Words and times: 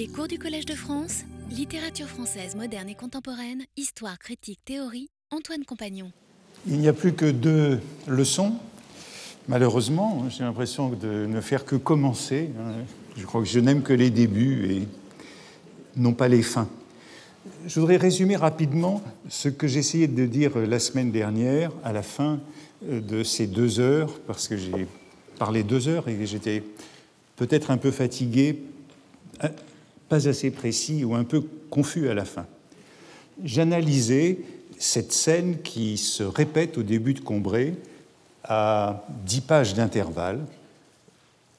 Les 0.00 0.08
cours 0.08 0.28
du 0.28 0.38
Collège 0.38 0.64
de 0.64 0.72
France, 0.72 1.24
littérature 1.50 2.06
française 2.06 2.56
moderne 2.56 2.88
et 2.88 2.94
contemporaine, 2.94 3.64
histoire, 3.76 4.18
critique, 4.18 4.58
théorie, 4.64 5.10
Antoine 5.30 5.62
Compagnon. 5.66 6.10
Il 6.66 6.78
n'y 6.78 6.88
a 6.88 6.94
plus 6.94 7.12
que 7.12 7.30
deux 7.30 7.78
leçons. 8.06 8.54
Malheureusement, 9.46 10.26
j'ai 10.30 10.42
l'impression 10.42 10.88
de 10.88 11.26
ne 11.26 11.42
faire 11.42 11.66
que 11.66 11.76
commencer. 11.76 12.48
Je 13.14 13.26
crois 13.26 13.42
que 13.42 13.46
je 13.46 13.60
n'aime 13.60 13.82
que 13.82 13.92
les 13.92 14.08
débuts 14.08 14.72
et 14.72 14.88
non 15.96 16.14
pas 16.14 16.28
les 16.28 16.40
fins. 16.40 16.70
Je 17.66 17.78
voudrais 17.78 17.98
résumer 17.98 18.36
rapidement 18.36 19.02
ce 19.28 19.50
que 19.50 19.68
j'essayais 19.68 20.08
de 20.08 20.24
dire 20.24 20.56
la 20.56 20.78
semaine 20.78 21.12
dernière 21.12 21.72
à 21.84 21.92
la 21.92 22.02
fin 22.02 22.40
de 22.80 23.22
ces 23.22 23.46
deux 23.46 23.80
heures, 23.80 24.18
parce 24.20 24.48
que 24.48 24.56
j'ai 24.56 24.88
parlé 25.38 25.62
deux 25.62 25.88
heures 25.88 26.08
et 26.08 26.24
j'étais 26.24 26.62
peut-être 27.36 27.70
un 27.70 27.76
peu 27.76 27.90
fatigué, 27.90 28.62
pas 30.10 30.28
assez 30.28 30.50
précis 30.50 31.04
ou 31.04 31.14
un 31.14 31.24
peu 31.24 31.42
confus 31.70 32.08
à 32.08 32.14
la 32.14 32.26
fin. 32.26 32.46
J'analysais 33.42 34.40
cette 34.76 35.12
scène 35.12 35.62
qui 35.62 35.96
se 35.96 36.24
répète 36.24 36.76
au 36.76 36.82
début 36.82 37.14
de 37.14 37.20
Combray 37.20 37.74
à 38.44 39.06
dix 39.24 39.40
pages 39.40 39.74
d'intervalle, 39.74 40.40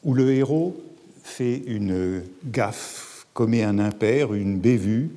où 0.03 0.13
le 0.13 0.33
héros 0.33 0.75
fait 1.23 1.63
une 1.65 2.23
gaffe, 2.45 3.25
commet 3.33 3.63
un 3.63 3.79
impair, 3.79 4.33
une 4.33 4.59
bévue, 4.59 5.11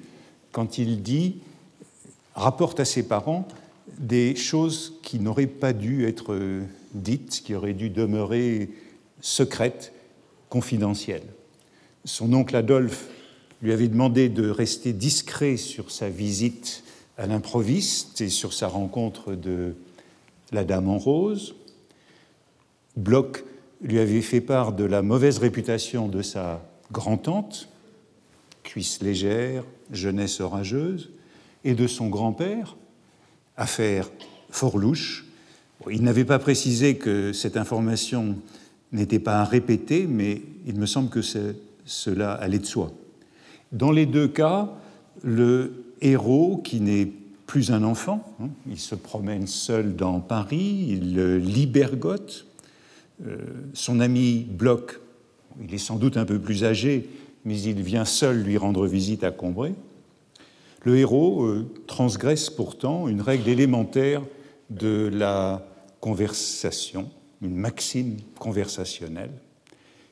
quand 0.53 0.79
il 0.79 1.03
dit, 1.03 1.39
rapporte 2.37 2.79
à 2.79 2.85
ses 2.85 3.03
parents 3.03 3.49
des 3.99 4.37
choses 4.37 4.95
qui 5.03 5.19
n'auraient 5.19 5.47
pas 5.49 5.73
dû 5.73 6.07
être 6.07 6.39
dites, 6.93 7.43
qui 7.45 7.55
auraient 7.55 7.73
dû 7.73 7.91
demeurer 7.91 8.71
secrètes, 9.21 9.93
confidentielles. 10.51 11.27
Son 12.05 12.33
oncle 12.33 12.55
Adolphe 12.55 13.09
lui 13.65 13.73
avait 13.73 13.89
demandé 13.89 14.29
de 14.29 14.51
rester 14.51 14.93
discret 14.93 15.57
sur 15.57 15.91
sa 15.91 16.11
visite 16.11 16.85
à 17.17 17.27
l'improviste 17.27 18.21
et 18.21 18.29
sur 18.29 18.53
sa 18.53 18.69
rencontre 18.69 19.35
de 19.35 19.75
la 20.53 20.65
Dame 20.65 20.91
en 20.91 20.99
rose. 20.99 21.55
Bloch 22.99 23.43
lui 23.81 24.01
avait 24.01 24.21
fait 24.21 24.43
part 24.43 24.75
de 24.75 24.85
la 24.85 25.01
mauvaise 25.01 25.39
réputation 25.39 26.09
de 26.09 26.21
sa 26.21 26.63
grand-tante, 26.93 27.71
cuisse 28.65 29.01
légère, 29.01 29.65
jeunesse 29.91 30.41
orageuse, 30.41 31.09
et 31.65 31.73
de 31.73 31.87
son 31.87 32.09
grand-père, 32.09 32.77
affaire 33.57 34.11
fort 34.51 34.77
louche. 34.77 35.25
Il 35.91 36.03
n'avait 36.03 36.27
pas 36.27 36.39
précisé 36.39 36.99
que 36.99 37.33
cette 37.33 37.57
information 37.57 38.37
n'était 38.93 39.19
pas 39.19 39.41
à 39.41 39.45
répéter, 39.45 40.07
mais 40.07 40.43
il 40.67 40.79
me 40.79 40.85
semble 40.85 41.09
que 41.09 41.23
cela 41.87 42.35
allait 42.35 42.59
de 42.59 42.67
soi. 42.67 42.93
Dans 43.73 43.91
les 43.91 44.07
deux 44.07 44.29
cas, 44.29 44.71
le 45.23 45.85
héros, 46.01 46.61
qui 46.63 46.81
n'est 46.81 47.09
plus 47.47 47.71
un 47.71 47.83
enfant, 47.83 48.35
hein, 48.41 48.49
il 48.69 48.79
se 48.79 48.95
promène 48.95 49.47
seul 49.47 49.97
dans 49.97 50.21
Paris, 50.21 50.87
il 50.89 51.39
libergote. 51.39 52.47
Euh, 53.27 53.37
son 53.75 54.01
ami 54.01 54.47
Bloch, 54.49 55.01
il 55.63 55.73
est 55.73 55.79
sans 55.79 55.97
doute 55.97 56.17
un 56.17 56.25
peu 56.25 56.39
plus 56.39 56.65
âgé, 56.65 57.09
mais 57.45 57.61
il 57.61 57.83
vient 57.83 58.05
seul 58.05 58.43
lui 58.43 58.57
rendre 58.57 58.87
visite 58.87 59.25
à 59.25 59.31
Combray. 59.31 59.75
Le 60.83 60.97
héros 60.99 61.45
euh, 61.45 61.71
transgresse 61.87 62.51
pourtant 62.51 63.09
une 63.09 63.21
règle 63.21 63.49
élémentaire 63.49 64.23
de 64.71 65.09
la 65.13 65.67
conversation, 66.01 67.09
une 67.41 67.57
maxime 67.57 68.17
conversationnelle. 68.39 69.33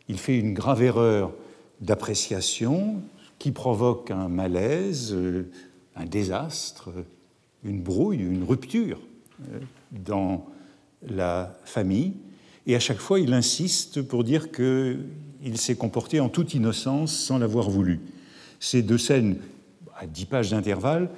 Il 0.08 0.18
fait 0.18 0.38
une 0.38 0.54
grave 0.54 0.82
erreur 0.82 1.32
d'appréciation 1.80 3.02
qui 3.42 3.50
provoque 3.50 4.12
un 4.12 4.28
malaise, 4.28 5.12
euh, 5.12 5.50
un 5.96 6.04
désastre, 6.04 6.90
une 7.64 7.82
brouille, 7.82 8.18
une 8.18 8.44
rupture 8.44 9.00
euh, 9.50 9.58
dans 9.90 10.46
la 11.08 11.52
famille. 11.64 12.12
Et 12.68 12.76
à 12.76 12.78
chaque 12.78 13.00
fois, 13.00 13.18
il 13.18 13.34
insiste 13.34 14.00
pour 14.00 14.22
dire 14.22 14.52
qu'il 14.52 15.58
s'est 15.58 15.74
comporté 15.74 16.20
en 16.20 16.28
toute 16.28 16.54
innocence 16.54 17.12
sans 17.12 17.36
l'avoir 17.38 17.68
voulu. 17.68 17.98
Ces 18.60 18.80
deux 18.80 18.96
scènes, 18.96 19.38
à 19.98 20.06
dix 20.06 20.26
pages 20.26 20.50
d'intervalle, 20.50 21.10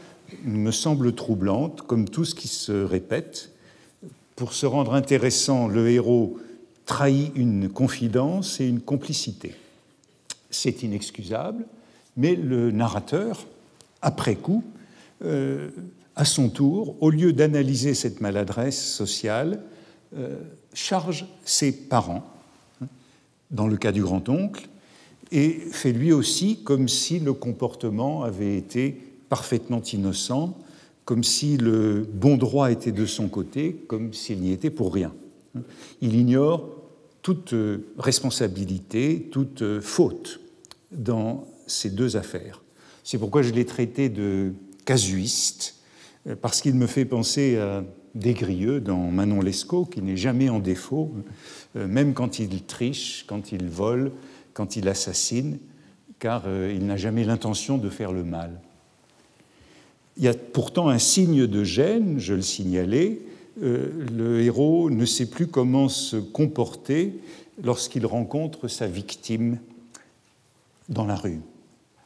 me 0.44 0.70
semblent 0.70 1.14
troublantes, 1.14 1.82
comme 1.82 2.08
tout 2.08 2.24
ce 2.24 2.34
qui 2.34 2.48
se 2.48 2.72
répète. 2.72 3.52
Pour 4.34 4.54
se 4.54 4.64
rendre 4.64 4.94
intéressant, 4.94 5.68
le 5.68 5.90
héros 5.90 6.38
trahit 6.86 7.32
une 7.36 7.68
confidence 7.68 8.60
et 8.60 8.66
une 8.66 8.80
complicité. 8.80 9.54
C'est 10.48 10.82
inexcusable, 10.82 11.66
mais 12.16 12.34
le 12.36 12.70
narrateur, 12.70 13.46
après 14.02 14.36
coup, 14.36 14.62
euh, 15.24 15.70
à 16.16 16.24
son 16.24 16.48
tour, 16.48 16.96
au 17.00 17.10
lieu 17.10 17.32
d'analyser 17.32 17.94
cette 17.94 18.20
maladresse 18.20 18.80
sociale, 18.84 19.62
euh, 20.16 20.36
charge 20.72 21.26
ses 21.44 21.72
parents, 21.72 22.24
hein, 22.80 22.86
dans 23.50 23.66
le 23.66 23.76
cas 23.76 23.92
du 23.92 24.02
grand-oncle, 24.02 24.68
et 25.32 25.50
fait 25.72 25.92
lui 25.92 26.12
aussi 26.12 26.62
comme 26.62 26.88
si 26.88 27.18
le 27.18 27.32
comportement 27.32 28.22
avait 28.22 28.56
été 28.56 29.00
parfaitement 29.28 29.82
innocent, 29.82 30.56
comme 31.04 31.24
si 31.24 31.56
le 31.56 32.06
bon 32.12 32.36
droit 32.36 32.70
était 32.70 32.92
de 32.92 33.06
son 33.06 33.28
côté, 33.28 33.84
comme 33.88 34.12
s'il 34.12 34.40
n'y 34.40 34.52
était 34.52 34.70
pour 34.70 34.94
rien. 34.94 35.12
Il 36.00 36.14
ignore 36.14 36.68
toute 37.22 37.54
responsabilité, 37.98 39.28
toute 39.30 39.80
faute 39.80 40.40
dans 40.92 41.46
ces 41.66 41.90
deux 41.90 42.16
affaires. 42.16 42.62
C'est 43.04 43.18
pourquoi 43.18 43.42
je 43.42 43.52
l'ai 43.52 43.66
traité 43.66 44.08
de 44.08 44.54
casuiste, 44.84 45.76
euh, 46.26 46.36
parce 46.40 46.60
qu'il 46.60 46.74
me 46.74 46.86
fait 46.86 47.04
penser 47.04 47.58
à 47.58 47.84
Desgrieux 48.14 48.80
dans 48.80 49.10
Manon 49.10 49.40
Lescaut, 49.40 49.84
qui 49.84 50.00
n'est 50.02 50.16
jamais 50.16 50.48
en 50.48 50.58
défaut, 50.58 51.12
euh, 51.76 51.86
même 51.86 52.14
quand 52.14 52.38
il 52.38 52.62
triche, 52.62 53.24
quand 53.26 53.52
il 53.52 53.66
vole, 53.66 54.12
quand 54.52 54.76
il 54.76 54.88
assassine, 54.88 55.58
car 56.18 56.44
euh, 56.46 56.72
il 56.74 56.86
n'a 56.86 56.96
jamais 56.96 57.24
l'intention 57.24 57.76
de 57.76 57.90
faire 57.90 58.12
le 58.12 58.24
mal. 58.24 58.60
Il 60.16 60.22
y 60.22 60.28
a 60.28 60.34
pourtant 60.34 60.88
un 60.88 60.98
signe 60.98 61.46
de 61.46 61.64
gêne, 61.64 62.18
je 62.18 62.34
le 62.34 62.42
signalais, 62.42 63.18
le 63.60 64.40
héros 64.42 64.90
ne 64.90 65.04
sait 65.04 65.26
plus 65.26 65.48
comment 65.48 65.88
se 65.88 66.16
comporter 66.16 67.20
lorsqu'il 67.62 68.06
rencontre 68.06 68.68
sa 68.68 68.86
victime 68.86 69.58
dans 70.88 71.04
la 71.04 71.16
rue 71.16 71.40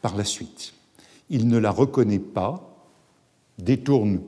par 0.02 0.16
la 0.16 0.24
suite. 0.24 0.74
Il 1.30 1.48
ne 1.48 1.58
la 1.58 1.70
reconnaît 1.70 2.18
pas, 2.18 2.86
détourne 3.58 4.20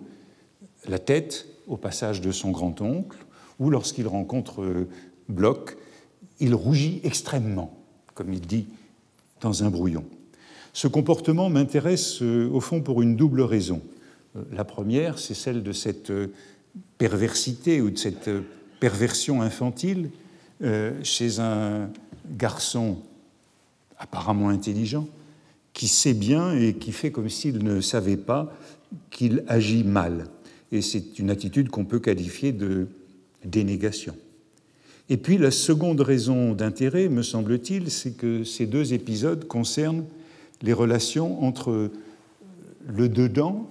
la 0.88 0.98
tête 0.98 1.46
au 1.66 1.76
passage 1.76 2.20
de 2.20 2.32
son 2.32 2.50
grand-oncle, 2.50 3.16
ou 3.58 3.70
lorsqu'il 3.70 4.06
rencontre 4.06 4.62
euh, 4.62 4.88
Bloch, 5.28 5.76
il 6.40 6.54
rougit 6.54 7.00
extrêmement, 7.04 7.78
comme 8.14 8.32
il 8.32 8.40
dit 8.40 8.66
dans 9.40 9.62
un 9.62 9.70
brouillon. 9.70 10.04
Ce 10.72 10.88
comportement 10.88 11.50
m'intéresse 11.50 12.22
euh, 12.22 12.48
au 12.50 12.60
fond 12.60 12.80
pour 12.80 13.02
une 13.02 13.16
double 13.16 13.42
raison. 13.42 13.82
Euh, 14.36 14.42
la 14.52 14.64
première, 14.64 15.18
c'est 15.18 15.34
celle 15.34 15.62
de 15.62 15.72
cette 15.72 16.12
perversité 16.98 17.80
ou 17.80 17.90
de 17.90 17.98
cette 17.98 18.30
perversion 18.80 19.42
infantile 19.42 20.10
chez 21.02 21.40
un 21.40 21.88
garçon 22.36 22.98
apparemment 23.98 24.50
intelligent, 24.50 25.06
qui 25.72 25.88
sait 25.88 26.14
bien 26.14 26.52
et 26.52 26.74
qui 26.74 26.92
fait 26.92 27.10
comme 27.10 27.28
s'il 27.28 27.62
ne 27.62 27.80
savait 27.80 28.16
pas 28.16 28.52
qu'il 29.10 29.44
agit 29.46 29.84
mal. 29.84 30.26
Et 30.72 30.82
c'est 30.82 31.18
une 31.18 31.30
attitude 31.30 31.68
qu'on 31.68 31.84
peut 31.84 32.00
qualifier 32.00 32.52
de 32.52 32.88
dénégation. 33.44 34.16
Et 35.08 35.16
puis 35.16 35.38
la 35.38 35.50
seconde 35.50 36.00
raison 36.00 36.54
d'intérêt, 36.54 37.08
me 37.08 37.22
semble-t-il, 37.22 37.90
c'est 37.90 38.12
que 38.12 38.44
ces 38.44 38.66
deux 38.66 38.92
épisodes 38.92 39.46
concernent 39.46 40.04
les 40.62 40.72
relations 40.72 41.42
entre 41.42 41.90
le 42.86 43.08
dedans, 43.08 43.68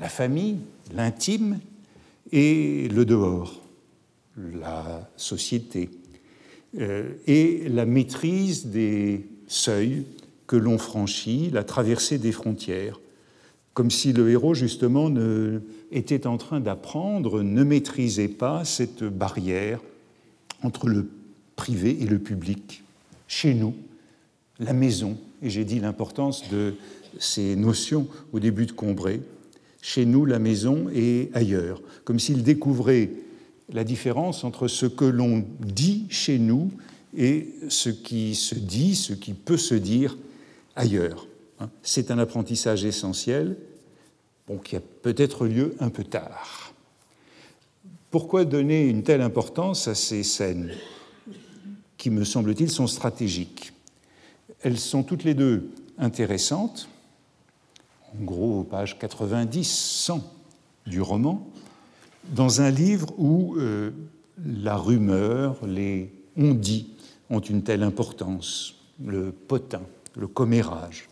la 0.00 0.08
famille, 0.08 0.56
l'intime, 0.94 1.60
et 2.32 2.88
le 2.88 3.04
dehors, 3.04 3.60
la 4.36 5.08
société, 5.16 5.90
euh, 6.80 7.10
et 7.26 7.68
la 7.68 7.84
maîtrise 7.84 8.66
des 8.66 9.26
seuils 9.46 10.04
que 10.52 10.56
l'on 10.58 10.76
franchit, 10.76 11.48
la 11.50 11.64
traversée 11.64 12.18
des 12.18 12.30
frontières, 12.30 13.00
comme 13.72 13.90
si 13.90 14.12
le 14.12 14.28
héros, 14.28 14.52
justement, 14.52 15.08
ne, 15.08 15.60
était 15.90 16.26
en 16.26 16.36
train 16.36 16.60
d'apprendre, 16.60 17.42
ne 17.42 17.64
maîtrisait 17.64 18.28
pas 18.28 18.66
cette 18.66 19.02
barrière 19.02 19.80
entre 20.62 20.88
le 20.88 21.08
privé 21.56 21.96
et 22.02 22.04
le 22.04 22.18
public. 22.18 22.84
Chez 23.28 23.54
nous, 23.54 23.72
la 24.60 24.74
maison, 24.74 25.16
et 25.40 25.48
j'ai 25.48 25.64
dit 25.64 25.80
l'importance 25.80 26.50
de 26.50 26.74
ces 27.18 27.56
notions 27.56 28.06
au 28.34 28.38
début 28.38 28.66
de 28.66 28.72
Combray, 28.72 29.22
chez 29.80 30.04
nous, 30.04 30.26
la 30.26 30.38
maison 30.38 30.90
et 30.94 31.30
ailleurs, 31.32 31.80
comme 32.04 32.18
s'il 32.18 32.42
découvrait 32.42 33.08
la 33.72 33.84
différence 33.84 34.44
entre 34.44 34.68
ce 34.68 34.84
que 34.84 35.06
l'on 35.06 35.46
dit 35.60 36.04
chez 36.10 36.38
nous 36.38 36.70
et 37.16 37.54
ce 37.70 37.88
qui 37.88 38.34
se 38.34 38.54
dit, 38.54 38.94
ce 38.96 39.14
qui 39.14 39.32
peut 39.32 39.56
se 39.56 39.74
dire 39.74 40.18
ailleurs. 40.76 41.26
Hein. 41.60 41.70
C'est 41.82 42.10
un 42.10 42.18
apprentissage 42.18 42.84
essentiel, 42.84 43.56
qui 44.58 44.76
a 44.76 44.80
peut-être 44.80 45.46
lieu 45.46 45.74
un 45.80 45.88
peu 45.88 46.04
tard. 46.04 46.72
Pourquoi 48.10 48.44
donner 48.44 48.86
une 48.86 49.02
telle 49.02 49.22
importance 49.22 49.88
à 49.88 49.94
ces 49.94 50.22
scènes 50.22 50.72
qui, 51.96 52.10
me 52.10 52.24
semble-t-il, 52.24 52.70
sont 52.70 52.86
stratégiques? 52.86 53.72
Elles 54.62 54.78
sont 54.78 55.02
toutes 55.02 55.24
les 55.24 55.34
deux 55.34 55.70
intéressantes, 55.98 56.88
en 58.14 58.24
gros, 58.24 58.64
page 58.64 58.98
90, 58.98 59.64
100 59.64 60.22
du 60.86 61.00
roman, 61.00 61.48
dans 62.28 62.60
un 62.60 62.70
livre 62.70 63.08
où 63.18 63.56
euh, 63.56 63.90
la 64.44 64.76
rumeur, 64.76 65.64
les 65.66 66.12
on-dit 66.36 66.90
ont 67.30 67.40
une 67.40 67.62
telle 67.62 67.82
importance, 67.82 68.74
le 69.04 69.32
potin, 69.32 69.82
le 70.16 70.26
commérage, 70.26 71.08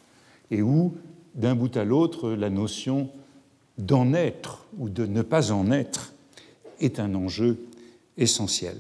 et 0.50 0.62
où, 0.62 0.94
d'un 1.34 1.54
bout 1.54 1.76
à 1.76 1.84
l'autre, 1.84 2.30
la 2.30 2.50
notion 2.50 3.10
d'en 3.78 4.12
être 4.12 4.66
ou 4.78 4.88
de 4.88 5.06
ne 5.06 5.22
pas 5.22 5.52
en 5.52 5.70
être 5.70 6.12
est 6.80 7.00
un 7.00 7.14
enjeu 7.14 7.58
essentiel. 8.18 8.76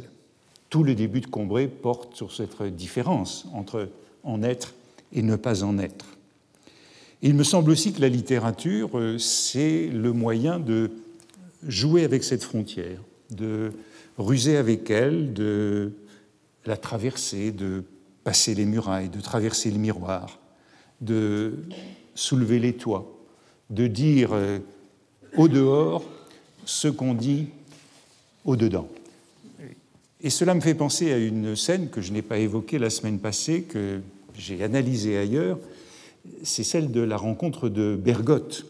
Tout 0.68 0.84
le 0.84 0.94
début 0.94 1.20
de 1.20 1.26
Combray 1.26 1.68
porte 1.68 2.14
sur 2.14 2.32
cette 2.32 2.62
différence 2.74 3.46
entre 3.54 3.88
en 4.22 4.42
être 4.42 4.74
et 5.12 5.22
ne 5.22 5.36
pas 5.36 5.64
en 5.64 5.78
être. 5.78 6.06
Il 7.22 7.34
me 7.34 7.44
semble 7.44 7.70
aussi 7.70 7.92
que 7.92 8.00
la 8.00 8.08
littérature, 8.08 8.98
euh, 8.98 9.18
c'est 9.18 9.88
le 9.88 10.12
moyen 10.12 10.58
de 10.58 10.90
jouer 11.66 12.04
avec 12.04 12.24
cette 12.24 12.42
frontière, 12.42 12.98
de 13.30 13.72
ruser 14.16 14.56
avec 14.56 14.88
elle, 14.90 15.34
de 15.34 15.92
la 16.64 16.76
traverser, 16.76 17.50
de 17.52 17.84
passer 18.24 18.54
les 18.54 18.66
murailles, 18.66 19.08
de 19.08 19.20
traverser 19.20 19.70
le 19.70 19.78
miroir, 19.78 20.38
de 21.00 21.54
soulever 22.14 22.58
les 22.58 22.74
toits, 22.74 23.10
de 23.70 23.86
dire 23.86 24.30
euh, 24.32 24.58
au 25.36 25.48
dehors 25.48 26.04
ce 26.64 26.88
qu'on 26.88 27.14
dit 27.14 27.46
au 28.44 28.56
dedans. 28.56 28.88
Et 30.22 30.30
cela 30.30 30.54
me 30.54 30.60
fait 30.60 30.74
penser 30.74 31.12
à 31.12 31.18
une 31.18 31.56
scène 31.56 31.88
que 31.88 32.00
je 32.00 32.12
n'ai 32.12 32.22
pas 32.22 32.38
évoquée 32.38 32.78
la 32.78 32.90
semaine 32.90 33.18
passée, 33.18 33.62
que 33.62 34.00
j'ai 34.36 34.62
analysée 34.62 35.16
ailleurs. 35.16 35.58
C'est 36.42 36.64
celle 36.64 36.90
de 36.90 37.00
la 37.00 37.16
rencontre 37.16 37.70
de 37.70 37.96
Bergotte 37.96 38.66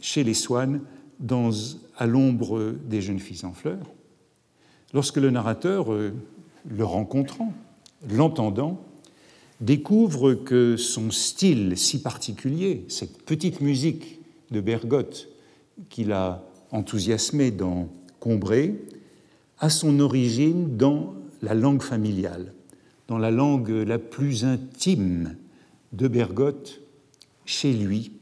chez 0.00 0.24
les 0.24 0.32
Swann 0.32 0.80
dans, 1.20 1.50
à 1.98 2.06
l'ombre 2.06 2.74
des 2.84 3.02
jeunes 3.02 3.18
filles 3.18 3.44
en 3.44 3.52
fleurs. 3.52 3.86
Lorsque 4.94 5.16
le 5.16 5.30
narrateur, 5.30 5.92
euh, 5.92 6.14
le 6.66 6.84
rencontrant, 6.84 7.52
l'entendant, 8.08 8.80
découvre 9.60 10.34
que 10.34 10.76
son 10.76 11.10
style 11.10 11.76
si 11.76 12.02
particulier, 12.02 12.84
cette 12.88 13.22
petite 13.22 13.60
musique 13.60 14.20
de 14.50 14.60
Bergotte 14.60 15.28
qu'il 15.88 16.12
a 16.12 16.44
enthousiasmé 16.70 17.50
dans 17.50 17.88
Combray, 18.20 18.74
a 19.58 19.70
son 19.70 20.00
origine 20.00 20.76
dans 20.76 21.14
la 21.42 21.54
langue 21.54 21.82
familiale, 21.82 22.52
dans 23.08 23.18
la 23.18 23.30
langue 23.30 23.70
la 23.70 23.98
plus 23.98 24.44
intime 24.44 25.36
de 25.92 26.08
Bergotte 26.08 26.80
chez 27.44 27.72
lui, 27.72 28.12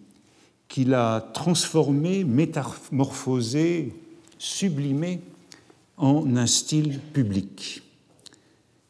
qu'il 0.68 0.94
a 0.94 1.20
transformé, 1.32 2.24
métamorphosé, 2.24 3.92
sublimé 4.38 5.20
en 5.96 6.36
un 6.36 6.46
style 6.46 6.98
public. 6.98 7.82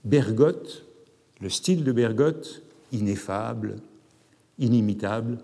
Bergotte, 0.05 0.84
le 1.45 1.51
style 1.51 1.85
de 1.85 1.93
Bergotte, 1.93 2.63
ineffable, 2.91 3.77
inimitable, 4.59 5.37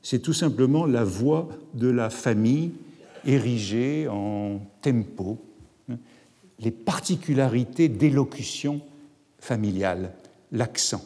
c'est 0.00 0.20
tout 0.20 0.32
simplement 0.32 0.86
la 0.86 1.04
voix 1.04 1.50
de 1.74 1.88
la 1.88 2.08
famille 2.08 2.72
érigée 3.26 4.08
en 4.08 4.62
tempo, 4.80 5.38
les 6.60 6.70
particularités 6.70 7.90
d'élocution 7.90 8.80
familiale, 9.38 10.14
l'accent. 10.50 11.04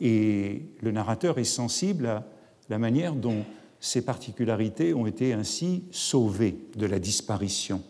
Et 0.00 0.62
le 0.80 0.92
narrateur 0.92 1.38
est 1.38 1.42
sensible 1.42 2.06
à 2.06 2.24
la 2.68 2.78
manière 2.78 3.16
dont 3.16 3.44
ces 3.80 4.02
particularités 4.02 4.94
ont 4.94 5.08
été 5.08 5.32
ainsi 5.32 5.82
sauvées 5.90 6.56
de 6.76 6.86
la 6.86 7.00
disparition. 7.00 7.82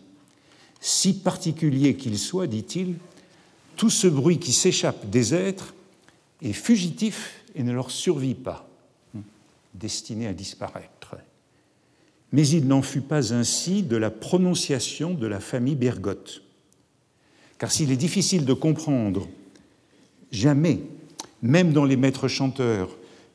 Si 0.79 1.13
particulier 1.13 1.97
qu'il 1.97 2.17
soit, 2.17 2.47
dit-il, 2.47 2.95
tout 3.75 3.89
ce 3.89 4.07
bruit 4.07 4.39
qui 4.39 4.51
s'échappe 4.51 5.09
des 5.09 5.33
êtres 5.33 5.73
est 6.41 6.53
fugitif 6.53 7.43
et 7.55 7.63
ne 7.63 7.73
leur 7.73 7.91
survit 7.91 8.35
pas, 8.35 8.67
destiné 9.73 10.27
à 10.27 10.33
disparaître. 10.33 11.15
Mais 12.31 12.47
il 12.47 12.67
n'en 12.67 12.81
fut 12.81 13.01
pas 13.01 13.33
ainsi 13.33 13.83
de 13.83 13.95
la 13.95 14.11
prononciation 14.11 15.13
de 15.13 15.27
la 15.27 15.39
famille 15.39 15.75
Bergotte. 15.75 16.41
Car 17.57 17.71
s'il 17.71 17.91
est 17.91 17.97
difficile 17.97 18.45
de 18.45 18.53
comprendre 18.53 19.27
jamais, 20.31 20.81
même 21.41 21.71
dans 21.71 21.85
les 21.85 21.95
maîtres 21.95 22.27
chanteurs, 22.27 22.89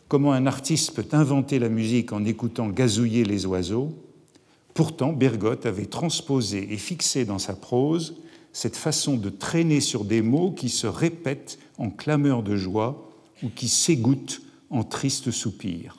comment 0.08 0.32
un 0.32 0.46
artiste 0.46 0.92
peut 0.94 1.06
inventer 1.12 1.58
la 1.58 1.68
musique 1.68 2.12
en 2.12 2.24
écoutant 2.24 2.68
gazouiller 2.68 3.24
les 3.24 3.46
oiseaux, 3.46 3.94
pourtant 4.74 5.12
Bergotte 5.12 5.66
avait 5.66 5.86
transposé 5.86 6.72
et 6.72 6.76
fixé 6.76 7.24
dans 7.24 7.38
sa 7.38 7.54
prose 7.54 8.16
cette 8.52 8.76
façon 8.76 9.16
de 9.16 9.30
traîner 9.30 9.80
sur 9.80 10.04
des 10.04 10.22
mots 10.22 10.50
qui 10.50 10.68
se 10.68 10.86
répètent 10.86 11.58
en 11.78 11.90
clameurs 11.90 12.42
de 12.42 12.56
joie 12.56 13.10
ou 13.42 13.48
qui 13.48 13.68
s'égouttent 13.68 14.42
en 14.70 14.84
tristes 14.84 15.30
soupirs. 15.30 15.96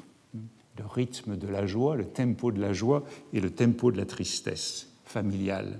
Le 0.77 0.85
rythme 0.85 1.37
de 1.37 1.47
la 1.47 1.65
joie, 1.67 1.95
le 1.95 2.05
tempo 2.05 2.51
de 2.51 2.59
la 2.59 2.73
joie 2.73 3.03
et 3.33 3.39
le 3.39 3.51
tempo 3.51 3.91
de 3.91 3.97
la 3.97 4.05
tristesse 4.05 4.87
familiale. 5.05 5.79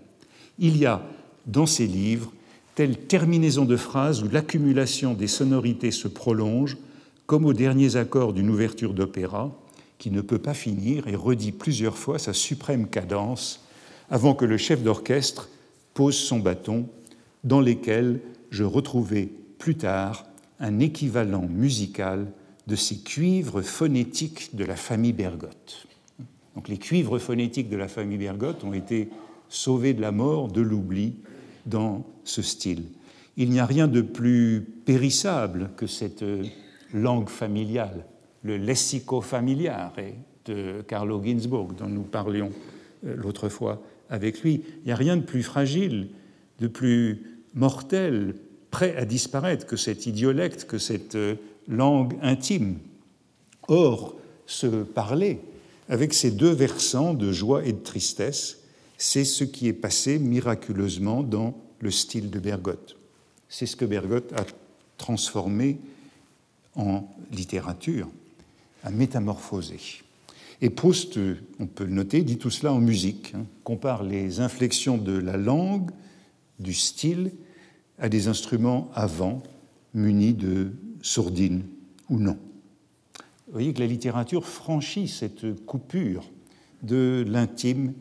Il 0.59 0.77
y 0.77 0.85
a 0.85 1.01
dans 1.47 1.65
ces 1.65 1.87
livres 1.87 2.31
telle 2.75 2.97
terminaison 2.97 3.65
de 3.65 3.77
phrases 3.77 4.23
où 4.23 4.29
l'accumulation 4.29 5.13
des 5.13 5.27
sonorités 5.27 5.91
se 5.91 6.07
prolonge, 6.07 6.77
comme 7.25 7.45
aux 7.45 7.53
derniers 7.53 7.95
accords 7.95 8.33
d'une 8.33 8.49
ouverture 8.49 8.93
d'opéra, 8.93 9.51
qui 9.97 10.11
ne 10.11 10.21
peut 10.21 10.39
pas 10.39 10.53
finir 10.53 11.07
et 11.07 11.15
redit 11.15 11.51
plusieurs 11.51 11.97
fois 11.97 12.19
sa 12.19 12.33
suprême 12.33 12.87
cadence 12.87 13.65
avant 14.09 14.33
que 14.33 14.45
le 14.45 14.57
chef 14.57 14.83
d'orchestre 14.83 15.49
pose 15.93 16.15
son 16.15 16.39
bâton, 16.39 16.87
dans 17.43 17.61
lesquels 17.61 18.19
je 18.49 18.63
retrouvai 18.63 19.31
plus 19.57 19.75
tard 19.75 20.25
un 20.59 20.79
équivalent 20.79 21.47
musical 21.47 22.27
de 22.67 22.75
ces 22.75 22.99
cuivres 22.99 23.61
phonétiques 23.61 24.55
de 24.55 24.63
la 24.63 24.75
famille 24.75 25.13
Bergotte. 25.13 25.87
Donc 26.55 26.67
les 26.67 26.77
cuivres 26.77 27.17
phonétiques 27.17 27.69
de 27.69 27.77
la 27.77 27.87
famille 27.87 28.17
Bergotte 28.17 28.63
ont 28.63 28.73
été 28.73 29.09
sauvés 29.49 29.93
de 29.93 30.01
la 30.01 30.11
mort, 30.11 30.49
de 30.49 30.61
l'oubli, 30.61 31.15
dans 31.65 32.05
ce 32.23 32.41
style. 32.41 32.83
Il 33.37 33.49
n'y 33.49 33.59
a 33.59 33.65
rien 33.65 33.87
de 33.87 34.01
plus 34.01 34.61
périssable 34.85 35.71
que 35.77 35.87
cette 35.87 36.23
langue 36.93 37.29
familiale, 37.29 38.05
le 38.43 38.57
lessico 38.57 39.21
familiare 39.21 39.93
de 40.45 40.81
Carlo 40.87 41.21
Ginzburg, 41.23 41.73
dont 41.75 41.87
nous 41.87 42.03
parlions 42.03 42.51
euh, 43.05 43.15
l'autre 43.15 43.49
fois 43.49 43.81
avec 44.11 44.43
lui. 44.43 44.61
Il 44.81 44.85
n'y 44.85 44.91
a 44.91 44.95
rien 44.95 45.17
de 45.17 45.23
plus 45.23 45.41
fragile, 45.41 46.09
de 46.59 46.67
plus 46.67 47.41
mortel, 47.55 48.35
prêt 48.69 48.95
à 48.95 49.05
disparaître 49.05 49.65
que 49.65 49.77
cet 49.77 50.05
idiolecte, 50.05 50.65
que 50.65 50.77
cette 50.77 51.15
euh, 51.15 51.35
langue 51.67 52.13
intime. 52.21 52.77
Or, 53.67 54.15
se 54.45 54.83
parler 54.83 55.39
avec 55.89 56.13
ces 56.13 56.31
deux 56.31 56.51
versants 56.51 57.13
de 57.13 57.31
joie 57.31 57.65
et 57.65 57.73
de 57.73 57.79
tristesse, 57.79 58.59
c'est 58.97 59.25
ce 59.25 59.43
qui 59.43 59.67
est 59.67 59.73
passé 59.73 60.19
miraculeusement 60.19 61.23
dans 61.23 61.57
le 61.79 61.89
style 61.89 62.29
de 62.29 62.39
Bergotte. 62.39 62.95
C'est 63.49 63.65
ce 63.65 63.75
que 63.75 63.85
Bergotte 63.85 64.31
a 64.33 64.45
transformé 64.97 65.79
en 66.75 67.03
littérature, 67.31 68.07
a 68.83 68.91
métamorphosé. 68.91 69.79
Et 70.61 70.69
Proust, 70.69 71.19
on 71.59 71.65
peut 71.65 71.85
le 71.85 71.91
noter, 71.91 72.21
dit 72.21 72.37
tout 72.37 72.51
cela 72.51 72.71
en 72.71 72.79
musique, 72.79 73.33
hein, 73.35 73.45
compare 73.63 74.03
les 74.03 74.39
inflexions 74.39 74.97
de 74.97 75.17
la 75.17 75.35
langue, 75.35 75.89
du 76.59 76.73
style, 76.73 77.31
à 77.97 78.09
des 78.09 78.27
instruments 78.27 78.91
avant, 78.93 79.41
munis 79.95 80.33
de 80.33 80.71
sourdines 81.01 81.63
ou 82.09 82.19
non. 82.19 82.37
Vous 83.47 83.53
voyez 83.53 83.73
que 83.73 83.79
la 83.79 83.87
littérature 83.87 84.45
franchit 84.45 85.07
cette 85.07 85.65
coupure 85.65 86.29
de 86.83 87.25
l'intime 87.27 87.93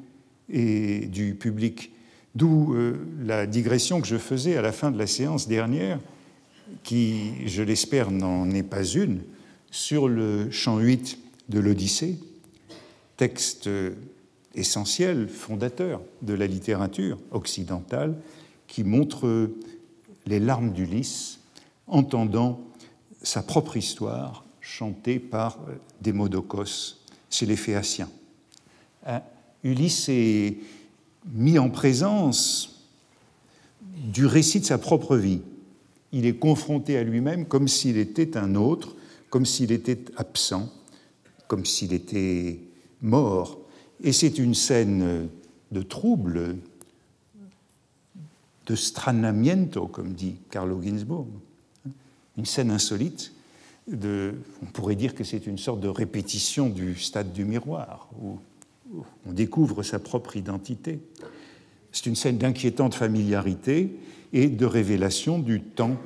et 0.48 1.06
du 1.06 1.34
public. 1.34 1.92
D'où 2.34 2.74
euh, 2.74 2.98
la 3.24 3.46
digression 3.46 4.00
que 4.00 4.06
je 4.06 4.16
faisais 4.16 4.56
à 4.56 4.62
la 4.62 4.72
fin 4.72 4.90
de 4.90 4.98
la 4.98 5.06
séance 5.06 5.48
dernière, 5.48 5.98
qui, 6.84 7.46
je 7.46 7.62
l'espère, 7.62 8.10
n'en 8.10 8.50
est 8.50 8.62
pas 8.62 8.84
une, 8.84 9.22
sur 9.70 10.08
le 10.08 10.50
chant 10.50 10.78
8 10.78 11.18
de 11.48 11.58
l'Odyssée, 11.58 12.18
texte 13.20 13.68
essentiel, 14.54 15.28
fondateur 15.28 16.00
de 16.22 16.32
la 16.32 16.46
littérature 16.46 17.18
occidentale, 17.32 18.16
qui 18.66 18.82
montre 18.82 19.50
les 20.24 20.40
larmes 20.40 20.72
d'Ulysse, 20.72 21.40
entendant 21.86 22.62
sa 23.20 23.42
propre 23.42 23.76
histoire 23.76 24.46
chanté 24.62 25.18
par 25.18 25.58
Démodocos 26.00 27.04
chez 27.28 27.44
les 27.44 27.56
Phéaciens. 27.56 28.08
Hein, 29.04 29.20
Ulysse 29.64 30.08
est 30.08 30.56
mis 31.30 31.58
en 31.58 31.68
présence 31.68 32.86
du 33.82 34.24
récit 34.24 34.60
de 34.60 34.64
sa 34.64 34.78
propre 34.78 35.18
vie. 35.18 35.42
Il 36.12 36.24
est 36.24 36.38
confronté 36.38 36.96
à 36.96 37.02
lui-même 37.02 37.44
comme 37.44 37.68
s'il 37.68 37.98
était 37.98 38.38
un 38.38 38.54
autre, 38.54 38.96
comme 39.28 39.44
s'il 39.44 39.72
était 39.72 40.06
absent, 40.16 40.72
comme 41.48 41.66
s'il 41.66 41.92
était 41.92 42.60
mort. 43.02 43.58
Et 44.02 44.12
c'est 44.12 44.38
une 44.38 44.54
scène 44.54 45.28
de 45.72 45.82
trouble, 45.82 46.56
de 48.66 48.74
stranamiento, 48.74 49.86
comme 49.86 50.12
dit 50.12 50.36
Carlo 50.50 50.80
Ginzburg, 50.82 51.26
une 52.36 52.46
scène 52.46 52.70
insolite. 52.70 53.32
On 53.92 54.66
pourrait 54.72 54.94
dire 54.94 55.14
que 55.14 55.24
c'est 55.24 55.46
une 55.46 55.58
sorte 55.58 55.80
de 55.80 55.88
répétition 55.88 56.68
du 56.68 56.96
stade 56.96 57.32
du 57.32 57.44
miroir, 57.44 58.08
où 58.22 58.38
on 59.26 59.32
découvre 59.32 59.82
sa 59.82 59.98
propre 59.98 60.36
identité. 60.36 61.00
C'est 61.92 62.06
une 62.06 62.16
scène 62.16 62.38
d'inquiétante 62.38 62.94
familiarité 62.94 63.96
et 64.32 64.48
de 64.48 64.64
révélation 64.64 65.38
du 65.38 65.60
temps 65.60 65.96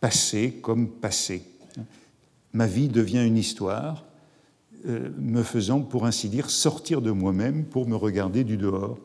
passé 0.00 0.58
comme 0.62 0.88
passé. 0.88 1.44
Ma 2.54 2.66
vie 2.66 2.88
devient 2.88 3.24
une 3.24 3.36
histoire, 3.36 4.04
me 4.84 5.42
faisant, 5.42 5.80
pour 5.80 6.06
ainsi 6.06 6.28
dire, 6.28 6.50
sortir 6.50 7.02
de 7.02 7.10
moi-même 7.10 7.64
pour 7.64 7.88
me 7.88 7.96
regarder 7.96 8.44
du 8.44 8.56
dehors, 8.56 8.98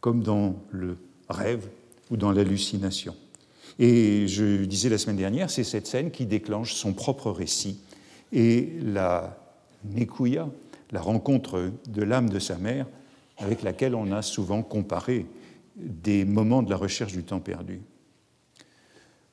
comme 0.00 0.22
dans 0.22 0.56
le 0.70 0.96
rêve 1.28 1.68
ou 2.10 2.16
dans 2.16 2.32
l'hallucination. 2.32 3.14
Et 3.78 4.28
je 4.28 4.64
disais 4.64 4.88
la 4.88 4.98
semaine 4.98 5.16
dernière, 5.16 5.50
c'est 5.50 5.64
cette 5.64 5.86
scène 5.86 6.10
qui 6.10 6.26
déclenche 6.26 6.74
son 6.74 6.92
propre 6.92 7.30
récit. 7.30 7.80
Et 8.32 8.72
la 8.82 9.38
Nekouya, 9.84 10.48
la 10.92 11.00
rencontre 11.00 11.70
de 11.88 12.02
l'âme 12.02 12.30
de 12.30 12.38
sa 12.38 12.56
mère, 12.56 12.86
avec 13.38 13.62
laquelle 13.62 13.94
on 13.94 14.12
a 14.12 14.22
souvent 14.22 14.62
comparé 14.62 15.26
des 15.76 16.24
moments 16.24 16.62
de 16.62 16.70
la 16.70 16.76
recherche 16.76 17.12
du 17.12 17.24
temps 17.24 17.40
perdu. 17.40 17.80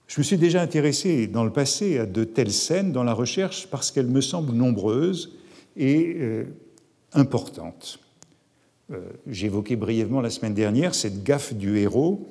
Je 0.07 0.19
me 0.19 0.23
suis 0.23 0.37
déjà 0.37 0.61
intéressé 0.61 1.27
dans 1.27 1.43
le 1.43 1.53
passé 1.53 1.99
à 1.99 2.05
de 2.05 2.23
telles 2.23 2.51
scènes 2.51 2.91
dans 2.91 3.03
la 3.03 3.13
recherche 3.13 3.67
parce 3.67 3.91
qu'elles 3.91 4.07
me 4.07 4.21
semblent 4.21 4.53
nombreuses 4.53 5.37
et 5.77 6.15
euh, 6.19 6.45
importantes. 7.13 7.99
Euh, 8.91 8.99
j'évoquais 9.27 9.75
brièvement 9.75 10.21
la 10.21 10.29
semaine 10.29 10.53
dernière 10.53 10.95
cette 10.95 11.23
gaffe 11.23 11.53
du 11.53 11.77
héros 11.77 12.27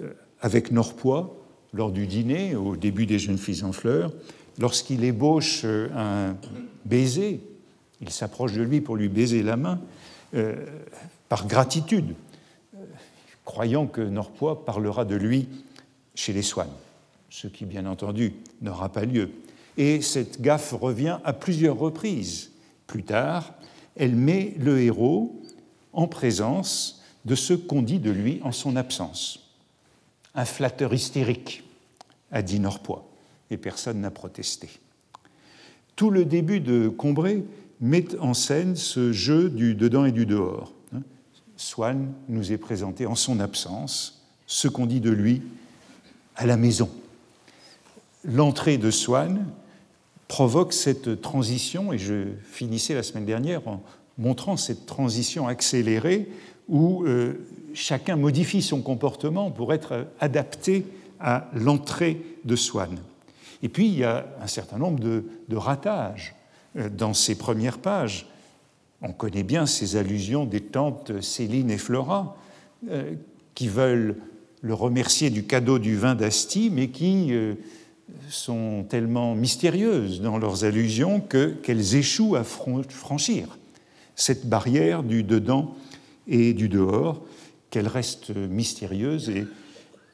euh, 0.00 0.12
avec 0.40 0.70
Norpois 0.72 1.36
lors 1.72 1.90
du 1.90 2.06
dîner 2.06 2.54
au 2.54 2.76
début 2.76 3.06
des 3.06 3.18
Jeunes 3.18 3.38
filles 3.38 3.64
en 3.64 3.72
fleurs, 3.72 4.12
lorsqu'il 4.58 5.04
ébauche 5.04 5.64
un 5.64 6.36
baiser 6.84 7.40
il 8.02 8.10
s'approche 8.10 8.52
de 8.52 8.62
lui 8.62 8.80
pour 8.80 8.96
lui 8.96 9.08
baiser 9.08 9.42
la 9.42 9.56
main 9.56 9.80
euh, 10.34 10.66
par 11.28 11.46
gratitude, 11.46 12.14
croyant 13.44 13.86
que 13.86 14.00
Norpois 14.00 14.64
parlera 14.64 15.04
de 15.04 15.14
lui 15.14 15.48
chez 16.14 16.32
les 16.32 16.42
Swann, 16.42 16.68
ce 17.30 17.46
qui 17.46 17.64
bien 17.64 17.86
entendu 17.86 18.34
n'aura 18.60 18.90
pas 18.90 19.04
lieu. 19.04 19.30
Et 19.78 20.02
cette 20.02 20.42
gaffe 20.42 20.72
revient 20.72 21.18
à 21.24 21.32
plusieurs 21.32 21.78
reprises. 21.78 22.50
Plus 22.86 23.04
tard, 23.04 23.54
elle 23.96 24.14
met 24.14 24.54
le 24.58 24.80
héros 24.80 25.40
en 25.92 26.06
présence 26.06 27.02
de 27.24 27.34
ce 27.34 27.54
qu'on 27.54 27.82
dit 27.82 27.98
de 27.98 28.10
lui 28.10 28.40
en 28.42 28.52
son 28.52 28.76
absence. 28.76 29.50
Un 30.34 30.44
flatteur 30.44 30.92
hystérique, 30.94 31.64
a 32.30 32.42
dit 32.42 32.58
Norpois, 32.58 33.08
et 33.50 33.56
personne 33.56 34.00
n'a 34.00 34.10
protesté. 34.10 34.70
Tout 35.94 36.10
le 36.10 36.24
début 36.24 36.60
de 36.60 36.88
Combray 36.88 37.44
met 37.80 38.18
en 38.18 38.32
scène 38.32 38.76
ce 38.76 39.12
jeu 39.12 39.50
du 39.50 39.74
dedans 39.74 40.04
et 40.04 40.12
du 40.12 40.24
dehors. 40.24 40.72
Swann 41.56 42.12
nous 42.28 42.50
est 42.50 42.58
présenté 42.58 43.06
en 43.06 43.14
son 43.14 43.38
absence, 43.38 44.24
ce 44.46 44.68
qu'on 44.68 44.86
dit 44.86 45.00
de 45.00 45.10
lui 45.10 45.42
à 46.34 46.46
la 46.46 46.56
maison. 46.56 46.90
L'entrée 48.24 48.78
de 48.78 48.90
Swann 48.90 49.46
provoque 50.32 50.72
cette 50.72 51.20
transition, 51.20 51.92
et 51.92 51.98
je 51.98 52.28
finissais 52.42 52.94
la 52.94 53.02
semaine 53.02 53.26
dernière 53.26 53.68
en 53.68 53.82
montrant 54.16 54.56
cette 54.56 54.86
transition 54.86 55.46
accélérée 55.46 56.26
où 56.70 57.04
euh, 57.04 57.34
chacun 57.74 58.16
modifie 58.16 58.62
son 58.62 58.80
comportement 58.80 59.50
pour 59.50 59.74
être 59.74 60.06
adapté 60.20 60.86
à 61.20 61.50
l'entrée 61.52 62.22
de 62.46 62.56
Swann. 62.56 62.96
Et 63.62 63.68
puis 63.68 63.88
il 63.88 63.98
y 63.98 64.04
a 64.04 64.24
un 64.40 64.46
certain 64.46 64.78
nombre 64.78 65.00
de, 65.00 65.22
ratages 65.54 66.34
euh, 66.78 66.88
dans 66.88 67.12
ses 67.12 67.34
premières 67.34 67.76
pages. 67.76 68.26
On 69.02 69.12
connaît 69.12 69.42
bien 69.42 69.66
ces 69.66 69.96
allusions 69.96 70.46
des 70.46 70.62
tantes 70.62 71.20
Céline 71.20 71.70
et 71.70 71.76
Flora, 71.76 72.38
euh, 72.90 73.16
qui 73.54 73.68
veulent 73.68 74.16
le 74.62 74.72
remercier 74.72 75.28
du 75.28 75.44
cadeau 75.44 75.78
du 75.78 75.94
vin 75.94 76.14
d'Asti, 76.14 76.70
mais 76.72 76.88
qui 76.88 77.34
sont 78.28 78.84
tellement 78.88 79.34
mystérieuses 79.34 80.20
dans 80.20 80.38
leurs 80.38 80.64
allusions 80.64 81.20
qu'elles 81.20 81.96
échouent 81.96 82.36
à 82.36 82.44
franchir 82.44 83.58
cette 84.14 84.46
barrière 84.46 85.02
du 85.02 85.22
dedans 85.22 85.74
et 86.26 86.52
du 86.54 86.68
dehors, 86.68 87.22
qu'elles 87.70 87.88
restent 87.88 88.34
mystérieuses 88.34 89.28
et 89.30 89.46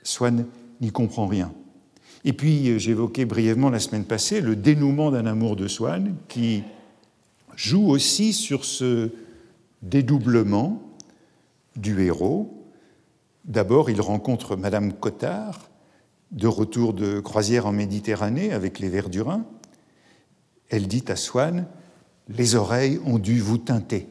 Swann 0.02 0.46
n'y 0.80 0.90
comprend 0.90 1.26
rien. 1.26 1.52
Et 2.24 2.32
puis, 2.32 2.68
euh, 2.68 2.78
j'évoquais 2.78 3.24
brièvement 3.24 3.70
la 3.70 3.80
semaine 3.80 4.04
passée 4.04 4.40
le 4.40 4.56
dénouement 4.56 5.10
d'un 5.10 5.26
amour 5.26 5.56
de 5.56 5.68
Swann 5.68 6.14
qui 6.28 6.62
joue 7.56 7.88
aussi 7.88 8.32
sur 8.32 8.64
ce 8.64 9.10
dédoublement 9.82 10.82
du 11.76 12.02
héros. 12.02 12.64
D'abord, 13.44 13.90
il 13.90 14.00
rencontre 14.00 14.56
Madame 14.56 14.92
Cottard, 14.92 15.67
de 16.30 16.46
retour 16.46 16.92
de 16.92 17.20
croisière 17.20 17.66
en 17.66 17.72
Méditerranée 17.72 18.52
avec 18.52 18.78
les 18.78 18.88
Verdurins. 18.88 19.44
Elle 20.68 20.86
dit 20.86 21.04
à 21.08 21.16
Swann 21.16 21.66
Les 22.28 22.54
oreilles 22.54 23.00
ont 23.04 23.18
dû 23.18 23.40
vous 23.40 23.58
teinter. 23.58 24.06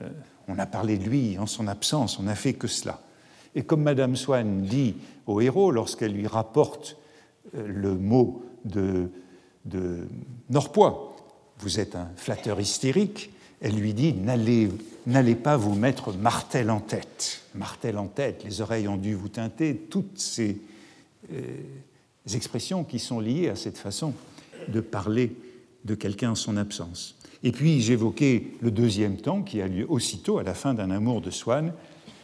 Euh, 0.00 0.08
on 0.48 0.58
a 0.58 0.66
parlé 0.66 0.96
de 0.96 1.04
lui 1.04 1.38
en 1.38 1.46
son 1.46 1.68
absence, 1.68 2.18
on 2.18 2.24
n'a 2.24 2.34
fait 2.34 2.54
que 2.54 2.66
cela. 2.66 3.00
Et 3.54 3.62
comme 3.62 3.82
Madame 3.82 4.16
Swann 4.16 4.62
dit 4.62 4.96
au 5.26 5.40
héros, 5.40 5.70
lorsqu'elle 5.70 6.12
lui 6.12 6.26
rapporte 6.26 6.96
euh, 7.54 7.66
le 7.66 7.94
mot 7.96 8.44
de, 8.64 9.10
de 9.66 10.08
Norpois, 10.48 11.16
vous 11.58 11.78
êtes 11.78 11.94
un 11.94 12.08
flatteur 12.16 12.60
hystérique, 12.60 13.30
elle 13.60 13.76
lui 13.76 13.94
dit 13.94 14.14
N'allez 15.06 15.34
pas 15.34 15.56
vous 15.56 15.74
mettre 15.74 16.12
martel 16.12 16.70
en 16.70 16.80
tête. 16.80 17.42
Martel 17.54 17.98
en 17.98 18.06
tête, 18.06 18.42
les 18.44 18.60
oreilles 18.60 18.88
ont 18.88 18.96
dû 18.96 19.14
vous 19.14 19.28
teinter, 19.28 19.76
toutes 19.76 20.18
ces 20.18 20.60
expressions 22.32 22.84
qui 22.84 22.98
sont 22.98 23.20
liées 23.20 23.48
à 23.48 23.56
cette 23.56 23.78
façon 23.78 24.14
de 24.68 24.80
parler 24.80 25.34
de 25.84 25.94
quelqu'un 25.94 26.32
en 26.32 26.34
son 26.34 26.56
absence. 26.56 27.16
Et 27.42 27.52
puis 27.52 27.80
j'évoquais 27.80 28.46
le 28.60 28.70
deuxième 28.70 29.16
temps 29.16 29.42
qui 29.42 29.60
a 29.60 29.66
lieu 29.66 29.86
aussitôt 29.88 30.38
à 30.38 30.42
la 30.42 30.54
fin 30.54 30.74
d'un 30.74 30.90
amour 30.90 31.20
de 31.20 31.30
Swann, 31.30 31.72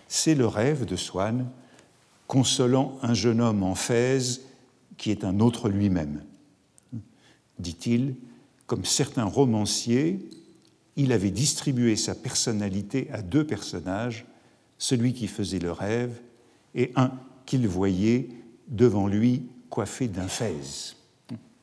c'est 0.06 0.34
le 0.34 0.46
rêve 0.46 0.84
de 0.84 0.96
Swann 0.96 1.46
consolant 2.26 2.98
un 3.02 3.14
jeune 3.14 3.40
homme 3.40 3.62
en 3.62 3.74
Fès 3.74 4.42
qui 4.96 5.10
est 5.10 5.24
un 5.24 5.40
autre 5.40 5.68
lui-même. 5.68 6.22
Dit-il, 7.58 8.14
comme 8.66 8.84
certains 8.84 9.24
romanciers, 9.24 10.20
il 10.96 11.12
avait 11.12 11.30
distribué 11.30 11.96
sa 11.96 12.14
personnalité 12.14 13.08
à 13.12 13.22
deux 13.22 13.44
personnages, 13.44 14.26
celui 14.78 15.14
qui 15.14 15.26
faisait 15.26 15.58
le 15.58 15.72
rêve 15.72 16.20
et 16.74 16.92
un 16.96 17.12
qu'il 17.46 17.66
voyait 17.66 18.28
devant 18.68 19.06
lui 19.06 19.42
coiffé 19.70 20.08
d'un 20.08 20.28
fez. 20.28 20.54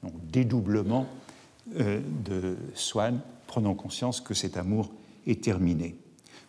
Donc, 0.04 0.14
dédoublement 0.32 1.08
euh, 1.80 2.00
de 2.24 2.58
Swann, 2.74 3.20
prenant 3.48 3.74
conscience 3.74 4.22
que 4.22 4.34
cet 4.34 4.58
amour 4.58 4.92
est 5.26 5.44
terminé. 5.44 5.96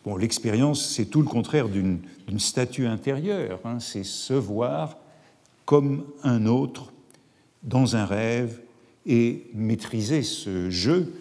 Bon, 0.05 0.15
l'expérience, 0.15 0.85
c'est 0.85 1.05
tout 1.05 1.21
le 1.21 1.27
contraire 1.27 1.67
d'une 1.69 1.99
statue 2.37 2.87
intérieure, 2.87 3.59
hein. 3.65 3.79
c'est 3.79 4.03
se 4.03 4.33
voir 4.33 4.97
comme 5.65 6.05
un 6.23 6.45
autre 6.45 6.93
dans 7.63 7.95
un 7.95 8.05
rêve 8.05 8.61
et 9.05 9.49
maîtriser 9.53 10.23
ce 10.23 10.69
jeu, 10.69 11.13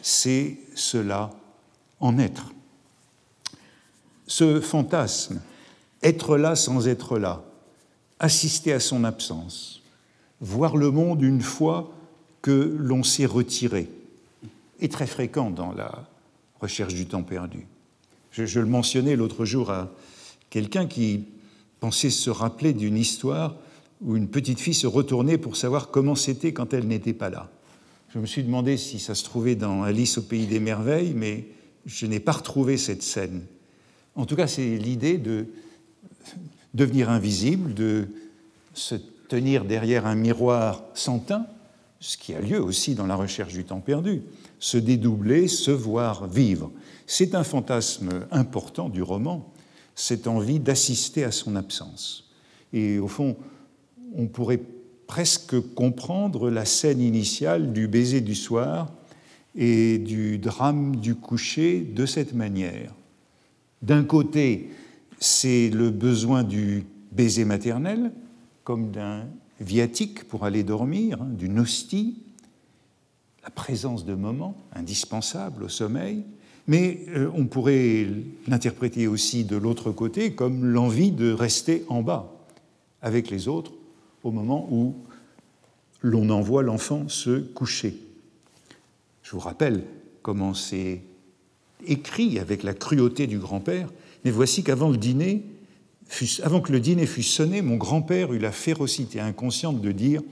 c'est 0.00 0.58
cela 0.74 1.30
en 2.00 2.18
être. 2.18 2.52
Ce 4.26 4.60
fantasme, 4.60 5.40
être 6.02 6.36
là 6.36 6.56
sans 6.56 6.88
être 6.88 7.18
là, 7.18 7.44
assister 8.22 8.72
à 8.72 8.80
son 8.80 9.04
absence, 9.04 9.82
voir 10.40 10.76
le 10.76 10.90
monde 10.90 11.20
une 11.22 11.42
fois 11.42 11.92
que 12.40 12.74
l'on 12.78 13.02
s'est 13.02 13.26
retiré, 13.26 13.90
est 14.80 14.90
très 14.90 15.06
fréquent 15.06 15.50
dans 15.50 15.72
la 15.72 16.08
recherche 16.60 16.94
du 16.94 17.06
temps 17.06 17.24
perdu. 17.24 17.66
Je, 18.30 18.60
le 18.60 18.66
mentionnais 18.66 19.16
l'autre 19.16 19.44
jour 19.44 19.70
à 19.70 19.92
quelqu'un 20.48 20.86
qui 20.86 21.26
pensait 21.80 22.10
se 22.10 22.30
rappeler 22.30 22.72
d'une 22.72 22.96
histoire 22.96 23.56
où 24.00 24.16
une 24.16 24.28
petite 24.28 24.60
fille 24.60 24.74
se 24.74 24.86
retournait 24.86 25.36
pour 25.36 25.56
savoir 25.56 25.90
comment 25.90 26.14
c'était 26.14 26.52
quand 26.52 26.72
elle 26.72 26.86
n'était 26.86 27.12
pas 27.12 27.28
là. 27.28 27.50
Je 28.14 28.18
me 28.18 28.26
suis 28.26 28.42
demandé 28.42 28.76
si 28.76 28.98
ça 28.98 29.14
se 29.14 29.24
trouvait 29.24 29.56
dans 29.56 29.82
Alice 29.82 30.18
au 30.18 30.22
pays 30.22 30.46
des 30.46 30.60
merveilles, 30.60 31.12
mais 31.14 31.46
je 31.86 32.06
n'ai 32.06 32.20
pas 32.20 32.32
retrouvé 32.32 32.76
cette 32.76 33.02
scène. 33.02 33.42
En 34.14 34.26
tout 34.26 34.36
cas, 34.36 34.46
c'est 34.46 34.76
l'idée 34.76 35.18
de 35.18 35.46
devenir 36.74 37.10
invisible, 37.10 37.74
de 37.74 38.08
se 38.74 38.94
tenir 39.28 39.64
derrière 39.64 40.06
un 40.06 40.14
miroir 40.14 40.84
sans 40.94 41.18
teint, 41.18 41.46
ce 42.00 42.16
qui 42.16 42.34
a 42.34 42.40
lieu 42.40 42.60
aussi 42.60 42.94
dans 42.94 43.06
la 43.06 43.14
recherche 43.14 43.52
du 43.52 43.64
temps 43.64 43.80
perdu, 43.80 44.22
se 44.58 44.76
dédoubler, 44.76 45.48
se 45.48 45.70
voir 45.70 46.26
vivre. 46.26 46.70
C'est 47.06 47.34
un 47.34 47.44
fantasme 47.44 48.26
important 48.30 48.88
du 48.88 49.02
roman, 49.02 49.52
cette 49.94 50.26
envie 50.26 50.58
d'assister 50.58 51.24
à 51.24 51.30
son 51.30 51.56
absence. 51.56 52.30
Et 52.72 52.98
au 52.98 53.08
fond, 53.08 53.36
on 54.14 54.26
pourrait 54.26 54.60
presque 55.06 55.60
comprendre 55.74 56.50
la 56.50 56.64
scène 56.64 57.00
initiale 57.00 57.72
du 57.72 57.86
baiser 57.86 58.20
du 58.20 58.34
soir 58.34 58.90
et 59.54 59.98
du 59.98 60.38
drame 60.38 60.96
du 60.96 61.14
coucher 61.14 61.80
de 61.80 62.06
cette 62.06 62.34
manière. 62.34 62.92
D'un 63.82 64.04
côté, 64.04 64.70
c'est 65.22 65.70
le 65.70 65.90
besoin 65.90 66.42
du 66.42 66.84
baiser 67.12 67.44
maternel, 67.44 68.12
comme 68.64 68.90
d'un 68.90 69.26
viatique 69.60 70.24
pour 70.24 70.44
aller 70.44 70.64
dormir, 70.64 71.22
hein, 71.22 71.28
d'une 71.30 71.60
hostie, 71.60 72.16
la 73.44 73.50
présence 73.50 74.04
de 74.04 74.14
moments 74.14 74.56
indispensables 74.74 75.64
au 75.64 75.68
sommeil, 75.68 76.24
mais 76.66 77.04
euh, 77.08 77.30
on 77.34 77.46
pourrait 77.46 78.08
l'interpréter 78.48 79.06
aussi 79.06 79.44
de 79.44 79.56
l'autre 79.56 79.92
côté 79.92 80.32
comme 80.32 80.64
l'envie 80.64 81.12
de 81.12 81.32
rester 81.32 81.84
en 81.88 82.02
bas 82.02 82.32
avec 83.00 83.30
les 83.30 83.48
autres 83.48 83.72
au 84.22 84.30
moment 84.30 84.68
où 84.70 84.94
l'on 86.02 86.30
envoie 86.30 86.62
l'enfant 86.62 87.08
se 87.08 87.40
coucher. 87.40 87.96
Je 89.22 89.32
vous 89.32 89.40
rappelle 89.40 89.84
comment 90.22 90.54
c'est 90.54 91.02
écrit 91.86 92.38
avec 92.38 92.62
la 92.62 92.74
cruauté 92.74 93.26
du 93.26 93.38
grand-père, 93.38 93.88
mais 94.24 94.30
voici 94.30 94.62
qu'avant 94.62 94.90
le 94.90 94.96
dîner, 94.96 95.44
avant 96.42 96.60
que 96.60 96.72
le 96.72 96.80
dîner 96.80 97.06
fût 97.06 97.22
sonné, 97.22 97.62
mon 97.62 97.76
grand-père 97.76 98.32
eut 98.32 98.38
la 98.38 98.52
férocité 98.52 99.20
inconsciente 99.20 99.80
de 99.80 99.92
dire 99.92 100.22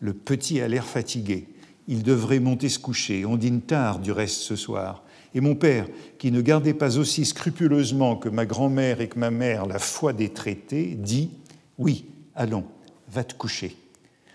Le 0.00 0.14
petit 0.14 0.60
a 0.60 0.68
l'air 0.68 0.84
fatigué, 0.84 1.48
il 1.88 2.02
devrait 2.02 2.40
monter 2.40 2.68
se 2.68 2.78
coucher, 2.78 3.24
on 3.24 3.36
dîne 3.36 3.60
tard 3.60 3.98
du 3.98 4.12
reste 4.12 4.40
ce 4.40 4.56
soir. 4.56 5.04
Et 5.34 5.40
mon 5.40 5.54
père, 5.54 5.86
qui 6.18 6.30
ne 6.30 6.40
gardait 6.40 6.72
pas 6.72 6.96
aussi 6.96 7.26
scrupuleusement 7.26 8.16
que 8.16 8.30
ma 8.30 8.46
grand-mère 8.46 9.02
et 9.02 9.08
que 9.08 9.18
ma 9.18 9.30
mère 9.30 9.66
la 9.66 9.78
foi 9.78 10.12
des 10.14 10.30
traités, 10.30 10.96
dit 10.98 11.30
Oui, 11.76 12.06
allons, 12.34 12.64
va 13.08 13.22
te 13.22 13.34
coucher. 13.34 13.76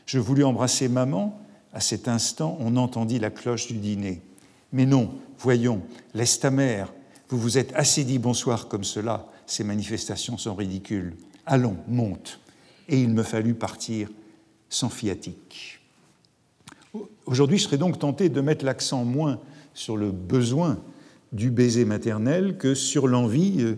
Je 0.05 0.19
voulus 0.19 0.43
embrasser 0.43 0.87
maman. 0.87 1.37
À 1.73 1.79
cet 1.79 2.07
instant, 2.09 2.57
on 2.59 2.75
entendit 2.75 3.17
la 3.17 3.29
cloche 3.29 3.67
du 3.67 3.77
dîner. 3.77 4.21
Mais 4.73 4.85
non, 4.85 5.09
voyons, 5.39 5.81
laisse 6.13 6.39
ta 6.39 6.51
mère. 6.51 6.93
Vous 7.31 7.39
vous 7.39 7.57
êtes 7.57 7.71
assez 7.75 8.03
dit 8.03 8.19
bonsoir 8.19 8.67
comme 8.67 8.83
cela. 8.83 9.25
Ces 9.45 9.63
manifestations 9.63 10.37
sont 10.37 10.53
ridicules. 10.53 11.15
Allons, 11.45 11.77
monte. 11.87 12.41
Et 12.89 13.01
il 13.01 13.13
me 13.13 13.23
fallut 13.23 13.53
partir 13.53 14.09
sans 14.67 14.89
fiatique. 14.89 15.79
Aujourd'hui, 17.25 17.57
je 17.57 17.63
serais 17.63 17.77
donc 17.77 17.97
tenté 17.97 18.27
de 18.27 18.41
mettre 18.41 18.65
l'accent 18.65 19.05
moins 19.05 19.39
sur 19.73 19.95
le 19.95 20.11
besoin 20.11 20.77
du 21.31 21.51
baiser 21.51 21.85
maternel 21.85 22.57
que 22.57 22.75
sur 22.75 23.07
l'envie 23.07 23.61
euh, 23.61 23.77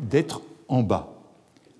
d'être 0.00 0.40
en 0.68 0.82
bas, 0.82 1.12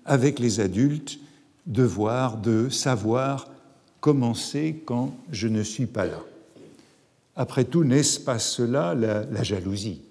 avec 0.05 0.37
les 0.37 0.59
adultes, 0.59 1.17
de 1.65 1.81
voir, 1.81 2.37
de 2.37 2.69
savoir 2.69 3.49
commencer 4.01 4.83
quand 4.85 5.17
je 5.31 5.47
ne 5.47 5.63
suis 5.63 5.87
pas 5.87 6.05
là. 6.05 6.21
Après 7.35 7.63
tout, 7.63 7.83
n'est-ce 7.83 8.19
pas 8.19 8.37
cela 8.37 8.93
la, 8.93 9.25
la, 9.25 9.41
jalousie? 9.41 10.01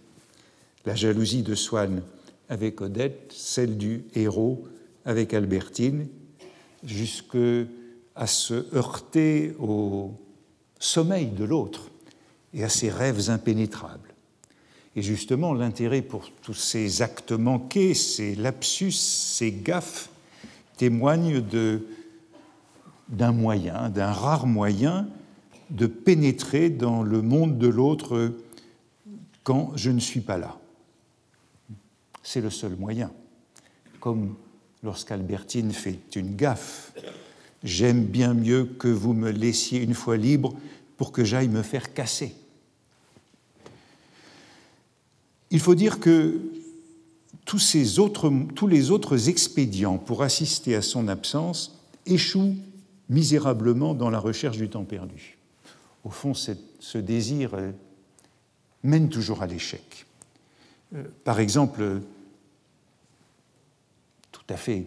La 0.86 0.94
jalousie 0.94 1.42
de 1.42 1.56
Swann 1.56 2.00
avec 2.48 2.80
Odette, 2.80 3.32
celle 3.34 3.76
du 3.76 4.04
héros 4.14 4.68
avec 5.04 5.34
Albertine, 5.34 6.06
jusque 6.84 7.36
à 8.14 8.28
se 8.28 8.72
heurter 8.72 9.56
au 9.58 10.12
sommeil 10.78 11.26
de 11.26 11.42
l'autre 11.42 11.90
et 12.54 12.62
à 12.62 12.68
ses 12.68 12.88
rêves 12.88 13.30
impénétrables. 13.30 14.14
Et 14.94 15.02
justement, 15.02 15.54
l'intérêt 15.54 16.02
pour 16.02 16.30
tous 16.40 16.54
ces 16.54 17.02
actes 17.02 17.32
manqués, 17.32 17.92
ces 17.92 18.36
lapsus, 18.36 18.92
ces 18.92 19.50
gaffes, 19.50 20.08
témoigne 20.76 21.42
d'un 23.08 23.32
moyen, 23.32 23.88
d'un 23.90 24.12
rare 24.12 24.46
moyen 24.46 25.08
de 25.70 25.86
pénétrer 25.86 26.70
dans 26.70 27.02
le 27.02 27.22
monde 27.22 27.58
de 27.58 27.66
l'autre 27.66 28.32
quand 29.42 29.72
je 29.74 29.90
ne 29.90 29.98
suis 29.98 30.20
pas 30.20 30.38
là. 30.38 30.60
C'est 32.28 32.40
le 32.40 32.50
seul 32.50 32.74
moyen. 32.74 33.12
Comme 34.00 34.34
lorsqu'Albertine 34.82 35.70
fait 35.70 36.00
une 36.16 36.34
gaffe, 36.34 36.92
j'aime 37.62 38.04
bien 38.04 38.34
mieux 38.34 38.64
que 38.64 38.88
vous 38.88 39.12
me 39.12 39.30
laissiez 39.30 39.80
une 39.80 39.94
fois 39.94 40.16
libre 40.16 40.52
pour 40.96 41.12
que 41.12 41.22
j'aille 41.22 41.46
me 41.46 41.62
faire 41.62 41.94
casser. 41.94 42.34
Il 45.52 45.60
faut 45.60 45.76
dire 45.76 46.00
que 46.00 46.40
tous, 47.44 47.60
ces 47.60 48.00
autres, 48.00 48.32
les 48.68 48.90
autres 48.90 49.28
expédients 49.28 49.96
pour 49.96 50.24
assister 50.24 50.74
à 50.74 50.82
son 50.82 51.06
absence 51.06 51.78
échouent 52.06 52.56
misérablement 53.08 53.94
dans 53.94 54.10
la 54.10 54.18
recherche 54.18 54.56
du 54.56 54.68
temps 54.68 54.84
perdu. 54.84 55.38
Au 56.02 56.10
fond, 56.10 56.34
ce 56.34 56.98
désir 56.98 57.54
euh, 57.54 57.70
mène 58.82 59.10
toujours 59.10 59.42
à 59.42 59.46
l'échec. 59.46 60.06
Euh, 60.96 61.04
par 61.22 61.38
exemple, 61.38 62.00
tout 64.46 64.54
à 64.54 64.56
fait 64.56 64.84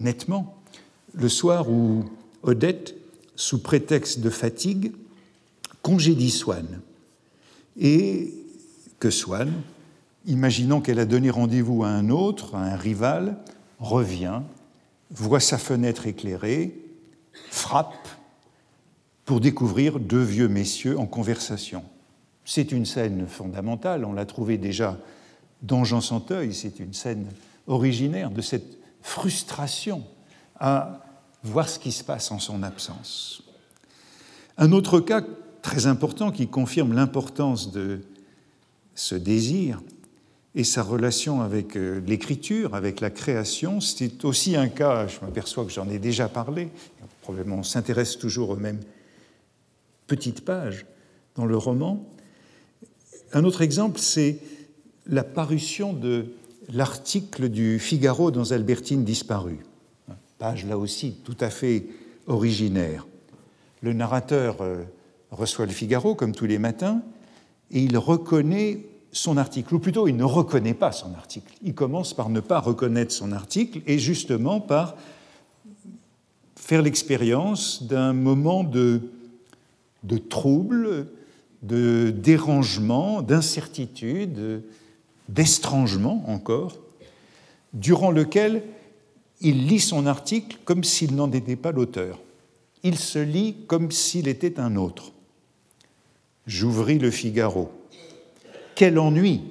nettement, 0.00 0.56
le 1.14 1.28
soir 1.28 1.70
où 1.70 2.04
Odette, 2.42 2.94
sous 3.36 3.62
prétexte 3.62 4.20
de 4.20 4.30
fatigue, 4.30 4.92
congédie 5.82 6.30
Swann 6.30 6.80
et 7.78 8.32
que 8.98 9.10
Swann, 9.10 9.52
imaginant 10.26 10.80
qu'elle 10.80 10.98
a 10.98 11.04
donné 11.04 11.30
rendez-vous 11.30 11.84
à 11.84 11.88
un 11.88 12.08
autre, 12.08 12.54
à 12.54 12.62
un 12.62 12.76
rival, 12.76 13.38
revient, 13.78 14.40
voit 15.10 15.40
sa 15.40 15.58
fenêtre 15.58 16.06
éclairée, 16.06 16.74
frappe 17.50 18.08
pour 19.24 19.40
découvrir 19.40 20.00
deux 20.00 20.22
vieux 20.22 20.48
messieurs 20.48 20.98
en 20.98 21.06
conversation. 21.06 21.84
C'est 22.44 22.72
une 22.72 22.86
scène 22.86 23.26
fondamentale, 23.26 24.04
on 24.04 24.12
l'a 24.12 24.24
trouvée 24.24 24.56
déjà 24.56 24.98
dans 25.62 25.84
Jean 25.84 26.00
Santeuil, 26.00 26.54
c'est 26.54 26.78
une 26.78 26.94
scène 26.94 27.26
originaire 27.66 28.30
de 28.30 28.40
cette 28.40 28.78
frustration 29.02 30.04
à 30.58 31.02
voir 31.42 31.68
ce 31.68 31.78
qui 31.78 31.92
se 31.92 32.04
passe 32.04 32.30
en 32.30 32.38
son 32.38 32.62
absence. 32.62 33.42
Un 34.58 34.72
autre 34.72 35.00
cas 35.00 35.22
très 35.62 35.86
important 35.86 36.30
qui 36.30 36.48
confirme 36.48 36.92
l'importance 36.92 37.72
de 37.72 38.00
ce 38.94 39.14
désir 39.14 39.80
et 40.54 40.64
sa 40.64 40.82
relation 40.82 41.42
avec 41.42 41.76
euh, 41.76 42.00
l'écriture, 42.06 42.74
avec 42.74 43.00
la 43.00 43.10
création. 43.10 43.80
C'est 43.80 44.24
aussi 44.24 44.56
un 44.56 44.68
cas, 44.68 45.06
je 45.06 45.20
m'aperçois 45.20 45.64
que 45.64 45.70
j'en 45.70 45.88
ai 45.90 45.98
déjà 45.98 46.28
parlé, 46.28 46.70
probablement 47.20 47.56
on 47.56 47.62
s'intéresse 47.62 48.18
toujours 48.18 48.50
aux 48.50 48.56
mêmes 48.56 48.80
petites 50.06 50.44
pages 50.44 50.86
dans 51.34 51.44
le 51.44 51.56
roman. 51.56 52.06
Un 53.32 53.44
autre 53.44 53.60
exemple, 53.60 53.98
c'est 53.98 54.38
la 55.06 55.24
parution 55.24 55.92
de 55.92 56.26
l'article 56.72 57.48
du 57.48 57.78
Figaro 57.78 58.30
dans 58.30 58.52
Albertine 58.52 59.04
disparue. 59.04 59.64
Page 60.38 60.66
là 60.66 60.76
aussi 60.76 61.16
tout 61.24 61.36
à 61.40 61.50
fait 61.50 61.86
originaire. 62.26 63.06
Le 63.82 63.92
narrateur 63.92 64.60
euh, 64.60 64.82
reçoit 65.30 65.66
le 65.66 65.72
Figaro 65.72 66.14
comme 66.14 66.34
tous 66.34 66.46
les 66.46 66.58
matins 66.58 67.02
et 67.70 67.82
il 67.82 67.96
reconnaît 67.96 68.80
son 69.12 69.38
article, 69.38 69.74
ou 69.74 69.78
plutôt 69.78 70.08
il 70.08 70.16
ne 70.16 70.24
reconnaît 70.24 70.74
pas 70.74 70.92
son 70.92 71.14
article. 71.14 71.52
Il 71.62 71.74
commence 71.74 72.12
par 72.12 72.28
ne 72.28 72.40
pas 72.40 72.60
reconnaître 72.60 73.12
son 73.12 73.32
article 73.32 73.80
et 73.86 73.98
justement 73.98 74.60
par 74.60 74.96
faire 76.56 76.82
l'expérience 76.82 77.82
d'un 77.84 78.12
moment 78.12 78.62
de, 78.62 79.00
de 80.02 80.18
trouble, 80.18 81.06
de 81.62 82.10
dérangement, 82.10 83.22
d'incertitude, 83.22 84.62
d'estrangement 85.28 86.24
encore, 86.28 86.78
durant 87.72 88.10
lequel 88.10 88.62
il 89.40 89.66
lit 89.66 89.80
son 89.80 90.06
article 90.06 90.58
comme 90.64 90.84
s'il 90.84 91.14
n'en 91.14 91.30
était 91.30 91.56
pas 91.56 91.72
l'auteur. 91.72 92.20
Il 92.82 92.98
se 92.98 93.18
lit 93.18 93.56
comme 93.66 93.90
s'il 93.90 94.28
était 94.28 94.60
un 94.60 94.76
autre. 94.76 95.12
J'ouvris 96.46 96.98
le 96.98 97.10
Figaro. 97.10 97.70
Quel 98.74 98.98
ennui 98.98 99.42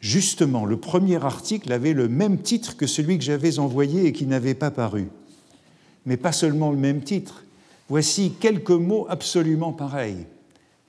Justement, 0.00 0.64
le 0.64 0.76
premier 0.76 1.24
article 1.24 1.72
avait 1.72 1.92
le 1.92 2.08
même 2.08 2.38
titre 2.42 2.76
que 2.76 2.88
celui 2.88 3.18
que 3.18 3.24
j'avais 3.24 3.60
envoyé 3.60 4.06
et 4.06 4.12
qui 4.12 4.26
n'avait 4.26 4.54
pas 4.54 4.72
paru. 4.72 5.08
Mais 6.06 6.16
pas 6.16 6.32
seulement 6.32 6.72
le 6.72 6.76
même 6.76 7.02
titre. 7.02 7.44
Voici 7.88 8.32
quelques 8.40 8.70
mots 8.70 9.06
absolument 9.08 9.72
pareils. 9.72 10.26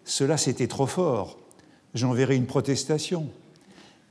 Cela, 0.04 0.38
c'était 0.38 0.68
trop 0.68 0.88
fort. 0.88 1.38
J'enverrai 1.94 2.36
une 2.36 2.48
protestation. 2.48 3.30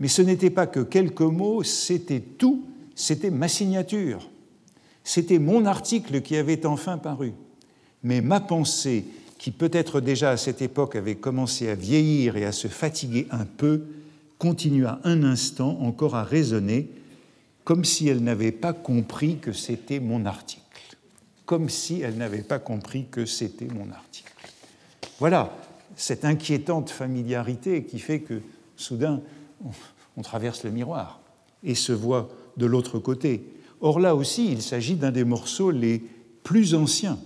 Mais 0.02 0.08
ce 0.08 0.20
n'était 0.20 0.50
pas 0.50 0.66
que 0.66 0.80
quelques 0.80 1.20
mots, 1.20 1.62
c'était 1.62 2.18
tout, 2.18 2.64
c'était 2.96 3.30
ma 3.30 3.46
signature. 3.46 4.28
C'était 5.04 5.38
mon 5.38 5.64
article 5.64 6.22
qui 6.22 6.36
avait 6.36 6.66
enfin 6.66 6.98
paru. 6.98 7.34
Mais 8.02 8.20
ma 8.20 8.40
pensée, 8.40 9.04
qui 9.38 9.52
peut-être 9.52 10.00
déjà 10.00 10.30
à 10.30 10.36
cette 10.36 10.60
époque 10.60 10.96
avait 10.96 11.14
commencé 11.14 11.68
à 11.68 11.76
vieillir 11.76 12.36
et 12.36 12.44
à 12.44 12.50
se 12.50 12.66
fatiguer 12.66 13.28
un 13.30 13.44
peu, 13.44 13.84
continua 14.38 14.98
un 15.04 15.22
instant 15.22 15.78
encore 15.80 16.16
à 16.16 16.24
raisonner, 16.24 16.90
comme 17.62 17.84
si 17.84 18.08
elle 18.08 18.24
n'avait 18.24 18.50
pas 18.50 18.72
compris 18.72 19.38
que 19.38 19.52
c'était 19.52 20.00
mon 20.00 20.26
article. 20.26 20.96
Comme 21.46 21.68
si 21.68 22.00
elle 22.00 22.16
n'avait 22.16 22.42
pas 22.42 22.58
compris 22.58 23.06
que 23.08 23.24
c'était 23.24 23.68
mon 23.72 23.88
article. 23.92 24.32
Voilà 25.20 25.56
cette 25.94 26.24
inquiétante 26.24 26.90
familiarité 26.90 27.84
qui 27.84 28.00
fait 28.00 28.18
que 28.18 28.40
soudain 28.76 29.22
on 30.16 30.22
traverse 30.22 30.64
le 30.64 30.70
miroir 30.70 31.20
et 31.64 31.74
se 31.74 31.92
voit 31.92 32.28
de 32.56 32.66
l'autre 32.66 32.98
côté. 32.98 33.44
Or 33.80 33.98
là 34.00 34.14
aussi, 34.14 34.50
il 34.50 34.62
s'agit 34.62 34.94
d'un 34.94 35.10
des 35.10 35.24
morceaux 35.24 35.70
les 35.70 36.02
plus 36.42 36.74
anciens 36.74 37.18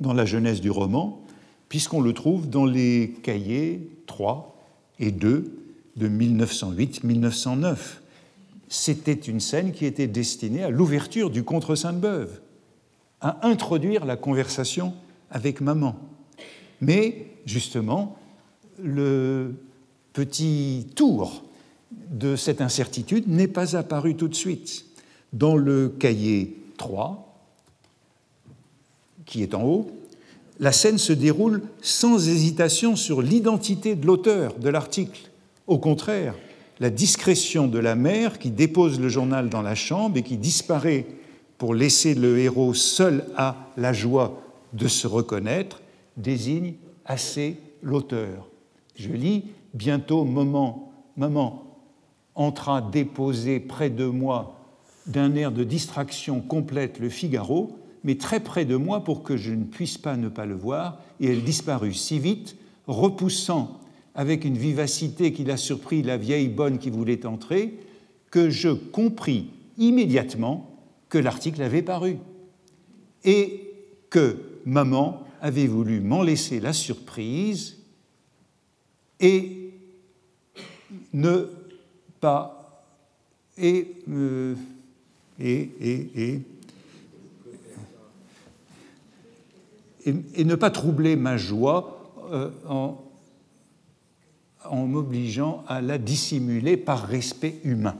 dans 0.00 0.12
la 0.12 0.24
jeunesse 0.24 0.60
du 0.60 0.70
roman, 0.70 1.22
puisqu'on 1.68 2.00
le 2.00 2.12
trouve 2.12 2.48
dans 2.48 2.64
les 2.64 3.14
cahiers 3.22 3.90
3 4.06 4.56
et 4.98 5.10
2 5.10 5.52
de 5.96 6.08
1908-1909. 6.08 7.76
C'était 8.68 9.12
une 9.12 9.40
scène 9.40 9.72
qui 9.72 9.86
était 9.86 10.06
destinée 10.06 10.62
à 10.62 10.70
l'ouverture 10.70 11.30
du 11.30 11.44
Contre 11.44 11.74
Sainte-Beuve, 11.74 12.40
à 13.20 13.46
introduire 13.46 14.04
la 14.04 14.16
conversation 14.16 14.94
avec 15.30 15.60
maman. 15.60 15.96
Mais 16.80 17.26
justement, 17.46 18.16
le 18.82 19.54
petit 20.12 20.86
tour 20.94 21.45
de 22.10 22.36
cette 22.36 22.60
incertitude 22.60 23.28
n'est 23.28 23.48
pas 23.48 23.76
apparu 23.76 24.16
tout 24.16 24.28
de 24.28 24.34
suite. 24.34 24.84
Dans 25.32 25.56
le 25.56 25.88
cahier 25.88 26.56
3, 26.78 27.26
qui 29.24 29.42
est 29.42 29.54
en 29.54 29.64
haut, 29.64 29.90
la 30.58 30.72
scène 30.72 30.98
se 30.98 31.12
déroule 31.12 31.62
sans 31.82 32.28
hésitation 32.28 32.96
sur 32.96 33.20
l'identité 33.20 33.94
de 33.94 34.06
l'auteur 34.06 34.54
de 34.54 34.68
l'article. 34.68 35.30
Au 35.66 35.78
contraire, 35.78 36.34
la 36.80 36.90
discrétion 36.90 37.66
de 37.66 37.78
la 37.78 37.94
mère 37.94 38.38
qui 38.38 38.50
dépose 38.50 39.00
le 39.00 39.08
journal 39.08 39.48
dans 39.48 39.62
la 39.62 39.74
chambre 39.74 40.16
et 40.16 40.22
qui 40.22 40.36
disparaît 40.36 41.06
pour 41.58 41.74
laisser 41.74 42.14
le 42.14 42.38
héros 42.38 42.74
seul 42.74 43.24
à 43.36 43.56
la 43.76 43.92
joie 43.92 44.42
de 44.72 44.88
se 44.88 45.06
reconnaître 45.06 45.80
désigne 46.16 46.74
assez 47.04 47.56
l'auteur. 47.82 48.48
Je 48.94 49.10
lis 49.10 49.44
bientôt 49.74 50.24
moment, 50.24 50.92
maman 51.16 51.65
entra 52.36 52.80
déposer 52.82 53.58
près 53.60 53.90
de 53.90 54.04
moi 54.04 54.56
d'un 55.06 55.34
air 55.34 55.52
de 55.52 55.64
distraction 55.64 56.40
complète 56.40 56.98
le 56.98 57.08
Figaro, 57.08 57.78
mais 58.04 58.16
très 58.16 58.40
près 58.40 58.64
de 58.64 58.76
moi 58.76 59.02
pour 59.02 59.22
que 59.22 59.36
je 59.36 59.52
ne 59.52 59.64
puisse 59.64 59.98
pas 59.98 60.16
ne 60.16 60.28
pas 60.28 60.46
le 60.46 60.54
voir, 60.54 61.00
et 61.20 61.26
elle 61.26 61.42
disparut 61.42 61.94
si 61.94 62.18
vite, 62.18 62.56
repoussant 62.86 63.80
avec 64.14 64.44
une 64.44 64.56
vivacité 64.56 65.32
qui 65.32 65.44
l'a 65.44 65.56
surpris 65.56 66.02
la 66.02 66.16
vieille 66.16 66.48
bonne 66.48 66.78
qui 66.78 66.90
voulait 66.90 67.26
entrer, 67.26 67.78
que 68.30 68.50
je 68.50 68.68
compris 68.68 69.50
immédiatement 69.78 70.70
que 71.08 71.18
l'article 71.18 71.62
avait 71.62 71.82
paru 71.82 72.18
et 73.24 73.72
que 74.10 74.38
maman 74.64 75.22
avait 75.40 75.66
voulu 75.66 76.00
m'en 76.00 76.22
laisser 76.22 76.60
la 76.60 76.72
surprise 76.72 77.76
et 79.20 79.70
ne 81.12 81.48
pas. 82.26 82.82
Et, 83.56 84.02
euh, 84.10 84.56
et, 85.38 85.70
et, 85.80 86.40
et, 90.04 90.44
ne 90.44 90.56
pas 90.56 90.70
troubler 90.70 91.14
ma 91.14 91.36
joie 91.36 92.12
euh, 92.32 92.50
en, 92.68 92.96
m'obligeant 94.86 95.62
à 95.68 95.80
la 95.80 95.98
dissimuler 95.98 96.76
par 96.76 97.06
respect 97.06 97.60
humain. 97.62 97.94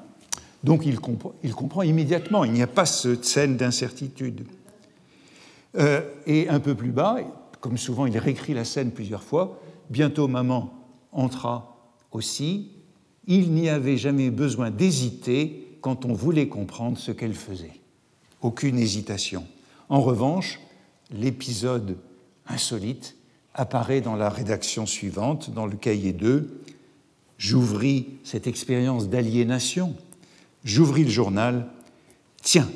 Donc 0.64 0.84
il, 0.86 0.98
il 1.44 1.54
comprend 1.54 1.82
immédiatement, 1.82 2.42
il 2.42 2.50
n'y 2.52 2.62
a 2.62 2.66
pas 2.66 2.84
cette 2.84 3.24
scène 3.24 3.56
d'incertitude. 3.56 4.44
Euh, 5.76 6.00
et 6.26 6.48
un 6.48 6.58
peu 6.58 6.74
plus 6.74 6.90
bas, 6.90 7.18
comme 7.60 7.78
souvent 7.78 8.06
il 8.06 8.18
réécrit 8.18 8.54
la 8.54 8.64
scène 8.64 8.90
plusieurs 8.90 9.22
fois, 9.22 9.62
bientôt 9.88 10.26
maman 10.26 10.74
entra 11.12 11.76
aussi, 12.10 12.72
il 13.26 13.52
n'y 13.52 13.68
avait 13.68 13.96
jamais 13.96 14.30
besoin 14.30 14.70
d'hésiter 14.70 15.78
quand 15.80 16.04
on 16.04 16.12
voulait 16.12 16.48
comprendre 16.48 16.98
ce 16.98 17.12
qu'elle 17.12 17.34
faisait. 17.34 17.80
Aucune 18.40 18.78
hésitation. 18.78 19.46
En 19.88 20.00
revanche, 20.00 20.60
l'épisode 21.10 21.96
insolite 22.46 23.16
apparaît 23.54 24.00
dans 24.00 24.16
la 24.16 24.28
rédaction 24.28 24.86
suivante, 24.86 25.50
dans 25.50 25.66
le 25.66 25.76
cahier 25.76 26.12
2. 26.12 26.62
J'ouvris 27.38 28.06
cette 28.24 28.46
expérience 28.46 29.08
d'aliénation, 29.08 29.94
j'ouvris 30.64 31.04
le 31.04 31.10
journal. 31.10 31.66
Tiens, 32.42 32.68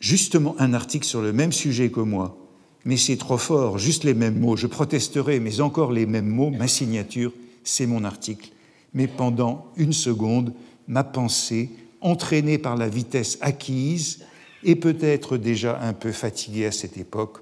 justement 0.00 0.54
un 0.58 0.74
article 0.74 1.06
sur 1.06 1.22
le 1.22 1.32
même 1.32 1.52
sujet 1.52 1.90
que 1.90 2.00
moi, 2.00 2.36
mais 2.84 2.96
c'est 2.96 3.16
trop 3.16 3.38
fort, 3.38 3.78
juste 3.78 4.04
les 4.04 4.14
mêmes 4.14 4.38
mots, 4.38 4.56
je 4.56 4.66
protesterai, 4.66 5.40
mais 5.40 5.60
encore 5.60 5.92
les 5.92 6.06
mêmes 6.06 6.28
mots, 6.28 6.50
ma 6.50 6.68
signature, 6.68 7.32
c'est 7.64 7.86
mon 7.86 8.04
article. 8.04 8.50
Mais 8.94 9.06
pendant 9.06 9.66
une 9.76 9.92
seconde, 9.92 10.52
ma 10.86 11.04
pensée, 11.04 11.70
entraînée 12.00 12.58
par 12.58 12.76
la 12.76 12.88
vitesse 12.88 13.38
acquise, 13.40 14.24
et 14.64 14.76
peut-être 14.76 15.36
déjà 15.36 15.80
un 15.80 15.92
peu 15.92 16.12
fatiguée 16.12 16.66
à 16.66 16.72
cette 16.72 16.96
époque, 16.96 17.38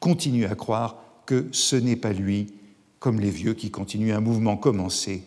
continue 0.00 0.46
à 0.46 0.54
croire 0.54 0.96
que 1.26 1.46
ce 1.52 1.76
n'est 1.76 1.96
pas 1.96 2.12
lui, 2.12 2.54
comme 2.98 3.20
les 3.20 3.30
vieux 3.30 3.54
qui 3.54 3.70
continuent 3.70 4.14
un 4.14 4.20
mouvement 4.20 4.56
commencé. 4.56 5.22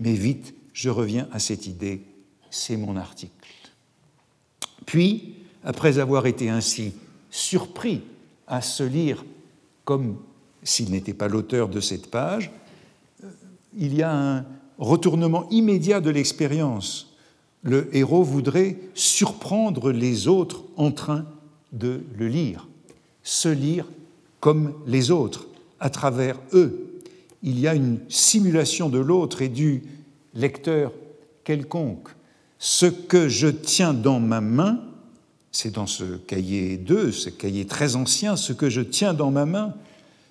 Mais 0.00 0.14
vite, 0.14 0.54
je 0.72 0.90
reviens 0.90 1.28
à 1.32 1.38
cette 1.38 1.66
idée, 1.66 2.02
c'est 2.50 2.76
mon 2.76 2.96
article. 2.96 3.32
Puis, 4.86 5.36
après 5.62 5.98
avoir 5.98 6.26
été 6.26 6.50
ainsi 6.50 6.92
surpris 7.30 8.02
à 8.46 8.60
se 8.60 8.82
lire 8.82 9.24
comme 9.84 10.18
s'il 10.62 10.90
n'était 10.90 11.14
pas 11.14 11.28
l'auteur 11.28 11.68
de 11.68 11.80
cette 11.80 12.10
page, 12.10 12.50
euh, 13.22 13.30
il 13.76 13.94
y 13.94 14.02
a 14.02 14.12
un 14.12 14.46
retournement 14.78 15.48
immédiat 15.50 16.00
de 16.00 16.10
l'expérience. 16.10 17.14
Le 17.62 17.94
héros 17.96 18.22
voudrait 18.22 18.76
surprendre 18.94 19.90
les 19.90 20.28
autres 20.28 20.64
en 20.76 20.90
train 20.90 21.24
de 21.72 22.02
le 22.16 22.28
lire, 22.28 22.68
se 23.22 23.48
lire 23.48 23.86
comme 24.40 24.74
les 24.86 25.10
autres, 25.10 25.46
à 25.80 25.90
travers 25.90 26.38
eux. 26.52 27.00
Il 27.42 27.58
y 27.58 27.66
a 27.66 27.74
une 27.74 27.98
simulation 28.08 28.88
de 28.88 28.98
l'autre 28.98 29.42
et 29.42 29.48
du 29.48 29.82
lecteur 30.34 30.92
quelconque. 31.44 32.08
Ce 32.58 32.86
que 32.86 33.28
je 33.28 33.48
tiens 33.48 33.94
dans 33.94 34.20
ma 34.20 34.40
main, 34.40 34.80
c'est 35.52 35.74
dans 35.74 35.86
ce 35.86 36.16
cahier 36.16 36.76
2, 36.76 37.12
ce 37.12 37.30
cahier 37.30 37.66
très 37.66 37.96
ancien, 37.96 38.36
ce 38.36 38.52
que 38.52 38.68
je 38.68 38.80
tiens 38.80 39.14
dans 39.14 39.30
ma 39.30 39.46
main, 39.46 39.74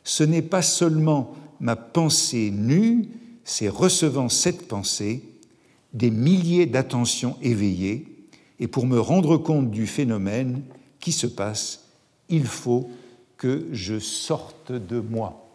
ce 0.03 0.23
n'est 0.23 0.41
pas 0.41 0.61
seulement 0.61 1.35
ma 1.59 1.75
pensée 1.75 2.51
nue, 2.51 3.07
c'est 3.43 3.69
recevant 3.69 4.29
cette 4.29 4.67
pensée 4.67 5.23
des 5.93 6.11
milliers 6.11 6.65
d'attentions 6.65 7.37
éveillées, 7.41 8.07
et 8.59 8.67
pour 8.67 8.87
me 8.87 8.99
rendre 8.99 9.37
compte 9.37 9.71
du 9.71 9.87
phénomène 9.87 10.63
qui 10.99 11.11
se 11.11 11.27
passe, 11.27 11.85
il 12.29 12.45
faut 12.45 12.89
que 13.37 13.67
je 13.71 13.99
sorte 13.99 14.71
de 14.71 14.99
moi. 14.99 15.47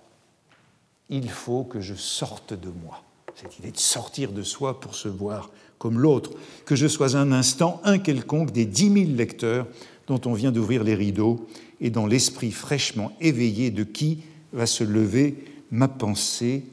Il 1.09 1.31
faut 1.31 1.64
que 1.64 1.81
je 1.81 1.94
sorte 1.94 2.53
de 2.53 2.68
moi. 2.68 3.03
Cette 3.35 3.59
idée 3.59 3.70
de 3.70 3.79
sortir 3.79 4.33
de 4.33 4.42
soi 4.42 4.81
pour 4.81 4.94
se 4.94 5.09
voir 5.09 5.51
comme 5.79 5.98
l'autre, 5.98 6.33
que 6.66 6.77
je 6.77 6.87
sois 6.87 7.16
un 7.16 7.33
instant 7.33 7.81
un 7.85 7.98
quelconque 7.98 8.51
des 8.51 8.66
dix 8.66 8.90
mille 8.90 9.16
lecteurs 9.16 9.66
dont 10.09 10.20
on 10.27 10.33
vient 10.33 10.53
d'ouvrir 10.53 10.83
les 10.83 10.94
rideaux 10.94 11.46
et 11.81 11.90
dans 11.90 12.07
l'esprit 12.07 12.51
fraîchement 12.51 13.12
éveillé 13.20 13.70
de 13.70 13.85
qui 13.85 14.22
va 14.53 14.66
se 14.66 14.83
lever 14.85 15.37
ma 15.70 15.87
pensée 15.87 16.64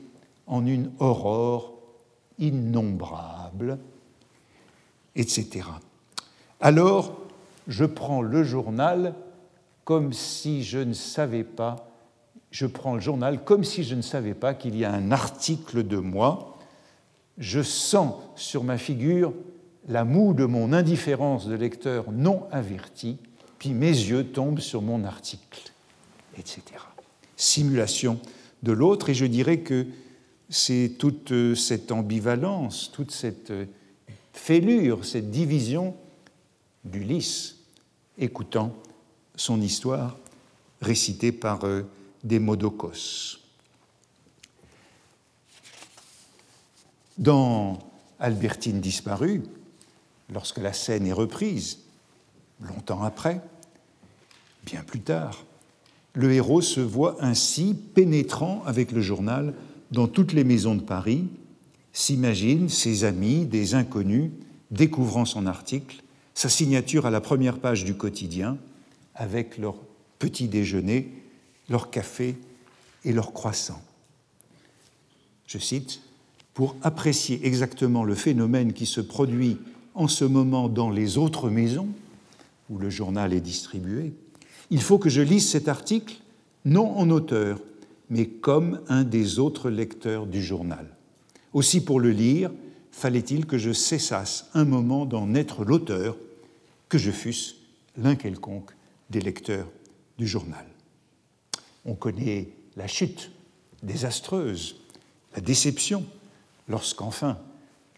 en 0.47 0.65
une 0.65 0.91
aurore 0.99 1.73
innombrable, 2.37 3.79
etc. 5.15 5.67
Alors, 6.59 7.17
je 7.67 7.85
prends 7.85 8.21
le 8.21 8.43
journal 8.43 9.15
comme 9.83 10.13
si 10.13 10.63
je 10.63 10.79
ne 10.79 10.93
savais 10.93 11.43
pas, 11.43 11.89
je 12.51 12.65
prends 12.65 12.95
le 12.95 13.01
journal 13.01 13.43
comme 13.43 13.63
si 13.63 13.83
je 13.83 13.95
ne 13.95 14.01
savais 14.01 14.33
pas 14.33 14.53
qu'il 14.53 14.75
y 14.75 14.85
a 14.85 14.91
un 14.91 15.11
article 15.11 15.85
de 15.85 15.97
moi. 15.97 16.57
Je 17.37 17.61
sens 17.61 18.15
sur 18.35 18.63
ma 18.63 18.77
figure 18.77 19.33
la 19.87 20.03
moue 20.03 20.33
de 20.33 20.45
mon 20.45 20.73
indifférence 20.73 21.47
de 21.47 21.55
lecteur 21.55 22.11
non 22.11 22.47
averti, 22.51 23.17
puis 23.59 23.73
mes 23.73 23.87
yeux 23.87 24.25
tombent 24.25 24.59
sur 24.59 24.81
mon 24.81 25.03
article. 25.03 25.71
etc. 26.37 26.61
Simulation 27.37 28.19
de 28.63 28.71
l'autre, 28.71 29.09
et 29.09 29.13
je 29.13 29.25
dirais 29.25 29.59
que 29.59 29.85
c'est 30.49 30.95
toute 30.97 31.31
euh, 31.31 31.55
cette 31.55 31.91
ambivalence, 31.91 32.91
toute 32.91 33.11
cette 33.11 33.51
euh, 33.51 33.65
fêlure, 34.33 35.05
cette 35.05 35.31
division 35.31 35.95
d'Ulysse, 36.83 37.57
écoutant 38.17 38.75
son 39.35 39.61
histoire 39.61 40.17
récitée 40.81 41.31
par 41.31 41.63
euh, 41.65 41.83
Démodocos. 42.23 43.39
Dans 47.17 47.79
Albertine 48.19 48.81
disparue, 48.81 49.43
lorsque 50.31 50.57
la 50.57 50.73
scène 50.73 51.07
est 51.07 51.13
reprise, 51.13 51.79
longtemps 52.61 53.03
après, 53.03 53.41
bien 54.65 54.83
plus 54.83 55.01
tard, 55.01 55.45
le 56.13 56.31
héros 56.33 56.61
se 56.61 56.79
voit 56.79 57.17
ainsi 57.19 57.73
pénétrant 57.73 58.63
avec 58.65 58.91
le 58.91 59.01
journal 59.01 59.53
dans 59.95 60.07
toutes 60.07 60.33
les 60.33 60.43
maisons 60.43 60.75
de 60.75 60.81
Paris, 60.81 61.23
s'imagine 61.93 62.67
ses 62.67 63.05
amis, 63.05 63.45
des 63.45 63.75
inconnus, 63.75 64.29
découvrant 64.69 65.23
son 65.23 65.45
article, 65.47 66.03
sa 66.33 66.49
signature 66.49 67.05
à 67.05 67.11
la 67.11 67.21
première 67.21 67.59
page 67.59 67.85
du 67.85 67.95
quotidien, 67.95 68.57
avec 69.15 69.57
leur 69.57 69.75
petit 70.19 70.49
déjeuner, 70.49 71.13
leur 71.69 71.91
café 71.91 72.35
et 73.05 73.13
leur 73.13 73.31
croissant. 73.31 73.81
Je 75.47 75.57
cite, 75.57 76.01
Pour 76.53 76.75
apprécier 76.83 77.39
exactement 77.47 78.03
le 78.03 78.15
phénomène 78.15 78.73
qui 78.73 78.85
se 78.85 78.99
produit 78.99 79.57
en 79.93 80.09
ce 80.09 80.25
moment 80.25 80.67
dans 80.67 80.89
les 80.89 81.17
autres 81.17 81.49
maisons 81.49 81.87
où 82.69 82.77
le 82.79 82.89
journal 82.89 83.33
est 83.33 83.39
distribué, 83.39 84.13
il 84.71 84.81
faut 84.81 84.97
que 84.97 85.09
je 85.09 85.21
lise 85.21 85.49
cet 85.49 85.69
article 85.69 86.15
non 86.65 86.97
en 86.97 87.09
auteur, 87.09 87.59
mais 88.09 88.27
comme 88.27 88.81
un 88.87 89.03
des 89.03 89.39
autres 89.39 89.69
lecteurs 89.69 90.25
du 90.25 90.43
journal. 90.43 90.87
Aussi 91.53 91.83
pour 91.83 91.99
le 91.99 92.11
lire, 92.11 92.51
fallait-il 92.91 93.45
que 93.45 93.57
je 93.57 93.73
cessasse 93.73 94.49
un 94.53 94.65
moment 94.65 95.05
d'en 95.05 95.33
être 95.33 95.65
l'auteur, 95.65 96.17
que 96.89 96.97
je 96.97 97.11
fusse 97.11 97.57
l'un 97.97 98.15
quelconque 98.15 98.71
des 99.09 99.21
lecteurs 99.21 99.67
du 100.17 100.27
journal. 100.27 100.65
On 101.85 101.95
connaît 101.95 102.49
la 102.75 102.87
chute 102.87 103.31
désastreuse, 103.83 104.81
la 105.35 105.41
déception, 105.41 106.05
lorsqu'enfin 106.67 107.37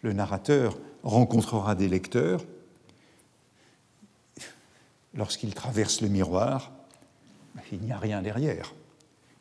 le 0.02 0.12
narrateur 0.12 0.78
rencontrera 1.02 1.74
des 1.74 1.88
lecteurs, 1.88 2.44
lorsqu'il 5.14 5.54
traverse 5.54 6.00
le 6.00 6.08
miroir, 6.08 6.72
il 7.72 7.80
n'y 7.80 7.92
a 7.92 7.98
rien 7.98 8.22
derrière. 8.22 8.72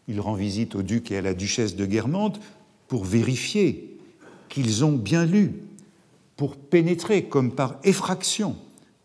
Il 0.07 0.21
rend 0.21 0.33
visite 0.33 0.75
au 0.75 0.83
duc 0.83 1.11
et 1.11 1.17
à 1.17 1.21
la 1.21 1.33
duchesse 1.33 1.75
de 1.75 1.85
Guermantes 1.85 2.39
pour 2.87 3.03
vérifier 3.03 3.97
qu'ils 4.49 4.85
ont 4.85 4.93
bien 4.93 5.25
lu, 5.25 5.53
pour 6.35 6.55
pénétrer 6.55 7.25
comme 7.25 7.53
par 7.53 7.79
effraction 7.83 8.55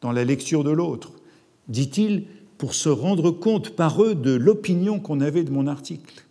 dans 0.01 0.13
la 0.13 0.25
lecture 0.25 0.65
de 0.65 0.71
l'autre, 0.71 1.13
dit-il, 1.69 2.27
pour 2.59 2.75
se 2.75 2.89
rendre 2.89 3.33
compte 3.33 3.71
par 3.71 4.03
eux 4.05 4.15
de 4.15 4.33
l'opinion 4.33 5.01
qu'on 5.01 5.21
avait 5.21 5.43
de 5.43 5.51
mon 5.51 5.67
article. 5.67 6.25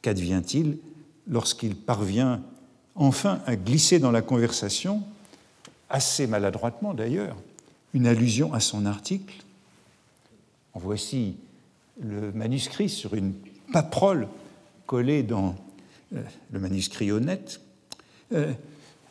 Qu'advient-il 0.00 0.78
lorsqu'il 1.26 1.76
parvient 1.76 2.42
enfin 2.94 3.40
à 3.44 3.56
glisser 3.56 3.98
dans 3.98 4.10
la 4.10 4.22
conversation, 4.22 5.02
assez 5.90 6.26
maladroitement 6.26 6.94
d'ailleurs, 6.94 7.36
une 7.92 8.06
allusion 8.06 8.54
à 8.54 8.60
son 8.60 8.86
article? 8.86 9.44
En 10.72 10.78
voici 10.78 11.34
le 12.00 12.32
manuscrit 12.32 12.88
sur 12.88 13.14
une 13.14 13.34
paprole 13.72 14.28
collée 14.86 15.22
dans 15.22 15.54
euh, 16.14 16.22
le 16.50 16.60
manuscrit 16.60 17.12
honnête. 17.12 17.60
Euh, 18.32 18.52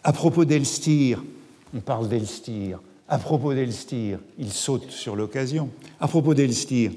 à 0.03 0.13
propos 0.13 0.45
d'Elstir, 0.45 1.23
on 1.73 1.79
parle 1.79 2.09
d'Elstir. 2.09 2.81
À 3.07 3.17
propos 3.17 3.53
d'Elstir, 3.53 4.19
il 4.37 4.51
saute 4.51 4.91
sur 4.91 5.15
l'occasion. 5.15 5.69
À 5.99 6.07
propos 6.07 6.33
d'Elstir, 6.33 6.91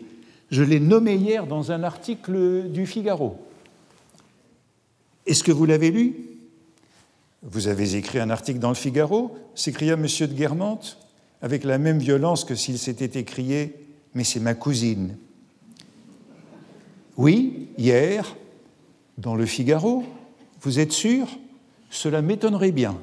je 0.50 0.62
l'ai 0.62 0.80
nommé 0.80 1.14
hier 1.14 1.46
dans 1.46 1.72
un 1.72 1.82
article 1.82 2.68
du 2.68 2.86
Figaro. 2.86 3.38
Est-ce 5.26 5.44
que 5.44 5.52
vous 5.52 5.64
l'avez 5.64 5.90
lu? 5.90 6.16
Vous 7.42 7.68
avez 7.68 7.96
écrit 7.96 8.18
un 8.18 8.30
article 8.30 8.58
dans 8.58 8.68
le 8.68 8.74
Figaro 8.74 9.36
s'écria 9.54 9.94
M. 9.94 10.02
de 10.02 10.34
Guermantes, 10.34 10.98
avec 11.40 11.64
la 11.64 11.78
même 11.78 11.98
violence 11.98 12.44
que 12.44 12.54
s'il 12.54 12.78
s'était 12.78 13.18
écrié 13.18 13.74
Mais 14.14 14.24
c'est 14.24 14.40
ma 14.40 14.54
cousine. 14.54 15.16
Oui, 17.16 17.68
hier, 17.76 18.36
dans 19.18 19.34
le 19.34 19.44
Figaro, 19.44 20.04
vous 20.62 20.78
êtes 20.78 20.92
sûr? 20.92 21.26
Cela 21.90 22.22
m'étonnerait 22.22 22.72
bien, 22.72 22.96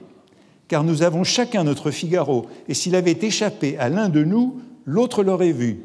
car 0.67 0.83
nous 0.83 1.03
avons 1.03 1.23
chacun 1.23 1.63
notre 1.63 1.91
Figaro, 1.91 2.47
et 2.67 2.73
s'il 2.73 2.95
avait 2.95 3.17
échappé 3.21 3.77
à 3.77 3.89
l'un 3.89 4.09
de 4.09 4.23
nous, 4.23 4.61
l'autre 4.85 5.23
l'aurait 5.23 5.51
vu. 5.51 5.81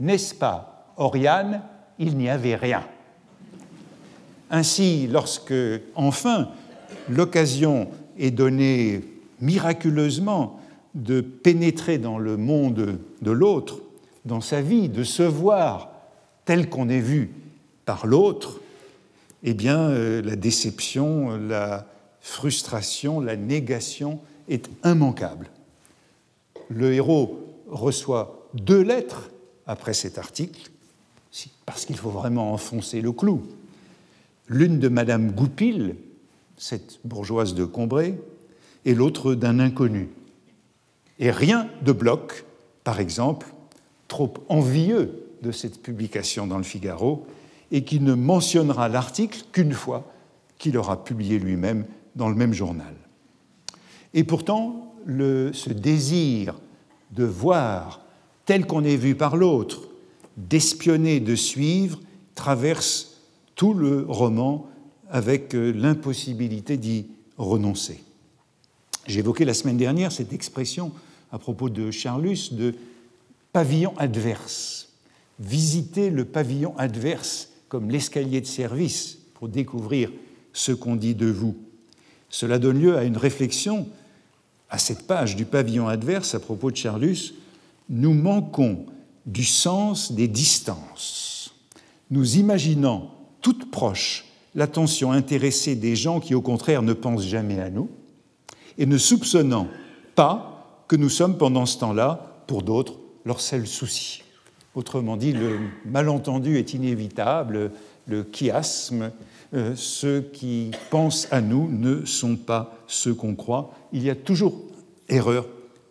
N'est-ce 0.00 0.34
pas, 0.34 0.92
Oriane? 0.96 1.62
Il 1.98 2.16
n'y 2.16 2.28
avait 2.28 2.56
rien. 2.56 2.84
Ainsi, 4.50 5.06
lorsque, 5.06 5.54
enfin, 5.94 6.48
l'occasion 7.08 7.88
est 8.18 8.32
donnée 8.32 9.02
miraculeusement 9.40 10.58
de 10.94 11.20
pénétrer 11.20 11.98
dans 11.98 12.18
le 12.18 12.36
monde 12.36 12.98
de 13.22 13.30
l'autre, 13.30 13.80
dans 14.24 14.40
sa 14.40 14.60
vie, 14.60 14.88
de 14.88 15.04
se 15.04 15.22
voir 15.22 15.90
tel 16.44 16.68
qu'on 16.68 16.88
est 16.88 16.98
vu 16.98 17.30
par 17.84 18.06
l'autre, 18.06 18.60
eh 19.42 19.54
bien, 19.54 19.88
euh, 19.88 20.22
la 20.22 20.36
déception, 20.36 21.36
la 21.36 21.86
frustration, 22.20 23.20
la 23.20 23.36
négation 23.36 24.20
est 24.48 24.68
immanquable. 24.84 25.50
Le 26.68 26.92
héros 26.92 27.40
reçoit 27.68 28.48
deux 28.54 28.82
lettres 28.82 29.30
après 29.66 29.94
cet 29.94 30.18
article, 30.18 30.70
parce 31.64 31.84
qu'il 31.84 31.96
faut 31.96 32.10
vraiment 32.10 32.52
enfoncer 32.52 33.00
le 33.00 33.12
clou. 33.12 33.42
L'une 34.48 34.78
de 34.80 34.88
Madame 34.88 35.30
Goupil, 35.30 35.96
cette 36.56 36.98
bourgeoise 37.04 37.54
de 37.54 37.64
Combray, 37.64 38.18
et 38.84 38.94
l'autre 38.94 39.34
d'un 39.34 39.60
inconnu. 39.60 40.08
Et 41.18 41.30
rien 41.30 41.68
de 41.82 41.92
bloc, 41.92 42.44
par 42.82 42.98
exemple, 42.98 43.46
trop 44.08 44.34
envieux 44.48 45.26
de 45.42 45.52
cette 45.52 45.80
publication 45.82 46.46
dans 46.46 46.58
le 46.58 46.64
Figaro, 46.64 47.26
et 47.70 47.84
qui 47.84 48.00
ne 48.00 48.14
mentionnera 48.14 48.88
l'article 48.88 49.44
qu'une 49.52 49.72
fois 49.72 50.12
qu'il 50.58 50.76
aura 50.76 51.04
publié 51.04 51.38
lui-même 51.38 51.86
dans 52.16 52.28
le 52.28 52.34
même 52.34 52.52
journal. 52.52 52.94
Et 54.14 54.24
pourtant, 54.24 54.94
ce 55.06 55.70
désir 55.72 56.58
de 57.12 57.24
voir 57.24 58.00
tel 58.44 58.66
qu'on 58.66 58.84
est 58.84 58.96
vu 58.96 59.14
par 59.14 59.36
l'autre, 59.36 59.88
d'espionner, 60.36 61.20
de 61.20 61.34
suivre, 61.34 62.00
traverse 62.34 63.20
tout 63.54 63.74
le 63.74 64.04
roman 64.08 64.68
avec 65.10 65.54
euh, 65.54 65.72
l'impossibilité 65.72 66.76
d'y 66.76 67.06
renoncer. 67.36 68.02
J'évoquais 69.06 69.44
la 69.44 69.54
semaine 69.54 69.76
dernière 69.76 70.12
cette 70.12 70.32
expression 70.32 70.92
à 71.32 71.38
propos 71.38 71.68
de 71.68 71.90
Charlus 71.90 72.52
de 72.52 72.74
pavillon 73.52 73.92
adverse. 73.98 74.94
Visiter 75.38 76.10
le 76.10 76.24
pavillon 76.24 76.74
adverse 76.78 77.49
comme 77.70 77.90
l'escalier 77.90 78.42
de 78.42 78.46
service 78.46 79.16
pour 79.34 79.48
découvrir 79.48 80.10
ce 80.52 80.72
qu'on 80.72 80.96
dit 80.96 81.14
de 81.14 81.30
vous. 81.30 81.56
Cela 82.28 82.58
donne 82.58 82.80
lieu 82.80 82.98
à 82.98 83.04
une 83.04 83.16
réflexion 83.16 83.88
à 84.68 84.76
cette 84.76 85.06
page 85.06 85.36
du 85.36 85.44
pavillon 85.46 85.88
adverse 85.88 86.34
à 86.34 86.40
propos 86.40 86.70
de 86.70 86.76
Charlus. 86.76 87.32
Nous 87.88 88.12
manquons 88.12 88.86
du 89.24 89.44
sens 89.44 90.12
des 90.12 90.28
distances. 90.28 91.54
Nous 92.10 92.38
imaginons 92.38 93.08
toute 93.40 93.70
proche 93.70 94.24
l'attention 94.56 95.12
intéressée 95.12 95.76
des 95.76 95.94
gens 95.94 96.18
qui, 96.18 96.34
au 96.34 96.42
contraire, 96.42 96.82
ne 96.82 96.92
pensent 96.92 97.26
jamais 97.26 97.60
à 97.60 97.70
nous, 97.70 97.88
et 98.78 98.86
ne 98.86 98.98
soupçonnant 98.98 99.68
pas 100.16 100.84
que 100.88 100.96
nous 100.96 101.08
sommes 101.08 101.38
pendant 101.38 101.66
ce 101.66 101.78
temps-là, 101.78 102.42
pour 102.48 102.62
d'autres, 102.62 102.94
leur 103.24 103.40
seul 103.40 103.64
souci. 103.68 104.24
Autrement 104.74 105.16
dit, 105.16 105.32
le 105.32 105.58
malentendu 105.84 106.56
est 106.56 106.74
inévitable, 106.74 107.72
le 108.06 108.24
chiasme, 108.32 109.10
euh, 109.52 109.74
ceux 109.74 110.20
qui 110.32 110.70
pensent 110.90 111.26
à 111.32 111.40
nous 111.40 111.68
ne 111.68 112.04
sont 112.04 112.36
pas 112.36 112.76
ceux 112.86 113.14
qu'on 113.14 113.34
croit. 113.34 113.74
Il 113.92 114.02
y 114.02 114.10
a 114.10 114.14
toujours 114.14 114.54
erreur 115.08 115.46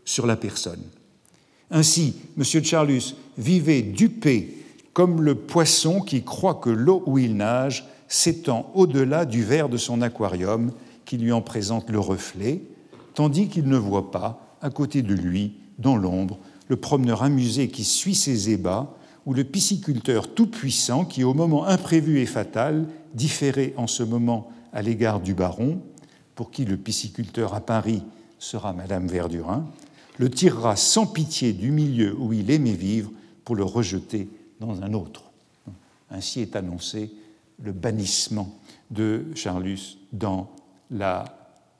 sur 0.05 0.25
la 0.25 0.37
personne. 0.37 0.81
Ainsi, 1.71 2.15
M. 2.37 2.43
Charlus 2.63 3.15
vivait 3.37 3.81
dupé 3.81 4.57
comme 4.93 5.21
le 5.21 5.35
poisson 5.35 6.01
qui 6.01 6.23
croit 6.23 6.55
que 6.55 6.69
l'eau 6.69 7.03
où 7.05 7.17
il 7.17 7.35
nage 7.35 7.85
s'étend 8.07 8.71
au-delà 8.73 9.25
du 9.25 9.43
verre 9.43 9.69
de 9.69 9.77
son 9.77 10.01
aquarium 10.01 10.71
qui 11.05 11.17
lui 11.17 11.31
en 11.31 11.41
présente 11.41 11.89
le 11.89 11.99
reflet, 11.99 12.61
tandis 13.13 13.47
qu'il 13.47 13.67
ne 13.67 13.77
voit 13.77 14.11
pas, 14.11 14.57
à 14.61 14.69
côté 14.69 15.01
de 15.01 15.13
lui, 15.13 15.53
dans 15.77 15.95
l'ombre, 15.95 16.39
le 16.69 16.77
promeneur 16.77 17.23
amusé 17.23 17.67
qui 17.67 17.83
suit 17.83 18.15
ses 18.15 18.51
ébats 18.51 18.95
ou 19.25 19.33
le 19.33 19.43
pisciculteur 19.43 20.33
tout-puissant 20.33 21.03
qui, 21.03 21.23
au 21.23 21.33
moment 21.33 21.65
imprévu 21.65 22.19
et 22.19 22.25
fatal, 22.25 22.87
différait 23.13 23.73
en 23.75 23.87
ce 23.87 24.03
moment 24.03 24.49
à 24.71 24.81
l'égard 24.81 25.19
du 25.19 25.33
baron, 25.33 25.81
pour 26.35 26.51
qui 26.51 26.63
le 26.63 26.77
pisciculteur 26.77 27.53
à 27.53 27.59
Paris 27.59 28.03
sera 28.37 28.71
Madame 28.71 29.07
Verdurin, 29.07 29.67
le 30.17 30.29
tirera 30.29 30.75
sans 30.75 31.05
pitié 31.05 31.53
du 31.53 31.71
milieu 31.71 32.15
où 32.17 32.31
il 32.33 32.49
aimait 32.51 32.71
vivre 32.71 33.11
pour 33.43 33.55
le 33.55 33.63
rejeter 33.63 34.29
dans 34.59 34.81
un 34.81 34.93
autre. 34.93 35.23
Ainsi 36.11 36.41
est 36.41 36.55
annoncé 36.55 37.11
le 37.61 37.71
bannissement 37.71 38.57
de 38.91 39.25
Charlus 39.35 39.97
dans 40.13 40.49
la 40.91 41.25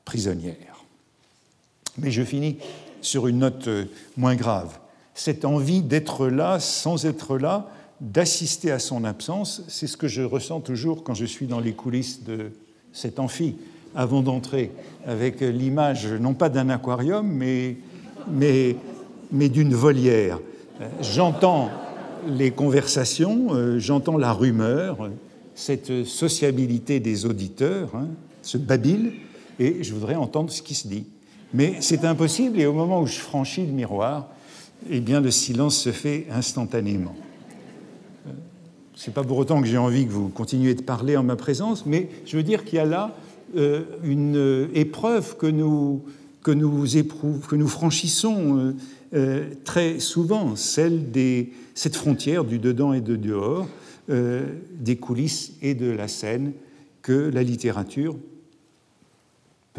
prisonnière. 0.04 0.84
Mais 1.97 2.12
je 2.12 2.23
finis 2.23 2.58
sur 3.02 3.28
une 3.28 3.40
note 3.40 3.68
euh, 3.68 3.86
moins 4.18 4.36
grave. 4.36 4.80
Cette 5.14 5.46
envie 5.46 5.82
d'être 5.82 6.28
là 6.28 6.60
sans 6.60 7.06
être 7.06 7.38
là, 7.38 7.70
d'assister 8.02 8.72
à 8.72 8.80
son 8.80 9.04
absence, 9.04 9.64
c'est 9.68 9.88
ce 9.88 9.98
que 9.98 10.08
je 10.08 10.22
ressens 10.22 10.62
toujours 10.62 11.04
quand 11.04 11.14
je 11.14 11.26
suis 11.26 11.48
dans 11.48 11.60
les 11.60 11.74
coulisses 11.74 12.24
de 12.24 12.52
cet 12.94 13.20
amphi, 13.20 13.56
avant 13.96 14.22
d'entrer, 14.22 14.72
avec 15.06 15.42
l'image 15.42 16.08
non 16.08 16.34
pas 16.34 16.50
d'un 16.50 16.70
aquarium, 16.70 17.28
mais, 17.28 17.78
mais, 18.30 18.78
mais 19.32 19.50
d'une 19.50 19.74
volière. 19.74 20.40
J'entends 21.02 21.70
les 22.28 22.52
conversations, 22.52 23.48
euh, 23.52 23.80
j'entends 23.80 24.18
la 24.18 24.34
rumeur, 24.34 25.10
cette 25.56 26.06
sociabilité 26.06 27.00
des 27.00 27.26
auditeurs, 27.26 27.96
hein, 27.96 28.08
ce 28.42 28.58
babil, 28.58 29.14
et 29.60 29.84
je 29.84 29.94
voudrais 29.94 30.16
entendre 30.16 30.52
ce 30.52 30.62
qui 30.62 30.76
se 30.76 30.88
dit. 30.88 31.06
Mais 31.54 31.78
c'est 31.80 32.06
impossible, 32.06 32.60
et 32.60 32.66
au 32.66 32.74
moment 32.74 33.02
où 33.02 33.08
je 33.08 33.20
franchis 33.20 33.66
le 33.66 33.72
miroir, 33.72 34.28
eh 34.90 35.00
bien, 35.00 35.20
le 35.20 35.32
silence 35.32 35.78
se 35.78 35.92
fait 35.92 36.28
instantanément. 36.32 37.16
Ce 39.00 39.10
n'est 39.10 39.14
pas 39.14 39.24
pour 39.24 39.38
autant 39.38 39.62
que 39.62 39.68
j'ai 39.68 39.78
envie 39.78 40.06
que 40.06 40.12
vous 40.12 40.28
continuiez 40.28 40.76
de 40.76 40.82
parler 40.82 41.16
en 41.16 41.24
ma 41.24 41.38
présence, 41.38 41.86
mais 41.86 42.10
je 42.26 42.36
veux 42.36 42.44
dire 42.44 42.66
qu'il 42.66 42.76
y 42.76 42.80
a 42.80 42.86
là 42.86 43.16
euh, 43.56 43.84
une 44.04 44.70
épreuve 44.76 45.38
que 45.38 45.48
nous, 45.48 46.04
que 46.44 46.52
nous, 46.52 46.86
que 47.48 47.56
nous 47.56 47.68
franchissons 47.68 48.58
euh, 48.58 48.76
euh, 49.14 49.46
très 49.64 50.00
souvent, 50.00 50.56
celle 50.56 51.12
des, 51.12 51.54
cette 51.76 51.96
frontière 51.96 52.44
du 52.44 52.60
dedans 52.60 52.94
et 52.94 53.02
de 53.02 53.16
dehors, 53.16 53.68
des 54.10 54.96
coulisses 54.96 55.54
et 55.62 55.76
de 55.76 55.92
la 55.92 56.08
scène 56.08 56.54
que 57.04 57.30
la 57.32 57.44
littérature, 57.44 58.16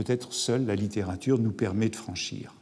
peut-être 0.02 0.32
seule 0.32 0.64
la 0.64 0.76
littérature, 0.76 1.38
nous 1.38 1.52
permet 1.52 1.90
de 1.90 1.96
franchir. 1.96 2.54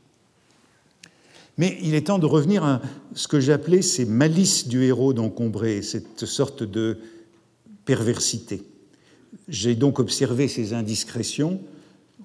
Mais 1.56 1.78
il 1.82 1.94
est 1.94 2.08
temps 2.08 2.18
de 2.18 2.26
revenir 2.26 2.64
à 2.64 2.82
ce 3.14 3.28
que 3.28 3.38
j'appelais 3.38 3.80
ces 3.80 4.04
malices 4.04 4.66
du 4.66 4.82
héros 4.82 5.12
d'Encombré, 5.12 5.82
cette 5.82 6.26
sorte 6.26 6.64
de 6.64 6.98
perversité. 7.84 8.64
J'ai 9.46 9.76
donc 9.76 10.00
observé 10.00 10.48
ces 10.48 10.74
indiscrétions 10.74 11.60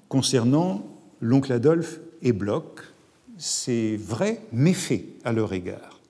concernant 0.08 0.84
l'oncle 1.20 1.52
Adolphe 1.52 2.00
et 2.20 2.32
Bloch, 2.32 2.80
ces 3.38 3.96
vrais 3.96 4.40
méfaits 4.50 5.04
à 5.22 5.32
leur 5.32 5.52
égard. 5.52 6.00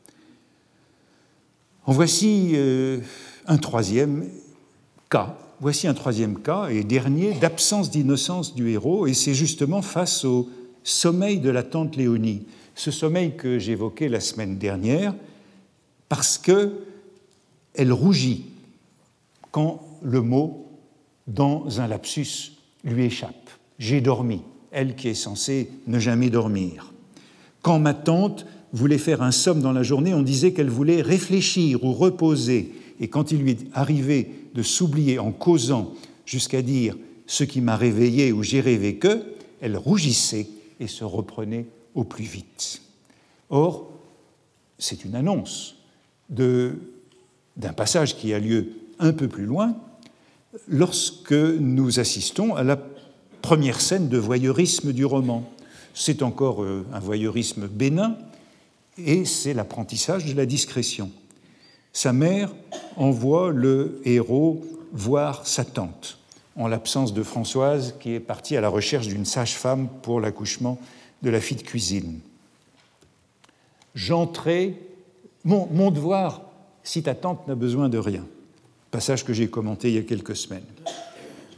En 1.85 1.93
voici 1.93 2.53
euh, 2.55 3.01
un 3.47 3.59
troisième 3.59 4.31
cas. 5.11 5.37
Voici 5.65 5.89
un 5.89 5.95
troisième 5.95 6.41
cas 6.41 6.69
et 6.69 6.85
dernier 6.85 7.33
d'absence 7.33 7.91
d'innocence 7.91 8.55
du 8.55 8.69
héros, 8.69 9.07
et 9.07 9.15
c'est 9.15 9.33
justement 9.33 9.81
face 9.81 10.27
au 10.27 10.51
sommeil 10.83 11.39
de 11.39 11.49
la 11.49 11.63
tante 11.63 11.97
Léonie, 11.97 12.43
ce 12.75 12.91
sommeil 12.91 13.35
que 13.35 13.59
j'évoquais 13.59 14.11
la 14.11 14.21
semaine 14.21 14.59
dernière, 14.59 15.15
parce 16.11 16.37
que 16.37 16.75
elle 17.73 17.95
rougit 17.95 18.45
quand 19.53 19.81
le 20.03 20.21
mot 20.21 20.67
dans 21.27 21.81
un 21.81 21.87
lapsus, 21.87 22.59
lui 22.85 23.07
échappe. 23.07 23.49
J'ai 23.79 24.03
dormi, 24.03 24.43
elle 24.71 24.95
qui 24.95 25.09
est 25.09 25.15
censée 25.15 25.71
ne 25.87 25.99
jamais 25.99 26.29
dormir. 26.29 26.93
Quand 27.63 27.79
ma 27.79 27.95
tante 27.95 28.45
voulait 28.75 28.99
faire 28.99 29.23
un 29.23 29.33
somme 29.33 29.63
dans 29.63 29.73
la 29.73 29.83
journée, 29.83 30.13
on 30.13 30.21
disait 30.21 30.53
qu'elle 30.53 30.69
voulait 30.69 31.01
réfléchir 31.01 31.85
ou 31.85 31.95
reposer, 31.95 32.71
et 33.01 33.09
quand 33.09 33.33
il 33.33 33.39
lui 33.39 33.57
arrivé 33.73 34.44
de 34.55 34.63
s'oublier 34.63 35.19
en 35.19 35.33
causant 35.33 35.93
jusqu'à 36.25 36.63
dire 36.63 36.97
ce 37.27 37.45
qui 37.45 37.61
m'a 37.61 37.77
réveillé 37.77 38.33
ou 38.33 38.43
j'ai 38.43 38.61
rêvé 38.61 38.97
que, 38.97 39.23
elle 39.61 39.77
rougissait 39.77 40.49
et 40.81 40.87
se 40.87 41.05
reprenait 41.05 41.67
au 41.95 42.05
plus 42.05 42.25
vite. 42.25 42.83
Or, 43.51 43.91
c'est 44.79 45.05
une 45.05 45.15
annonce 45.15 45.77
d'un 46.29 47.73
passage 47.77 48.17
qui 48.17 48.35
a 48.35 48.39
lieu 48.39 48.73
un 48.99 49.13
peu 49.13 49.29
plus 49.29 49.45
loin, 49.45 49.77
lorsque 50.69 51.33
nous 51.33 51.99
assistons 52.01 52.55
à 52.55 52.63
la 52.63 52.79
première 53.43 53.81
scène 53.81 54.09
de 54.09 54.19
voyeurisme 54.19 54.93
du 54.93 55.05
roman. 55.05 55.51
C'est 55.95 56.23
encore 56.23 56.63
euh, 56.63 56.87
un 56.93 56.99
voyeurisme 56.99 57.67
bénin 57.69 58.17
et 58.99 59.25
c'est 59.25 59.55
l'apprentissage 59.55 60.25
de 60.25 60.35
la 60.35 60.47
discrétion. 60.47 61.11
Sa 61.95 62.13
mère 62.13 62.53
envoie 62.97 63.51
le 63.51 64.03
héros 64.05 64.63
voir 64.93 65.47
sa 65.47 65.65
tante, 65.65 66.19
en 66.57 66.69
l'absence 66.69 67.15
de 67.15 67.23
Françoise 67.23 67.95
qui 67.99 68.13
est 68.13 68.21
partie 68.21 68.59
à 68.59 68.61
la 68.61 68.69
recherche 68.69 69.09
d'une 69.09 69.25
sage-femme 69.25 69.89
pour 70.03 70.21
l'accouchement 70.21 70.79
de 71.23 71.31
la 71.31 71.41
fille 71.41 71.57
de 71.57 71.63
cuisine. 71.63 72.21
J'entrais, 73.95 74.75
mon, 75.45 75.91
devoir, 75.91 76.43
si 76.83 77.03
ta 77.03 77.15
tante 77.15 77.49
n'a 77.49 77.55
besoin 77.55 77.89
de 77.89 77.97
rien 77.97 78.27
passage 78.95 79.25
que 79.25 79.33
j'ai 79.33 79.49
commenté 79.49 79.89
il 79.89 79.95
y 79.97 79.99
a 79.99 80.03
quelques 80.03 80.37
semaines. 80.37 80.63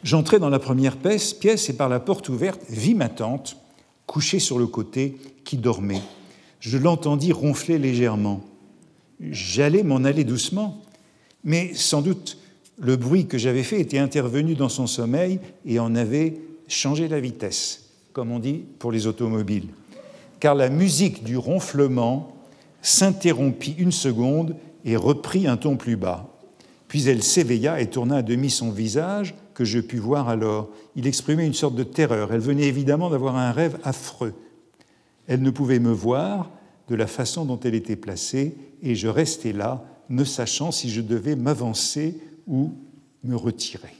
J'entrai 0.02 0.38
dans 0.38 0.48
la 0.48 0.58
première 0.58 0.96
pièce 0.96 1.68
et 1.68 1.76
par 1.76 1.90
la 1.90 2.00
porte 2.00 2.30
ouverte 2.30 2.62
vis 2.70 2.94
ma 2.94 3.10
tante, 3.10 3.58
couchée 4.06 4.38
sur 4.38 4.58
le 4.58 4.66
côté, 4.66 5.18
qui 5.44 5.58
dormait. 5.58 6.00
Je 6.60 6.78
l'entendis 6.78 7.32
ronfler 7.32 7.78
légèrement. 7.78 8.40
J'allais 9.20 9.82
m'en 9.82 10.04
aller 10.04 10.24
doucement, 10.24 10.82
mais 11.44 11.72
sans 11.74 12.02
doute 12.02 12.38
le 12.78 12.96
bruit 12.96 13.26
que 13.26 13.38
j'avais 13.38 13.62
fait 13.62 13.80
était 13.80 13.98
intervenu 13.98 14.54
dans 14.54 14.68
son 14.68 14.86
sommeil 14.86 15.40
et 15.64 15.78
en 15.78 15.94
avait 15.94 16.34
changé 16.68 17.08
la 17.08 17.20
vitesse, 17.20 17.90
comme 18.12 18.30
on 18.30 18.38
dit 18.38 18.64
pour 18.78 18.92
les 18.92 19.06
automobiles. 19.06 19.68
Car 20.40 20.54
la 20.54 20.68
musique 20.68 21.24
du 21.24 21.36
ronflement 21.36 22.36
s'interrompit 22.82 23.74
une 23.78 23.92
seconde 23.92 24.56
et 24.84 24.96
reprit 24.96 25.46
un 25.46 25.56
ton 25.56 25.76
plus 25.76 25.96
bas. 25.96 26.28
Puis 26.88 27.08
elle 27.08 27.22
s'éveilla 27.22 27.80
et 27.80 27.88
tourna 27.88 28.16
à 28.16 28.22
demi 28.22 28.50
son 28.50 28.70
visage, 28.70 29.34
que 29.54 29.64
je 29.64 29.80
pus 29.80 29.98
voir 29.98 30.28
alors. 30.28 30.68
Il 30.94 31.06
exprimait 31.06 31.46
une 31.46 31.54
sorte 31.54 31.74
de 31.74 31.82
terreur. 31.82 32.32
Elle 32.32 32.40
venait 32.40 32.66
évidemment 32.66 33.10
d'avoir 33.10 33.36
un 33.36 33.50
rêve 33.50 33.78
affreux. 33.82 34.34
Elle 35.26 35.42
ne 35.42 35.50
pouvait 35.50 35.78
me 35.78 35.90
voir 35.90 36.50
de 36.88 36.94
la 36.94 37.06
façon 37.06 37.44
dont 37.44 37.58
elle 37.64 37.74
était 37.74 37.96
placée, 37.96 38.54
et 38.82 38.94
je 38.94 39.08
restais 39.08 39.52
là, 39.52 39.84
ne 40.08 40.24
sachant 40.24 40.70
si 40.70 40.90
je 40.90 41.00
devais 41.00 41.36
m'avancer 41.36 42.18
ou 42.46 42.72
me 43.24 43.36
retirer. 43.36 43.94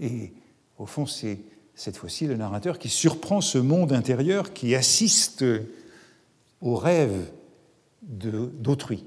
Et 0.00 0.32
au 0.78 0.86
fond, 0.86 1.06
c'est 1.06 1.38
cette 1.74 1.96
fois-ci 1.96 2.26
le 2.26 2.36
narrateur 2.36 2.78
qui 2.78 2.88
surprend 2.88 3.40
ce 3.40 3.58
monde 3.58 3.92
intérieur, 3.92 4.52
qui 4.52 4.74
assiste 4.74 5.44
au 6.60 6.74
rêve 6.76 7.30
d'autrui. 8.02 9.04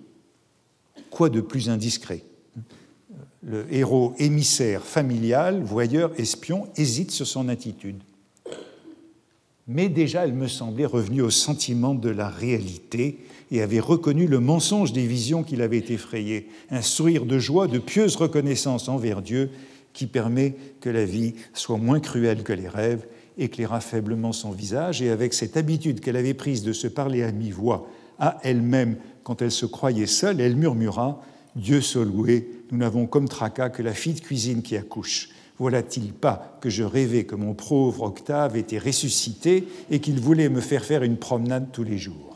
Quoi 1.10 1.30
de 1.30 1.42
plus 1.42 1.70
indiscret? 1.70 2.24
Le 3.44 3.66
héros 3.74 4.14
émissaire 4.20 4.84
familial, 4.84 5.64
voyeur, 5.64 6.12
espion, 6.18 6.68
hésite 6.76 7.12
sur 7.12 7.26
son 7.26 7.50
attitude. 7.50 8.02
Mais 9.68 9.90
déjà, 9.90 10.26
elle 10.26 10.34
me 10.34 10.48
semblait 10.48 10.86
revenue 10.86 11.22
au 11.22 11.30
sentiment 11.30 11.96
de 11.96 12.10
la 12.10 12.30
réalité 12.30 13.20
et 13.52 13.62
avait 13.62 13.80
reconnu 13.80 14.28
le 14.28 14.40
mensonge 14.40 14.94
des 14.94 15.06
visions 15.06 15.44
qu'il 15.44 15.62
avait 15.62 15.84
effrayées, 15.90 16.48
un 16.70 16.82
sourire 16.82 17.26
de 17.26 17.38
joie, 17.38 17.68
de 17.68 17.80
pieuse 17.80 18.16
reconnaissance 18.16 18.90
envers 18.90 19.22
Dieu 19.22 19.50
qui 19.94 20.08
permet 20.08 20.56
que 20.80 20.90
la 20.90 21.06
vie 21.06 21.34
soit 21.54 21.78
moins 21.78 22.00
cruelle 22.00 22.44
que 22.44 22.54
les 22.54 22.70
rêves, 22.70 23.06
éclaira 23.38 23.82
faiblement 23.82 24.32
son 24.32 24.52
visage, 24.52 25.02
et 25.02 25.10
avec 25.10 25.34
cette 25.34 25.58
habitude 25.58 26.00
qu'elle 26.00 26.16
avait 26.16 26.34
prise 26.34 26.64
de 26.64 26.74
se 26.74 26.88
parler 26.88 27.24
à 27.24 27.32
mi-voix 27.32 27.88
à 28.20 28.38
elle-même 28.44 28.98
quand 29.24 29.42
elle 29.42 29.52
se 29.52 29.66
croyait 29.66 30.06
seule, 30.06 30.40
elle 30.40 30.56
murmura 30.56 31.22
Dieu 31.56 31.82
soit 31.82 32.06
loué, 32.06 32.50
nous 32.72 32.78
n'avons 32.78 33.08
comme 33.08 33.28
tracas 33.28 33.70
que 33.70 33.82
la 33.82 33.94
fille 33.94 34.14
de 34.14 34.22
cuisine 34.22 34.62
qui 34.62 34.78
accouche. 34.78 35.30
Voilà-t-il 35.58 36.14
pas 36.14 36.58
que 36.62 36.70
je 36.70 36.84
rêvais 36.84 37.26
que 37.26 37.36
mon 37.36 37.54
pauvre 37.54 38.04
Octave 38.04 38.56
était 38.56 38.80
ressuscité 38.80 39.68
et 39.90 40.00
qu'il 40.00 40.20
voulait 40.20 40.50
me 40.50 40.62
faire 40.62 40.86
faire 40.86 41.04
une 41.04 41.18
promenade 41.18 41.68
tous 41.72 41.84
les 41.84 41.98
jours? 41.98 42.31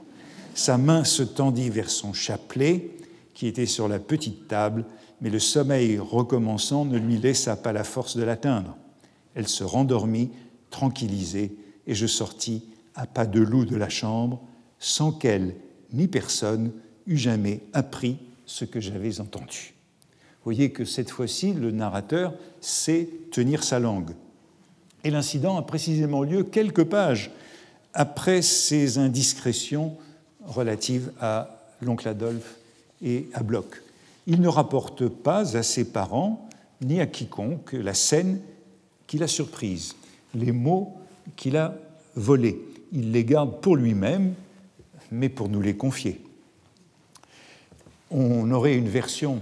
Sa 0.55 0.77
main 0.77 1.03
se 1.03 1.21
tendit 1.21 1.69
vers 1.69 1.89
son 1.89 2.13
chapelet 2.13 2.89
qui 3.33 3.45
était 3.45 3.65
sur 3.65 3.89
la 3.89 3.99
petite 3.99 4.47
table, 4.47 4.85
mais 5.19 5.29
le 5.29 5.37
sommeil 5.37 5.99
recommençant 5.99 6.85
ne 6.85 6.97
lui 6.97 7.17
laissa 7.17 7.57
pas 7.57 7.73
la 7.73 7.83
force 7.83 8.15
de 8.15 8.23
l'atteindre. 8.23 8.77
Elle 9.35 9.49
se 9.49 9.65
rendormit, 9.65 10.31
tranquillisée, 10.69 11.57
et 11.85 11.93
je 11.93 12.07
sortis 12.07 12.63
à 12.95 13.05
pas 13.05 13.25
de 13.25 13.41
loup 13.41 13.65
de 13.65 13.75
la 13.75 13.89
chambre, 13.89 14.41
sans 14.79 15.11
qu'elle 15.11 15.55
ni 15.91 16.07
personne 16.07 16.71
eût 17.05 17.17
jamais 17.17 17.59
appris 17.73 18.17
ce 18.45 18.63
que 18.63 18.79
j'avais 18.79 19.19
entendu. 19.19 19.73
Vous 20.39 20.51
voyez 20.51 20.71
que 20.71 20.85
cette 20.85 21.09
fois-ci, 21.09 21.53
le 21.53 21.71
narrateur 21.71 22.33
sait 22.61 23.09
tenir 23.29 23.61
sa 23.61 23.79
langue. 23.79 24.11
Et 25.03 25.09
l'incident 25.09 25.57
a 25.57 25.63
précisément 25.63 26.23
lieu 26.23 26.43
quelques 26.43 26.85
pages 26.85 27.31
après 27.93 28.41
ces 28.41 28.97
indiscrétions 28.99 29.97
relatives 30.45 31.11
à 31.19 31.59
l'oncle 31.81 32.07
Adolphe 32.07 32.55
et 33.03 33.27
à 33.33 33.43
Bloch. 33.43 33.81
Il 34.27 34.41
ne 34.41 34.47
rapporte 34.47 35.07
pas 35.07 35.57
à 35.57 35.63
ses 35.63 35.85
parents 35.85 36.47
ni 36.81 36.99
à 36.99 37.05
quiconque 37.05 37.73
la 37.73 37.93
scène 37.93 38.39
qui 39.07 39.17
l'a 39.17 39.27
surprise, 39.27 39.95
les 40.33 40.51
mots 40.51 40.93
qu'il 41.35 41.57
a 41.57 41.75
volés. 42.15 42.59
Il 42.91 43.11
les 43.11 43.23
garde 43.23 43.61
pour 43.61 43.75
lui-même, 43.75 44.33
mais 45.11 45.29
pour 45.29 45.49
nous 45.49 45.61
les 45.61 45.75
confier. 45.75 46.21
On 48.11 48.49
aurait 48.51 48.75
une 48.75 48.89
version 48.89 49.41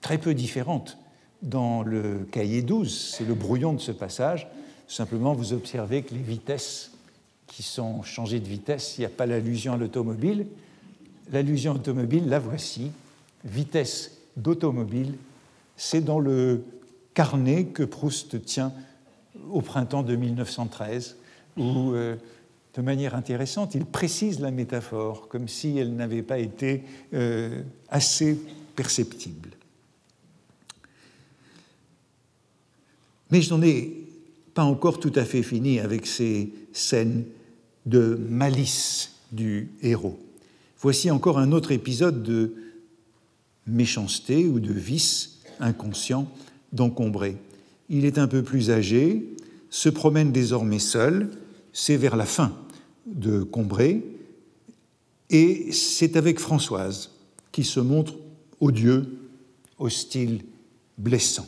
très 0.00 0.18
peu 0.18 0.34
différente 0.34 0.98
dans 1.42 1.82
le 1.82 2.26
cahier 2.30 2.62
12, 2.62 3.14
c'est 3.16 3.24
le 3.24 3.34
brouillon 3.34 3.72
de 3.72 3.80
ce 3.80 3.92
passage. 3.92 4.46
Simplement, 4.86 5.34
vous 5.34 5.52
observez 5.52 6.02
que 6.02 6.14
les 6.14 6.20
vitesses 6.20 6.91
qui 7.52 7.62
sont 7.62 8.02
changées 8.02 8.40
de 8.40 8.48
vitesse, 8.48 8.94
il 8.96 9.02
n'y 9.02 9.04
a 9.04 9.10
pas 9.10 9.26
l'allusion 9.26 9.74
à 9.74 9.76
l'automobile. 9.76 10.46
L'allusion 11.30 11.72
automobile, 11.74 12.26
la 12.28 12.38
voici. 12.38 12.90
Vitesse 13.44 14.12
d'automobile, 14.38 15.14
c'est 15.76 16.00
dans 16.00 16.18
le 16.18 16.64
carnet 17.12 17.66
que 17.66 17.82
Proust 17.82 18.42
tient 18.44 18.72
au 19.50 19.60
printemps 19.60 20.02
de 20.02 20.16
1913, 20.16 21.16
où, 21.58 21.92
euh, 21.92 22.16
de 22.74 22.80
manière 22.80 23.14
intéressante, 23.14 23.74
il 23.74 23.84
précise 23.84 24.40
la 24.40 24.50
métaphore, 24.50 25.28
comme 25.28 25.46
si 25.46 25.76
elle 25.76 25.94
n'avait 25.94 26.22
pas 26.22 26.38
été 26.38 26.84
euh, 27.12 27.62
assez 27.90 28.38
perceptible. 28.74 29.50
Mais 33.30 33.42
je 33.42 33.52
n'en 33.52 33.60
ai 33.60 33.92
pas 34.54 34.64
encore 34.64 35.00
tout 35.00 35.12
à 35.16 35.24
fait 35.26 35.42
fini 35.42 35.80
avec 35.80 36.06
ces 36.06 36.50
scènes 36.72 37.24
de 37.86 38.18
malice 38.28 39.12
du 39.32 39.70
héros. 39.82 40.18
Voici 40.78 41.10
encore 41.10 41.38
un 41.38 41.52
autre 41.52 41.72
épisode 41.72 42.22
de 42.22 42.54
méchanceté 43.66 44.46
ou 44.46 44.60
de 44.60 44.72
vice 44.72 45.40
inconscient 45.60 46.28
d'encombrer. 46.72 47.36
Il 47.88 48.04
est 48.04 48.18
un 48.18 48.26
peu 48.26 48.42
plus 48.42 48.70
âgé, 48.70 49.26
se 49.70 49.88
promène 49.88 50.32
désormais 50.32 50.78
seul, 50.78 51.30
c'est 51.72 51.96
vers 51.96 52.16
la 52.16 52.26
fin 52.26 52.56
de 53.06 53.42
Combray, 53.42 54.02
et 55.30 55.72
c'est 55.72 56.16
avec 56.16 56.38
Françoise 56.38 57.10
qui 57.52 57.64
se 57.64 57.80
montre 57.80 58.14
odieux, 58.60 59.18
hostile, 59.78 60.42
blessant 60.98 61.46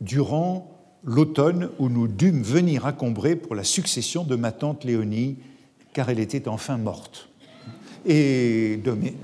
durant 0.00 0.75
l'automne 1.06 1.70
où 1.78 1.88
nous 1.88 2.08
dûmes 2.08 2.42
venir 2.42 2.84
à 2.84 2.92
Combray 2.92 3.36
pour 3.36 3.54
la 3.54 3.64
succession 3.64 4.24
de 4.24 4.34
ma 4.34 4.52
tante 4.52 4.84
Léonie, 4.84 5.36
car 5.94 6.10
elle 6.10 6.18
était 6.18 6.48
enfin 6.48 6.76
morte. 6.76 7.28
Et 8.04 8.78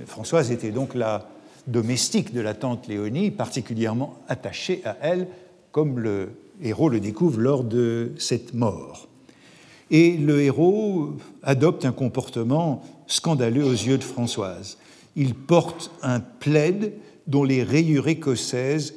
Françoise 0.07 0.51
était 0.51 0.71
donc 0.71 0.95
la 0.95 1.29
domestique 1.67 2.33
de 2.33 2.41
la 2.41 2.55
tante 2.55 2.89
Léonie, 2.89 3.31
particulièrement 3.31 4.15
attachée 4.29 4.81
à 4.85 4.97
elle, 5.03 5.29
comme 5.73 5.99
le 5.99 6.31
héros 6.63 6.89
le 6.89 7.01
découvre 7.01 7.41
lors 7.41 7.65
de 7.65 8.13
cette 8.19 8.55
mort. 8.55 9.09
Et 9.91 10.17
le 10.17 10.41
héros 10.41 11.11
adopte 11.43 11.85
un 11.85 11.93
comportement 11.93 12.83
scandaleux 13.07 13.65
aux 13.65 13.73
yeux 13.73 13.99
de 13.99 14.05
Françoise. 14.05 14.79
Il 15.17 15.35
porte 15.35 15.91
un 16.03 16.21
plaid 16.21 16.93
dont 17.27 17.45
les 17.45 17.63
rayures 17.63 18.09
écossaises 18.09 18.95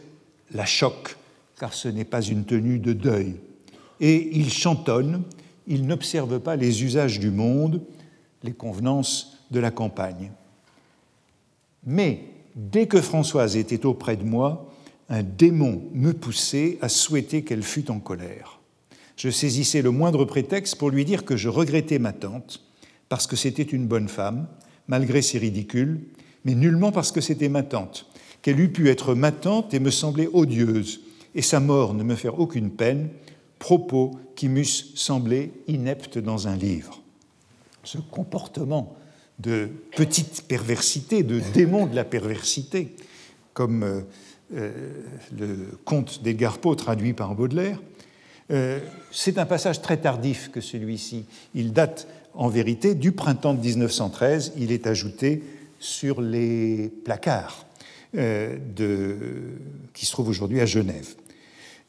la 0.54 0.66
choquent 0.66 1.18
car 1.60 1.74
ce 1.74 1.88
n'est 1.88 2.06
pas 2.06 2.22
une 2.22 2.46
tenue 2.46 2.80
de 2.80 2.94
deuil. 2.94 3.36
Et 4.00 4.38
il 4.38 4.52
chantonne, 4.52 5.24
il 5.68 5.86
n'observe 5.88 6.40
pas 6.40 6.56
les 6.56 6.84
usages 6.84 7.20
du 7.20 7.32
monde, 7.32 7.82
les 8.44 8.54
convenances 8.54 9.38
de 9.52 9.60
la 9.60 9.72
campagne. 9.72 10.32
Mais 11.86 12.22
dès 12.56 12.88
que 12.88 13.02
Françoise 13.02 13.56
était 13.56 13.86
auprès 13.86 14.18
de 14.18 14.24
moi, 14.24 14.72
un 15.10 15.24
démon 15.24 15.84
me 15.94 16.14
poussait 16.14 16.78
à 16.82 16.90
souhaiter 16.90 17.44
qu'elle 17.44 17.64
fût 17.64 17.92
en 17.92 18.00
colère. 18.00 18.60
Je 19.18 19.30
saisissais 19.30 19.82
le 19.82 19.92
moindre 19.92 20.26
prétexte 20.26 20.76
pour 20.76 20.90
lui 20.90 21.06
dire 21.06 21.26
que 21.26 21.38
je 21.38 21.48
regrettais 21.48 22.00
ma 22.00 22.12
tante, 22.12 22.62
parce 23.08 23.28
que 23.28 23.36
c'était 23.36 23.64
une 23.64 23.88
bonne 23.88 24.10
femme, 24.10 24.48
malgré 24.88 25.22
ses 25.22 25.38
ridicules, 25.38 26.02
mais 26.44 26.56
nullement 26.56 26.92
parce 26.92 27.12
que 27.12 27.22
c'était 27.22 27.50
ma 27.50 27.64
tante, 27.64 28.08
qu'elle 28.42 28.60
eût 28.60 28.72
pu 28.72 28.90
être 28.90 29.16
ma 29.16 29.32
tante 29.32 29.74
et 29.74 29.80
me 29.80 29.92
semblait 29.92 30.30
odieuse, 30.34 31.02
et 31.36 31.42
sa 31.42 31.60
mort 31.60 31.94
ne 31.94 32.04
me 32.04 32.16
faire 32.16 32.40
aucune 32.40 32.72
peine, 32.72 33.10
propos 33.60 34.12
qui 34.36 34.50
m'eussent 34.50 34.96
semblé 34.96 35.52
ineptes 35.68 36.18
dans 36.18 36.48
un 36.48 36.56
livre. 36.56 37.02
Ce 37.84 37.98
comportement 37.98 38.96
de 39.40 39.70
petite 39.96 40.44
perversité, 40.48 41.24
de 41.24 41.42
démon 41.54 41.88
de 41.88 41.96
la 41.96 42.06
perversité, 42.06 42.96
comme 43.54 43.84
euh, 43.84 44.02
euh, 44.56 44.72
le 45.38 45.78
conte 45.84 46.24
Garpeaux 46.24 46.76
traduit 46.76 47.14
par 47.14 47.36
Baudelaire, 47.36 47.82
euh, 48.52 48.80
c'est 49.12 49.38
un 49.38 49.46
passage 49.46 49.82
très 49.82 49.98
tardif 49.98 50.52
que 50.52 50.62
celui-ci. 50.62 51.26
Il 51.54 51.74
date 51.74 52.08
en 52.34 52.48
vérité 52.48 52.96
du 52.96 53.12
printemps 53.12 53.54
de 53.54 53.62
1913. 53.62 54.54
Il 54.58 54.72
est 54.72 54.88
ajouté 54.88 55.44
sur 55.80 56.22
les 56.22 56.90
placards 57.04 57.66
de, 58.14 59.18
qui 59.94 60.06
se 60.06 60.12
trouvent 60.12 60.30
aujourd'hui 60.30 60.62
à 60.62 60.66
Genève. 60.66 61.16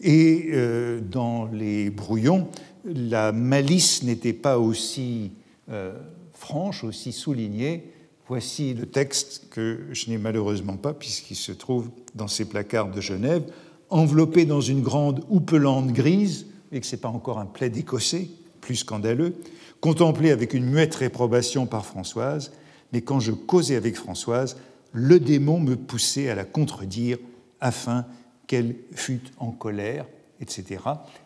Et 0.01 0.51
euh, 0.53 1.01
dans 1.01 1.47
les 1.47 1.91
brouillons, 1.91 2.49
la 2.85 3.33
malice 3.33 4.03
n'était 4.03 4.33
pas 4.33 4.59
aussi 4.59 5.33
euh, 5.71 5.99
franche, 6.33 6.85
aussi 6.85 7.13
soulignée. 7.13 7.93
Voici 8.29 8.75
le 8.75 8.87
texte 8.87 9.49
que 9.51 9.87
je 9.93 10.11
n'ai 10.11 10.19
malheureusement 10.19 10.77
pas, 10.77 10.93
puisqu'il 10.93 11.37
se 11.37 11.53
trouve 11.53 11.91
dans 12.15 12.29
ces 12.29 12.45
placards 12.45 12.91
de 12.91 13.01
Genève, 13.01 13.45
enveloppé 13.89 14.45
dans 14.45 14.61
une 14.61 14.83
grande 14.83 15.25
houppelande 15.31 15.93
grise, 15.93 16.47
et 16.73 16.81
que 16.81 16.87
ce 16.87 16.97
n'est 16.97 17.01
pas 17.01 17.09
encore 17.09 17.39
un 17.39 17.47
plaid 17.47 17.77
écossais, 17.77 18.29
plus 18.61 18.77
scandaleux, 18.77 19.37
contemplé 19.81 20.31
avec 20.31 20.55
une 20.55 20.67
muette 20.67 20.97
réprobation 20.97 21.67
par 21.67 21.87
Françoise, 21.87 22.53
mais 22.93 23.01
quand 23.01 23.21
je 23.21 23.33
causais 23.33 23.77
avec 23.77 23.97
Françoise, 23.97 24.57
le 24.93 25.21
démon 25.21 25.61
me 25.61 25.77
poussait 25.77 26.29
à 26.29 26.35
la 26.35 26.45
contredire 26.45 27.19
afin 27.61 28.07
qu'elle 28.47 28.77
fut 28.93 29.23
en 29.39 29.51
colère, 29.51 30.07
etc. 30.41 30.81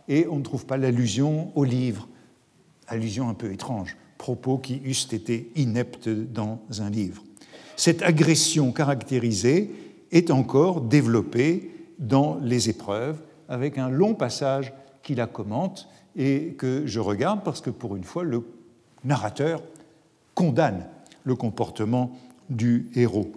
Et 0.09 0.27
on 0.29 0.37
ne 0.37 0.43
trouve 0.43 0.67
pas 0.67 0.77
l'allusion 0.77 1.53
au 1.57 1.65
livre, 1.65 2.09
allusion 2.89 3.29
un 3.29 3.35
peu 3.35 3.53
étrange, 3.53 3.97
propos 4.19 4.59
qui 4.59 4.81
eussent 4.85 5.13
été 5.13 5.51
ineptes 5.57 6.09
dans 6.09 6.61
un 6.79 6.91
livre. 6.91 7.23
Cette 7.77 8.03
agression 8.03 8.73
caractérisée 8.73 9.71
est 10.13 10.31
encore 10.31 10.83
développée 10.83 11.71
dans 11.99 12.39
les 12.43 12.69
épreuves, 12.69 13.21
avec 13.49 13.79
un 13.79 13.89
long 13.89 14.15
passage 14.15 14.73
qui 15.03 15.15
la 15.15 15.27
commente 15.27 15.89
et 16.17 16.55
que 16.59 16.83
je 16.87 17.01
regarde 17.01 17.43
parce 17.45 17.61
que 17.61 17.71
pour 17.71 17.97
une 17.97 18.05
fois, 18.05 18.25
le 18.25 18.45
narrateur 19.05 19.63
condamne 20.35 20.87
le 21.25 21.35
comportement 21.35 22.19
du 22.49 22.91
héros. 22.95 23.33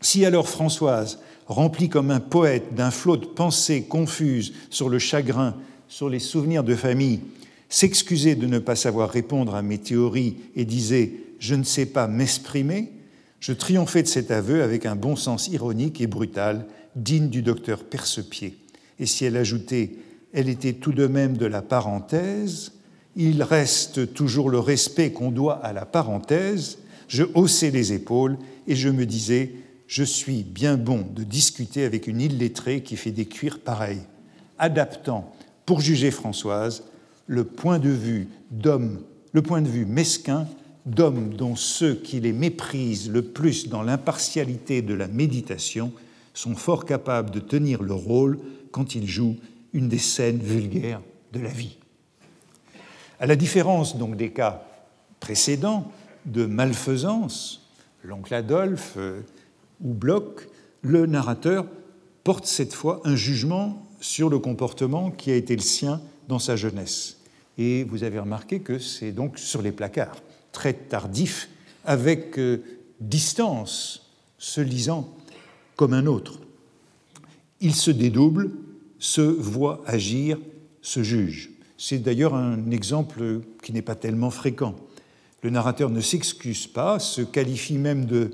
Si 0.00 0.24
alors 0.26 0.48
Françoise 0.48 1.20
rempli 1.46 1.88
comme 1.88 2.10
un 2.10 2.20
poète 2.20 2.74
d'un 2.74 2.90
flot 2.90 3.16
de 3.16 3.26
pensées 3.26 3.82
confuses 3.82 4.52
sur 4.70 4.88
le 4.88 4.98
chagrin, 4.98 5.56
sur 5.88 6.08
les 6.08 6.18
souvenirs 6.18 6.64
de 6.64 6.74
famille, 6.74 7.20
s'excusait 7.68 8.34
de 8.34 8.46
ne 8.46 8.58
pas 8.58 8.76
savoir 8.76 9.10
répondre 9.10 9.54
à 9.54 9.62
mes 9.62 9.78
théories 9.78 10.36
et 10.56 10.64
disait 10.64 11.12
Je 11.38 11.54
ne 11.54 11.64
sais 11.64 11.86
pas 11.86 12.06
m'exprimer, 12.06 12.92
je 13.40 13.52
triomphais 13.52 14.02
de 14.02 14.08
cet 14.08 14.30
aveu 14.30 14.62
avec 14.62 14.86
un 14.86 14.94
bon 14.94 15.16
sens 15.16 15.48
ironique 15.48 16.00
et 16.00 16.06
brutal, 16.06 16.66
digne 16.96 17.28
du 17.28 17.42
docteur 17.42 17.84
Percepied. 17.84 18.56
Et 18.98 19.06
si 19.06 19.24
elle 19.24 19.36
ajoutait 19.36 19.92
Elle 20.32 20.48
était 20.48 20.74
tout 20.74 20.92
de 20.92 21.06
même 21.06 21.36
de 21.36 21.46
la 21.46 21.62
parenthèse, 21.62 22.72
il 23.16 23.42
reste 23.42 24.14
toujours 24.14 24.48
le 24.48 24.58
respect 24.58 25.12
qu'on 25.12 25.30
doit 25.30 25.56
à 25.56 25.72
la 25.72 25.84
parenthèse, 25.84 26.78
je 27.08 27.24
haussais 27.34 27.70
les 27.70 27.92
épaules 27.92 28.38
et 28.66 28.74
je 28.74 28.88
me 28.88 29.04
disais 29.04 29.52
je 29.92 30.04
suis 30.04 30.42
bien 30.42 30.78
bon 30.78 31.06
de 31.14 31.22
discuter 31.22 31.84
avec 31.84 32.06
une 32.06 32.22
illettrée 32.22 32.82
qui 32.82 32.96
fait 32.96 33.10
des 33.10 33.26
cuirs 33.26 33.60
pareils, 33.60 34.00
adaptant, 34.58 35.36
pour 35.66 35.82
juger 35.82 36.10
Françoise, 36.10 36.84
le 37.26 37.44
point 37.44 37.78
de 37.78 37.90
vue 37.90 38.28
d'homme, 38.50 39.02
le 39.32 39.42
point 39.42 39.60
de 39.60 39.68
vue 39.68 39.84
mesquin 39.84 40.48
d'hommes 40.86 41.34
dont 41.34 41.56
ceux 41.56 41.94
qui 41.94 42.20
les 42.20 42.32
méprisent 42.32 43.10
le 43.10 43.20
plus 43.20 43.68
dans 43.68 43.82
l'impartialité 43.82 44.80
de 44.80 44.94
la 44.94 45.08
méditation 45.08 45.92
sont 46.32 46.54
fort 46.54 46.86
capables 46.86 47.30
de 47.30 47.40
tenir 47.40 47.82
le 47.82 47.92
rôle 47.92 48.38
quand 48.70 48.94
ils 48.94 49.06
jouent 49.06 49.36
une 49.74 49.90
des 49.90 49.98
scènes 49.98 50.40
vulgaires 50.40 51.02
de 51.34 51.40
la 51.40 51.50
vie. 51.50 51.76
À 53.20 53.26
la 53.26 53.36
différence 53.36 53.98
donc 53.98 54.16
des 54.16 54.30
cas 54.30 54.64
précédents 55.20 55.92
de 56.24 56.46
malfaisance, 56.46 57.68
l'oncle 58.02 58.32
Adolphe, 58.32 58.96
ou 59.82 59.92
Bloch, 59.92 60.48
le 60.82 61.06
narrateur 61.06 61.66
porte 62.24 62.46
cette 62.46 62.72
fois 62.72 63.00
un 63.04 63.16
jugement 63.16 63.88
sur 64.00 64.28
le 64.28 64.38
comportement 64.38 65.10
qui 65.10 65.30
a 65.30 65.36
été 65.36 65.54
le 65.54 65.62
sien 65.62 66.00
dans 66.28 66.38
sa 66.38 66.56
jeunesse. 66.56 67.18
Et 67.58 67.84
vous 67.84 68.04
avez 68.04 68.18
remarqué 68.18 68.60
que 68.60 68.78
c'est 68.78 69.12
donc 69.12 69.38
sur 69.38 69.62
les 69.62 69.72
placards, 69.72 70.22
très 70.52 70.72
tardif, 70.72 71.48
avec 71.84 72.38
euh, 72.38 72.62
distance, 73.00 74.10
se 74.38 74.60
lisant 74.60 75.14
comme 75.76 75.92
un 75.92 76.06
autre. 76.06 76.40
Il 77.60 77.74
se 77.74 77.90
dédouble, 77.90 78.50
se 78.98 79.20
voit 79.20 79.82
agir, 79.86 80.38
se 80.80 81.02
juge. 81.02 81.50
C'est 81.76 81.98
d'ailleurs 81.98 82.34
un 82.34 82.70
exemple 82.70 83.40
qui 83.62 83.72
n'est 83.72 83.82
pas 83.82 83.94
tellement 83.94 84.30
fréquent. 84.30 84.74
Le 85.42 85.50
narrateur 85.50 85.90
ne 85.90 86.00
s'excuse 86.00 86.66
pas, 86.66 86.98
se 86.98 87.22
qualifie 87.22 87.78
même 87.78 88.06
de 88.06 88.30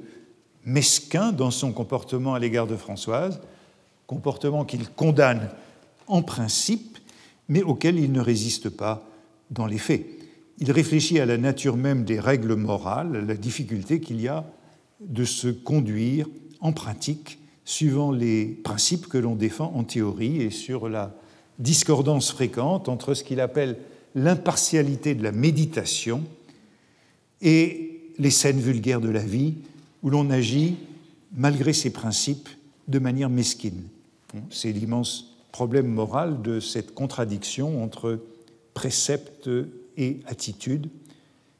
mesquin 0.69 1.33
dans 1.33 1.51
son 1.51 1.73
comportement 1.73 2.35
à 2.35 2.39
l'égard 2.39 2.67
de 2.67 2.77
Françoise, 2.77 3.41
comportement 4.07 4.65
qu'il 4.65 4.89
condamne 4.89 5.49
en 6.07 6.23
principe, 6.23 6.99
mais 7.49 7.63
auquel 7.63 7.99
il 7.99 8.13
ne 8.13 8.21
résiste 8.21 8.69
pas 8.69 9.03
dans 9.51 9.67
les 9.67 9.79
faits. 9.79 10.07
Il 10.59 10.71
réfléchit 10.71 11.21
à 11.21 11.27
la 11.27 11.39
nature 11.39 11.77
même 11.77 12.05
des 12.05 12.21
règles 12.21 12.55
morales, 12.55 13.17
à 13.17 13.21
la 13.21 13.35
difficulté 13.35 14.01
qu'il 14.01 14.21
y 14.21 14.29
a 14.29 14.45
de 15.01 15.25
se 15.25 15.49
conduire 15.49 16.29
en 16.61 16.73
pratique 16.73 17.39
suivant 17.65 18.11
les 18.11 18.47
principes 18.47 19.09
que 19.09 19.19
l'on 19.19 19.37
défend 19.37 19.73
en 19.75 19.85
théorie 19.85 20.43
et 20.43 20.51
sur 20.51 20.89
la 20.89 21.15
discordance 21.59 22.31
fréquente 22.31 22.89
entre 22.89 23.15
ce 23.15 23.25
qu'il 23.25 23.41
appelle 23.41 23.79
l'impartialité 24.15 25.15
de 25.15 25.23
la 25.23 25.33
méditation 25.33 26.25
et 27.41 28.13
les 28.19 28.31
scènes 28.31 28.61
vulgaires 28.61 29.01
de 29.01 29.11
la 29.11 29.23
vie 29.23 29.55
où 30.03 30.11
l'on 30.11 30.31
agit 30.31 30.77
malgré 31.33 31.73
ses 31.73 31.91
principes 31.91 32.49
de 32.89 32.99
manière 32.99 33.31
mesquine. 33.31 33.83
C'est 34.51 34.73
l'immense 34.73 35.37
problème 35.53 35.89
moral 35.89 36.43
de 36.43 36.61
cette 36.61 36.95
contradiction 36.95 37.83
entre 37.83 38.21
précepte 38.75 39.51
et 39.97 40.21
attitude. 40.27 40.89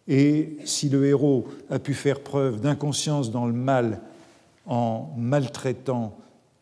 Et 0.07 0.57
si 0.65 0.89
le 0.89 1.07
héros 1.07 1.49
a 1.71 1.79
pu 1.79 1.95
faire 1.95 2.21
preuve 2.21 2.61
d'inconscience 2.61 3.31
dans 3.31 3.47
le 3.47 3.53
mal 3.53 4.01
en 4.67 5.11
maltraitant 5.17 6.17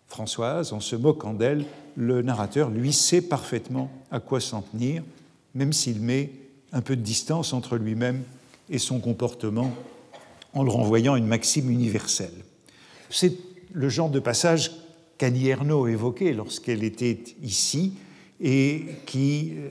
Françoise, 0.08 0.72
en 0.72 0.80
se 0.80 0.96
moquant 0.96 1.34
d'elle, 1.34 1.64
le 1.96 2.22
narrateur, 2.22 2.70
lui, 2.70 2.92
sait 2.92 3.20
parfaitement 3.20 3.90
à 4.10 4.20
quoi 4.20 4.40
s'en 4.40 4.62
tenir, 4.62 5.02
même 5.54 5.72
s'il 5.72 6.00
met 6.00 6.30
un 6.72 6.80
peu 6.80 6.96
de 6.96 7.02
distance 7.02 7.52
entre 7.52 7.76
lui-même 7.76 8.22
et 8.70 8.78
son 8.78 9.00
comportement 9.00 9.72
en 10.52 10.62
le 10.62 10.70
renvoyant 10.70 11.14
à 11.14 11.18
une 11.18 11.26
maxime 11.26 11.70
universelle. 11.70 12.44
C'est 13.10 13.34
le 13.72 13.88
genre 13.88 14.10
de 14.10 14.20
passage 14.20 14.72
qu'Annie 15.18 15.48
Ernaux 15.48 15.86
évoquait 15.86 16.32
lorsqu'elle 16.32 16.84
était 16.84 17.18
ici 17.42 17.94
et 18.40 18.86
qui 19.06 19.52
euh, 19.56 19.68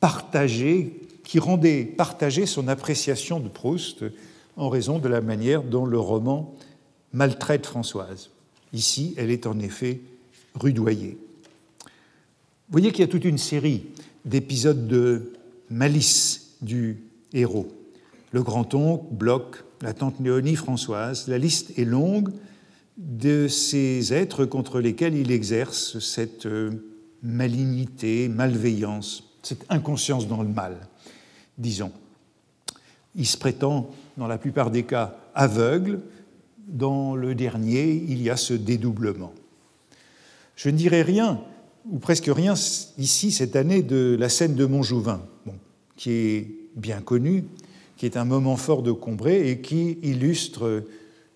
partageait, 0.00 0.92
qui 1.24 1.38
rendait 1.38 1.84
partagée 1.84 2.46
son 2.46 2.68
appréciation 2.68 3.40
de 3.40 3.48
Proust 3.48 4.04
en 4.56 4.68
raison 4.68 4.98
de 4.98 5.08
la 5.08 5.20
manière 5.20 5.62
dont 5.62 5.86
le 5.86 5.98
roman 5.98 6.54
maltraite 7.12 7.66
Françoise. 7.66 8.30
Ici, 8.72 9.14
elle 9.16 9.30
est 9.30 9.46
en 9.46 9.58
effet 9.58 10.00
rudoyée. 10.54 11.18
Vous 11.84 12.72
voyez 12.72 12.92
qu'il 12.92 13.00
y 13.00 13.08
a 13.08 13.10
toute 13.10 13.24
une 13.24 13.38
série 13.38 13.86
d'épisodes 14.24 14.86
de 14.86 15.32
malice 15.70 16.56
du 16.62 17.02
héros. 17.32 17.68
Le 18.32 18.42
grand-oncle, 18.42 19.06
Bloch, 19.10 19.64
la 19.82 19.94
tante 19.94 20.20
Léonie, 20.20 20.56
Françoise, 20.56 21.26
la 21.28 21.38
liste 21.38 21.78
est 21.78 21.84
longue 21.84 22.30
de 22.96 23.48
ces 23.48 24.12
êtres 24.12 24.44
contre 24.44 24.80
lesquels 24.80 25.14
il 25.14 25.30
exerce 25.30 25.98
cette 26.00 26.46
euh, 26.46 26.70
malignité, 27.22 28.28
malveillance, 28.28 29.24
cette 29.42 29.64
inconscience 29.70 30.28
dans 30.28 30.42
le 30.42 30.48
mal, 30.48 30.76
disons. 31.56 31.92
Il 33.14 33.26
se 33.26 33.38
prétend, 33.38 33.90
dans 34.18 34.26
la 34.26 34.38
plupart 34.38 34.70
des 34.70 34.84
cas, 34.84 35.16
aveugle. 35.34 36.00
Dans 36.68 37.16
le 37.16 37.34
dernier, 37.34 37.90
il 37.90 38.22
y 38.22 38.30
a 38.30 38.36
ce 38.36 38.54
dédoublement. 38.54 39.32
Je 40.54 40.68
ne 40.68 40.76
dirai 40.76 41.02
rien, 41.02 41.40
ou 41.90 41.98
presque 41.98 42.30
rien, 42.32 42.54
ici, 42.98 43.32
cette 43.32 43.56
année, 43.56 43.82
de 43.82 44.16
la 44.20 44.28
scène 44.28 44.54
de 44.54 44.66
Montjouvin, 44.66 45.22
qui 45.96 46.10
est 46.10 46.48
bien 46.76 47.00
connue, 47.00 47.44
qui 48.00 48.06
est 48.06 48.16
un 48.16 48.24
moment 48.24 48.56
fort 48.56 48.82
de 48.82 48.92
Combray 48.92 49.50
et 49.50 49.60
qui 49.60 49.98
illustre 50.02 50.84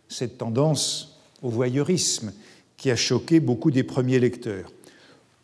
cette 0.08 0.38
tendance 0.38 1.20
au 1.42 1.50
voyeurisme 1.50 2.32
qui 2.78 2.90
a 2.90 2.96
choqué 2.96 3.38
beaucoup 3.38 3.70
des 3.70 3.82
premiers 3.82 4.18
lecteurs. 4.18 4.72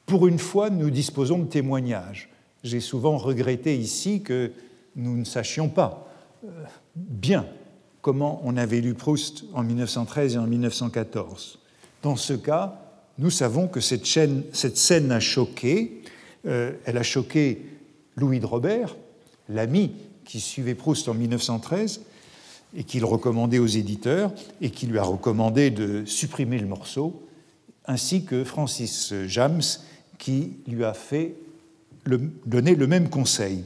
Pour 0.07 0.27
une 0.27 0.39
fois, 0.39 0.71
nous 0.71 0.89
disposons 0.89 1.41
de 1.41 1.45
témoignages. 1.45 2.31
J'ai 2.65 2.81
souvent 2.81 3.19
regretté 3.19 3.77
ici 3.77 4.23
que 4.23 4.53
nous 4.97 5.15
ne 5.15 5.25
sachions 5.25 5.69
pas 5.69 6.11
euh, 6.43 6.49
bien 6.97 7.45
comment 8.01 8.41
on 8.43 8.57
avait 8.57 8.81
lu 8.81 8.95
Proust 8.95 9.45
en 9.53 9.63
1913 9.63 10.37
et 10.37 10.39
en 10.39 10.47
1914. 10.47 11.59
Dans 12.03 12.17
ce 12.17 12.33
cas, 12.33 12.81
nous 13.19 13.29
savons 13.29 13.69
que 13.69 13.81
cette, 13.81 14.07
scène 14.07 15.13
a 15.13 15.21
choqué. 15.21 16.01
Euh, 16.47 16.73
elle 16.87 16.97
a 16.97 17.03
choqué 17.03 17.61
Louis 18.17 18.41
de 18.41 18.47
Robert, 18.47 18.97
l'ami 19.51 19.93
qui 20.31 20.39
suivait 20.39 20.77
Proust 20.77 21.09
en 21.09 21.15
1913 21.15 22.03
et 22.77 22.85
qu'il 22.85 23.05
recommandait 23.05 23.59
aux 23.59 23.67
éditeurs 23.67 24.33
et 24.61 24.71
qui 24.71 24.87
lui 24.87 24.97
a 24.97 25.03
recommandé 25.03 25.71
de 25.71 26.05
supprimer 26.05 26.61
le 26.61 26.69
morceau, 26.69 27.21
ainsi 27.87 28.25
que 28.25 28.45
Francis 28.45 29.13
James 29.27 29.63
qui 30.19 30.53
lui 30.69 30.85
a 30.85 30.95
fait 30.95 31.35
donner 32.47 32.77
le 32.77 32.87
même 32.87 33.09
conseil. 33.09 33.65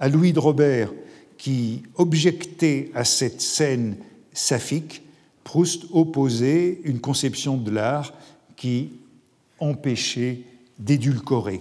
À 0.00 0.08
Louis 0.08 0.32
de 0.32 0.40
Robert, 0.40 0.92
qui 1.38 1.84
objectait 1.94 2.90
à 2.92 3.04
cette 3.04 3.40
scène 3.40 3.94
saphique, 4.32 5.02
Proust 5.44 5.84
opposait 5.92 6.80
une 6.82 7.00
conception 7.00 7.56
de 7.56 7.70
l'art 7.70 8.12
qui 8.56 8.90
empêchait 9.60 10.40
d'édulcorer. 10.76 11.60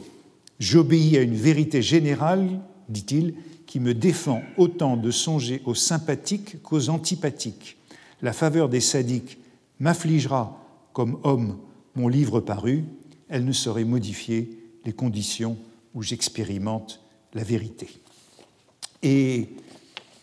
J'obéis 0.59 1.17
à 1.17 1.21
une 1.21 1.35
vérité 1.35 1.83
générale, 1.83 2.49
dit-il, 2.89 3.35
qui 3.69 3.79
me 3.79 3.93
défend 3.93 4.41
autant 4.57 4.97
de 4.97 5.11
songer 5.11 5.61
aux 5.63 5.75
sympathiques 5.75 6.59
qu'aux 6.63 6.89
antipathiques. 6.89 7.77
La 8.23 8.33
faveur 8.33 8.67
des 8.67 8.81
sadiques 8.81 9.37
m'affligera 9.79 10.59
comme 10.91 11.19
homme 11.21 11.59
mon 11.95 12.07
livre 12.07 12.39
paru, 12.39 12.85
elle 13.29 13.45
ne 13.45 13.51
saurait 13.51 13.83
modifier 13.83 14.57
les 14.85 14.91
conditions 14.91 15.55
où 15.93 16.01
j'expérimente 16.01 16.99
la 17.35 17.43
vérité. 17.43 17.89
Et 19.03 19.49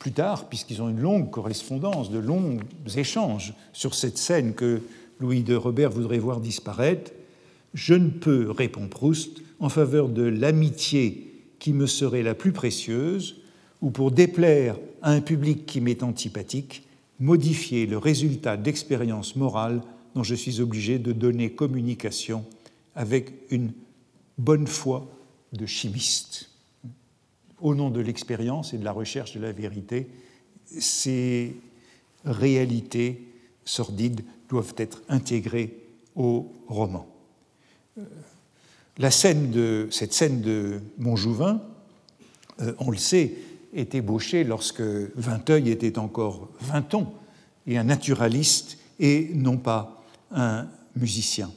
plus 0.00 0.10
tard, 0.10 0.48
puisqu'ils 0.48 0.82
ont 0.82 0.88
une 0.88 1.00
longue 1.00 1.30
correspondance, 1.30 2.10
de 2.10 2.18
longs 2.18 2.58
échanges 2.96 3.54
sur 3.72 3.94
cette 3.94 4.18
scène 4.18 4.54
que 4.54 4.82
Louis 5.20 5.44
de 5.44 5.54
Robert 5.54 5.92
voudrait 5.92 6.18
voir 6.18 6.40
disparaître, 6.40 7.12
je 7.74 7.94
ne 7.94 8.10
peux, 8.10 8.50
répond 8.50 8.88
Proust, 8.88 9.40
en 9.60 9.68
faveur 9.68 10.08
de 10.08 10.22
l'amitié 10.22 11.25
qui 11.66 11.72
me 11.72 11.88
serait 11.88 12.22
la 12.22 12.36
plus 12.36 12.52
précieuse, 12.52 13.38
ou 13.82 13.90
pour 13.90 14.12
déplaire 14.12 14.78
à 15.02 15.10
un 15.10 15.20
public 15.20 15.66
qui 15.66 15.80
m'est 15.80 16.04
antipathique, 16.04 16.86
modifier 17.18 17.86
le 17.86 17.98
résultat 17.98 18.56
d'expériences 18.56 19.34
morales 19.34 19.82
dont 20.14 20.22
je 20.22 20.36
suis 20.36 20.60
obligé 20.60 21.00
de 21.00 21.10
donner 21.10 21.50
communication 21.50 22.44
avec 22.94 23.32
une 23.50 23.72
bonne 24.38 24.68
foi 24.68 25.10
de 25.54 25.66
chimiste. 25.66 26.50
Au 27.60 27.74
nom 27.74 27.90
de 27.90 28.00
l'expérience 28.00 28.72
et 28.72 28.78
de 28.78 28.84
la 28.84 28.92
recherche 28.92 29.34
de 29.34 29.40
la 29.40 29.50
vérité, 29.50 30.06
ces 30.66 31.56
réalités 32.24 33.26
sordides 33.64 34.20
doivent 34.48 34.74
être 34.76 35.02
intégrées 35.08 35.76
au 36.14 36.48
roman. 36.68 37.08
La 38.98 39.10
scène 39.10 39.50
de, 39.50 39.88
cette 39.90 40.14
scène 40.14 40.40
de 40.40 40.80
Montjouvin, 40.98 41.60
euh, 42.62 42.72
on 42.78 42.90
le 42.90 42.96
sait, 42.96 43.34
est 43.74 43.94
ébauchée 43.94 44.42
lorsque 44.42 44.80
Vinteuil 44.80 45.68
était 45.68 45.98
encore 45.98 46.48
Vinton 46.60 47.08
et 47.66 47.76
un 47.76 47.84
naturaliste 47.84 48.78
et 48.98 49.32
non 49.34 49.58
pas 49.58 50.02
un 50.32 50.66
musicien. 50.96 51.50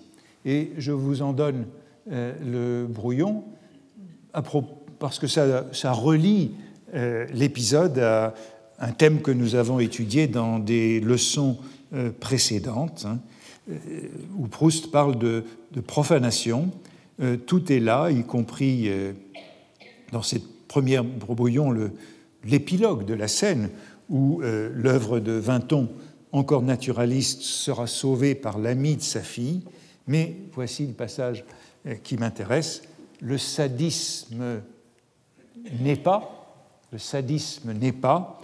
Et 0.44 0.74
je 0.78 0.92
vous 0.92 1.22
en 1.22 1.32
donne 1.32 1.66
euh, 2.12 2.34
le 2.44 2.88
brouillon 2.88 3.46
parce 5.00 5.18
que 5.18 5.28
ça, 5.28 5.94
relie 5.94 6.52
euh, 6.94 7.26
l'épisode 7.34 8.00
à 8.00 8.34
un 8.80 8.92
thème 8.92 9.22
que 9.22 9.32
nous 9.32 9.56
avons 9.56 9.80
étudié 9.80 10.28
dans 10.28 10.60
des 10.60 11.00
leçons 11.00 11.58
précédentes, 12.20 13.06
hein, 13.08 13.20
où 14.38 14.48
Proust 14.48 14.92
parle 14.92 15.18
de 15.18 15.44
profanation 15.86 16.70
euh, 17.22 17.38
tout 17.38 17.72
est 17.72 17.80
là, 17.80 18.10
y 18.12 18.24
compris 18.24 18.88
euh, 18.88 19.14
dans 20.12 20.22
cette 20.22 20.68
première 20.68 21.04
brouillon 21.04 21.76
l'épilogue 22.46 23.06
de 23.06 23.14
la 23.14 23.28
scène 23.28 23.70
où 24.10 24.42
euh, 24.42 24.72
l'œuvre 24.74 25.20
de 25.20 25.34
Vinton 25.34 25.90
encore 26.32 26.62
naturaliste, 26.62 27.42
sera 27.42 27.88
sauvé 27.88 28.36
par 28.36 28.60
l'ami 28.60 28.96
de 28.96 29.02
sa 29.02 29.22
fille. 29.22 29.64
Mais 30.08 30.36
voici 30.54 30.86
le 30.86 30.94
passage 30.94 31.44
qui 32.04 32.18
m'intéresse. 32.18 32.84
Le 33.20 33.40
sadisme 33.40 34.62
n'est 35.82 35.96
pas, 35.96 36.68
le 36.92 37.00
sadisme 37.00 37.74
n'est 37.74 37.92
pas, 37.92 38.40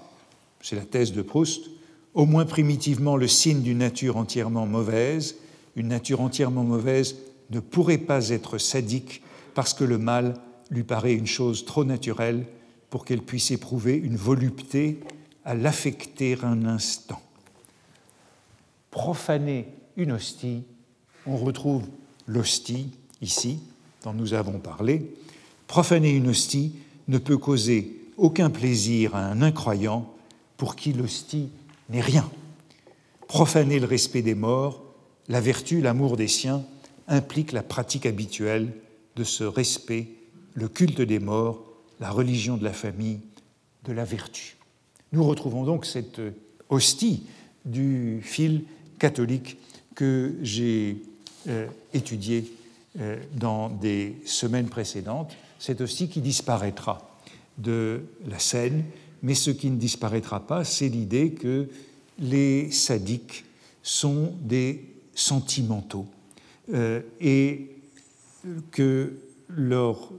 c'est 0.61 0.75
la 0.75 0.81
thèse 0.81 1.13
de 1.13 1.21
Proust, 1.21 1.69
au 2.15 2.25
moins 2.25 2.45
primitivement 2.45 3.17
le 3.17 3.27
signe 3.27 3.61
d'une 3.61 3.77
nature 3.77 4.17
entièrement 4.17 4.65
mauvaise. 4.65 5.35
Une 5.75 5.89
nature 5.89 6.21
entièrement 6.21 6.63
mauvaise 6.63 7.15
ne 7.49 7.59
pourrait 7.59 7.97
pas 7.97 8.29
être 8.29 8.57
sadique 8.57 9.21
parce 9.53 9.73
que 9.73 9.83
le 9.83 9.97
mal 9.97 10.33
lui 10.69 10.83
paraît 10.83 11.13
une 11.13 11.27
chose 11.27 11.65
trop 11.65 11.83
naturelle 11.83 12.45
pour 12.89 13.05
qu'elle 13.05 13.21
puisse 13.21 13.51
éprouver 13.51 13.95
une 13.95 14.17
volupté 14.17 14.99
à 15.43 15.53
l'affecter 15.53 16.37
un 16.43 16.65
instant. 16.65 17.21
Profaner 18.91 19.67
une 19.97 20.13
hostie, 20.13 20.63
on 21.27 21.37
retrouve 21.37 21.83
l'hostie 22.27 22.89
ici, 23.21 23.59
dont 24.03 24.13
nous 24.13 24.33
avons 24.33 24.59
parlé. 24.59 25.13
Profaner 25.67 26.11
une 26.11 26.29
hostie 26.29 26.73
ne 27.07 27.17
peut 27.17 27.37
causer 27.37 28.01
aucun 28.17 28.49
plaisir 28.49 29.15
à 29.15 29.25
un 29.25 29.41
incroyant 29.41 30.11
pour 30.57 30.75
qui 30.75 30.93
l'hostie 30.93 31.49
n'est 31.89 32.01
rien. 32.01 32.29
Profaner 33.27 33.79
le 33.79 33.85
respect 33.85 34.21
des 34.21 34.35
morts, 34.35 34.81
la 35.27 35.41
vertu, 35.41 35.81
l'amour 35.81 36.17
des 36.17 36.27
siens, 36.27 36.63
implique 37.07 37.51
la 37.51 37.63
pratique 37.63 38.05
habituelle 38.05 38.71
de 39.15 39.23
ce 39.23 39.43
respect, 39.43 40.07
le 40.53 40.67
culte 40.67 41.01
des 41.01 41.19
morts, 41.19 41.61
la 41.99 42.11
religion 42.11 42.57
de 42.57 42.63
la 42.63 42.73
famille, 42.73 43.19
de 43.85 43.93
la 43.93 44.03
vertu. 44.03 44.57
Nous 45.11 45.23
retrouvons 45.23 45.63
donc 45.63 45.85
cette 45.85 46.21
hostie 46.69 47.23
du 47.63 48.19
fil 48.21 48.63
catholique 48.99 49.57
que 49.93 50.35
j'ai 50.41 50.97
euh, 51.47 51.67
étudié 51.93 52.51
euh, 52.99 53.17
dans 53.35 53.69
des 53.69 54.15
semaines 54.25 54.67
précédentes, 54.67 55.35
cette 55.59 55.81
hostie 55.81 56.09
qui 56.09 56.21
disparaîtra 56.21 57.17
de 57.57 58.01
la 58.27 58.39
scène, 58.39 58.83
mais 59.21 59.35
ce 59.35 59.51
qui 59.51 59.69
ne 59.69 59.77
disparaîtra 59.77 60.45
pas, 60.45 60.63
c'est 60.63 60.89
l'idée 60.89 61.31
que 61.31 61.69
les 62.19 62.71
sadiques 62.71 63.45
sont 63.81 64.33
des 64.41 64.83
sentimentaux 65.13 66.07
et 66.71 67.69
que 68.71 69.13
leur 69.49 70.11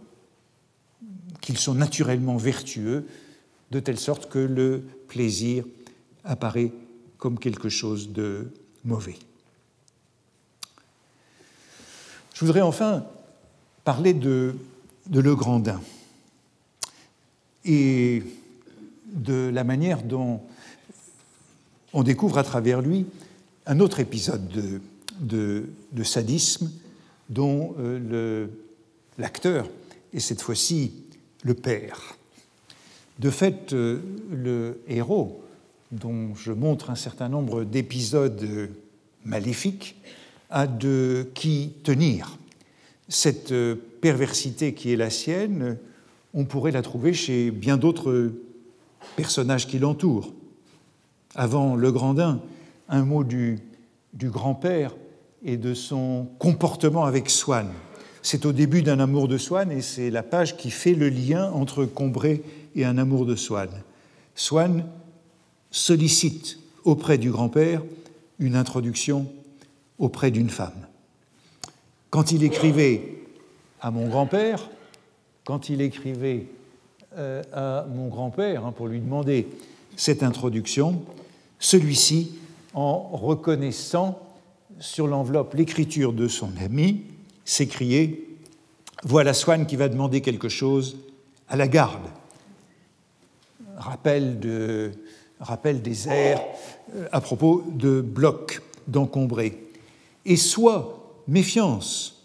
qu'ils 1.40 1.58
sont 1.58 1.74
naturellement 1.74 2.36
vertueux, 2.36 3.06
de 3.70 3.80
telle 3.80 3.98
sorte 3.98 4.28
que 4.28 4.38
le 4.38 4.82
plaisir 5.06 5.64
apparaît 6.24 6.72
comme 7.18 7.38
quelque 7.38 7.68
chose 7.68 8.10
de 8.10 8.52
mauvais. 8.84 9.16
Je 12.34 12.44
voudrais 12.44 12.62
enfin 12.62 13.06
parler 13.84 14.12
de, 14.12 14.56
de 15.06 15.20
Le 15.20 15.34
Grandin 15.36 15.80
et 17.64 18.22
de 19.06 19.50
la 19.52 19.62
manière 19.64 20.02
dont 20.02 20.42
on 21.92 22.02
découvre 22.02 22.38
à 22.38 22.42
travers 22.42 22.82
lui 22.82 23.06
un 23.66 23.80
autre 23.80 24.00
épisode 24.00 24.48
de, 24.48 24.80
de, 25.20 25.66
sadisme 26.02 26.70
dont 27.28 27.74
euh, 27.78 28.46
l'acteur 29.18 29.68
est 30.12 30.20
cette 30.20 30.42
fois-ci 30.42 30.92
le 31.42 31.54
père. 31.54 32.16
De 33.18 33.30
fait, 33.30 33.72
euh, 33.72 34.00
le 34.30 34.80
héros, 34.88 35.42
dont 35.92 36.34
je 36.34 36.52
montre 36.52 36.90
un 36.90 36.94
certain 36.96 37.28
nombre 37.28 37.64
d'épisodes 37.64 38.70
maléfiques, 39.24 39.96
a 40.50 40.66
de 40.66 41.28
qui 41.34 41.72
tenir. 41.82 42.38
Cette 43.08 43.52
euh, 43.52 43.76
perversité 44.00 44.74
qui 44.74 44.92
est 44.92 44.96
la 44.96 45.10
sienne, 45.10 45.78
on 46.34 46.44
pourrait 46.44 46.72
la 46.72 46.82
trouver 46.82 47.12
chez 47.12 47.50
bien 47.50 47.76
d'autres 47.76 48.32
personnages 49.16 49.66
qui 49.66 49.78
l'entourent. 49.78 50.32
Avant 51.34 51.74
Le 51.74 51.90
Grandin, 51.90 52.40
un 52.88 53.04
mot 53.04 53.24
du 53.24 53.60
grand-père 54.14 54.94
et 55.46 55.56
de 55.56 55.72
son 55.72 56.26
comportement 56.40 57.04
avec 57.04 57.30
Swann. 57.30 57.68
C'est 58.20 58.44
au 58.44 58.52
début 58.52 58.82
d'un 58.82 58.98
amour 58.98 59.28
de 59.28 59.38
Swann 59.38 59.70
et 59.70 59.80
c'est 59.80 60.10
la 60.10 60.24
page 60.24 60.56
qui 60.56 60.70
fait 60.70 60.94
le 60.94 61.08
lien 61.08 61.50
entre 61.52 61.84
Combray 61.84 62.42
et 62.74 62.84
un 62.84 62.98
amour 62.98 63.24
de 63.24 63.36
Swann. 63.36 63.70
Swann 64.34 64.84
sollicite 65.70 66.58
auprès 66.84 67.16
du 67.16 67.30
grand-père 67.30 67.82
une 68.40 68.56
introduction 68.56 69.26
auprès 69.98 70.32
d'une 70.32 70.50
femme. 70.50 70.86
Quand 72.10 72.32
il 72.32 72.42
écrivait 72.42 73.14
à 73.80 73.92
mon 73.92 74.08
grand-père, 74.08 74.68
quand 75.44 75.68
il 75.68 75.80
écrivait 75.80 76.46
euh, 77.16 77.42
à 77.52 77.86
mon 77.86 78.08
grand-père 78.08 78.66
hein, 78.66 78.72
pour 78.72 78.88
lui 78.88 78.98
demander 78.98 79.46
cette 79.96 80.24
introduction, 80.24 81.02
celui-ci, 81.60 82.32
en 82.74 82.98
reconnaissant 83.12 84.25
sur 84.78 85.06
l'enveloppe 85.06 85.54
l'écriture 85.54 86.12
de 86.12 86.28
son 86.28 86.50
ami, 86.62 87.02
s'écriait 87.44 88.20
Voilà 89.02 89.34
Swann 89.34 89.66
qui 89.66 89.76
va 89.76 89.88
demander 89.88 90.20
quelque 90.20 90.48
chose 90.48 90.98
à 91.48 91.56
la 91.56 91.68
garde. 91.68 92.04
Rappel, 93.76 94.40
de, 94.40 94.92
rappel 95.40 95.82
des 95.82 96.08
airs 96.08 96.42
euh, 96.94 97.06
à 97.12 97.20
propos 97.20 97.64
de 97.72 98.00
blocs 98.00 98.62
d'encombrés. 98.88 99.66
Et 100.24 100.36
soit 100.36 101.22
méfiance, 101.28 102.24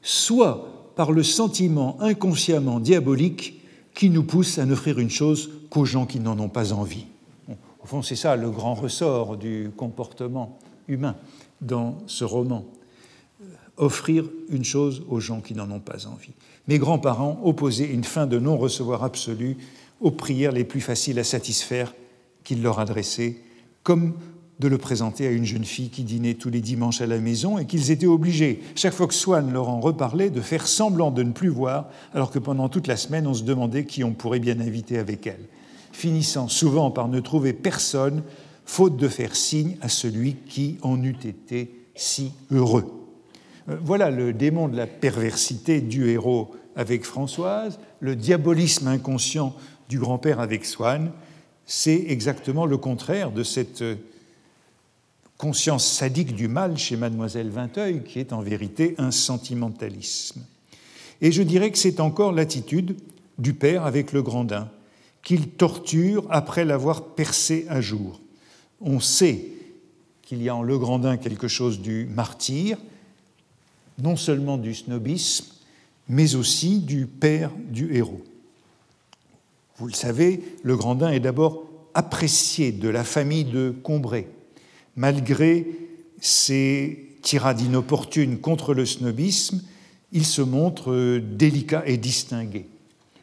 soit 0.00 0.92
par 0.94 1.12
le 1.12 1.22
sentiment 1.22 1.96
inconsciemment 2.00 2.78
diabolique 2.78 3.60
qui 3.94 4.10
nous 4.10 4.22
pousse 4.22 4.58
à 4.58 4.64
n'offrir 4.64 4.98
une 4.98 5.10
chose 5.10 5.50
qu'aux 5.70 5.84
gens 5.84 6.06
qui 6.06 6.20
n'en 6.20 6.38
ont 6.38 6.48
pas 6.48 6.72
envie. 6.72 7.06
Au 7.82 7.86
fond, 7.86 8.02
c'est 8.02 8.16
ça 8.16 8.36
le 8.36 8.50
grand 8.50 8.74
ressort 8.74 9.36
du 9.36 9.70
comportement 9.76 10.58
humain 10.88 11.16
dans 11.62 11.98
ce 12.06 12.24
roman 12.24 12.66
offrir 13.76 14.24
une 14.50 14.64
chose 14.64 15.02
aux 15.08 15.20
gens 15.20 15.40
qui 15.40 15.54
n'en 15.54 15.70
ont 15.70 15.80
pas 15.80 16.06
envie. 16.06 16.34
Mes 16.68 16.78
grands-parents 16.78 17.40
opposaient 17.42 17.90
une 17.90 18.04
fin 18.04 18.26
de 18.26 18.38
non-recevoir 18.38 19.02
absolue 19.02 19.56
aux 20.00 20.10
prières 20.10 20.52
les 20.52 20.64
plus 20.64 20.80
faciles 20.80 21.18
à 21.18 21.24
satisfaire 21.24 21.94
qu'ils 22.44 22.62
leur 22.62 22.78
adressaient, 22.78 23.36
comme 23.82 24.14
de 24.60 24.68
le 24.68 24.78
présenter 24.78 25.26
à 25.26 25.30
une 25.30 25.44
jeune 25.44 25.64
fille 25.64 25.88
qui 25.88 26.04
dînait 26.04 26.34
tous 26.34 26.50
les 26.50 26.60
dimanches 26.60 27.00
à 27.00 27.06
la 27.06 27.18
maison 27.18 27.58
et 27.58 27.66
qu'ils 27.66 27.90
étaient 27.90 28.06
obligés, 28.06 28.62
chaque 28.76 28.92
fois 28.92 29.08
que 29.08 29.14
Swann 29.14 29.52
leur 29.52 29.68
en 29.68 29.80
reparlait, 29.80 30.30
de 30.30 30.40
faire 30.40 30.66
semblant 30.66 31.10
de 31.10 31.22
ne 31.22 31.32
plus 31.32 31.48
voir, 31.48 31.88
alors 32.14 32.30
que 32.30 32.38
pendant 32.38 32.68
toute 32.68 32.86
la 32.86 32.96
semaine 32.96 33.26
on 33.26 33.34
se 33.34 33.42
demandait 33.42 33.86
qui 33.86 34.04
on 34.04 34.12
pourrait 34.12 34.38
bien 34.38 34.60
inviter 34.60 34.98
avec 34.98 35.26
elle, 35.26 35.48
finissant 35.90 36.46
souvent 36.46 36.90
par 36.92 37.08
ne 37.08 37.18
trouver 37.18 37.52
personne, 37.52 38.22
faute 38.64 38.96
de 38.96 39.08
faire 39.08 39.36
signe 39.36 39.76
à 39.80 39.88
celui 39.88 40.34
qui 40.34 40.78
en 40.82 41.02
eût 41.02 41.16
été 41.24 41.70
si 41.94 42.32
heureux. 42.50 42.86
Euh, 43.68 43.76
voilà 43.82 44.10
le 44.10 44.32
démon 44.32 44.68
de 44.68 44.76
la 44.76 44.86
perversité 44.86 45.80
du 45.80 46.08
héros 46.08 46.54
avec 46.74 47.04
Françoise, 47.04 47.78
le 48.00 48.16
diabolisme 48.16 48.88
inconscient 48.88 49.54
du 49.88 49.98
grand-père 49.98 50.40
avec 50.40 50.64
Swann. 50.64 51.12
C'est 51.66 52.06
exactement 52.08 52.66
le 52.66 52.78
contraire 52.78 53.30
de 53.30 53.42
cette 53.42 53.82
euh, 53.82 53.96
conscience 55.36 55.86
sadique 55.86 56.34
du 56.34 56.48
mal 56.48 56.78
chez 56.78 56.96
mademoiselle 56.96 57.50
Vinteuil, 57.50 58.02
qui 58.04 58.20
est 58.20 58.32
en 58.32 58.40
vérité 58.40 58.94
un 58.98 59.10
sentimentalisme. 59.10 60.44
Et 61.20 61.30
je 61.30 61.42
dirais 61.42 61.70
que 61.70 61.78
c'est 61.78 62.00
encore 62.00 62.32
l'attitude 62.32 62.96
du 63.38 63.54
père 63.54 63.84
avec 63.84 64.12
le 64.12 64.22
Grandin, 64.22 64.70
qu'il 65.22 65.48
torture 65.48 66.26
après 66.30 66.64
l'avoir 66.64 67.14
percé 67.14 67.66
à 67.68 67.80
jour. 67.80 68.21
On 68.82 69.00
sait 69.00 69.46
qu'il 70.22 70.42
y 70.42 70.48
a 70.48 70.56
en 70.56 70.62
Le 70.62 70.78
Grandin 70.78 71.16
quelque 71.16 71.48
chose 71.48 71.80
du 71.80 72.06
martyr, 72.06 72.78
non 74.02 74.16
seulement 74.16 74.58
du 74.58 74.74
snobisme, 74.74 75.46
mais 76.08 76.34
aussi 76.34 76.80
du 76.80 77.06
père 77.06 77.50
du 77.70 77.94
héros. 77.94 78.22
Vous 79.76 79.86
le 79.86 79.92
savez, 79.92 80.42
le 80.62 80.76
Grandin 80.76 81.10
est 81.10 81.20
d'abord 81.20 81.64
apprécié 81.94 82.72
de 82.72 82.88
la 82.88 83.04
famille 83.04 83.44
de 83.44 83.74
Combray, 83.82 84.26
malgré 84.96 85.66
ses 86.20 87.08
tirades 87.22 87.60
inopportunes 87.60 88.38
contre 88.38 88.74
le 88.74 88.86
snobisme, 88.86 89.62
il 90.12 90.26
se 90.26 90.42
montre 90.42 91.18
délicat 91.18 91.84
et 91.86 91.96
distingué. 91.96 92.66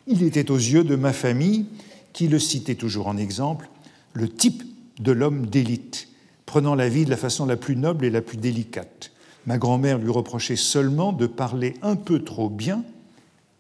Il 0.08 0.24
était 0.24 0.52
aux 0.52 0.58
yeux 0.58 0.84
de 0.84 0.96
ma 0.96 1.14
famille, 1.14 1.66
qui 2.14 2.28
le 2.28 2.40
citait 2.40 2.76
toujours 2.76 3.08
en 3.08 3.18
exemple, 3.18 3.70
le 4.14 4.28
type 4.28 4.64
de 5.00 5.12
l'homme 5.12 5.46
d'élite, 5.46 6.10
prenant 6.46 6.76
la 6.76 6.90
vie 6.90 7.06
de 7.06 7.10
la 7.10 7.18
façon 7.18 7.46
la 7.46 7.58
plus 7.58 7.76
noble 7.76 8.06
et 8.06 8.10
la 8.10 8.22
plus 8.22 8.38
délicate. 8.38 9.12
Ma 9.46 9.58
grand-mère 9.58 9.98
lui 9.98 10.12
reprochait 10.12 10.56
seulement 10.56 11.14
de 11.14 11.26
parler 11.28 11.76
un 11.82 11.96
peu 11.96 12.24
trop 12.24 12.50
bien, 12.50 12.84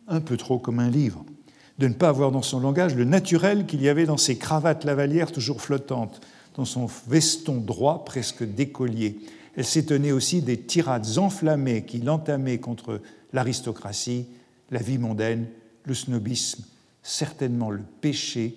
un 0.07 0.21
peu 0.21 0.37
trop 0.37 0.59
comme 0.59 0.79
un 0.79 0.89
livre, 0.89 1.23
de 1.77 1.87
ne 1.87 1.93
pas 1.93 2.09
avoir 2.09 2.31
dans 2.31 2.41
son 2.41 2.59
langage 2.59 2.95
le 2.95 3.05
naturel 3.05 3.65
qu'il 3.65 3.81
y 3.81 3.89
avait 3.89 4.05
dans 4.05 4.17
ses 4.17 4.37
cravates 4.37 4.83
lavalières 4.83 5.31
toujours 5.31 5.61
flottantes, 5.61 6.19
dans 6.55 6.65
son 6.65 6.87
veston 7.07 7.57
droit 7.57 8.03
presque 8.03 8.43
d'écolier. 8.43 9.19
Elle 9.55 9.65
s'étonnait 9.65 10.11
aussi 10.11 10.41
des 10.41 10.57
tirades 10.57 11.17
enflammées 11.17 11.85
qu'il 11.85 12.09
entamait 12.09 12.57
contre 12.57 13.01
l'aristocratie, 13.33 14.25
la 14.71 14.79
vie 14.79 14.97
mondaine, 14.97 15.47
le 15.85 15.93
snobisme, 15.93 16.63
certainement 17.01 17.71
le 17.71 17.83
péché 18.01 18.55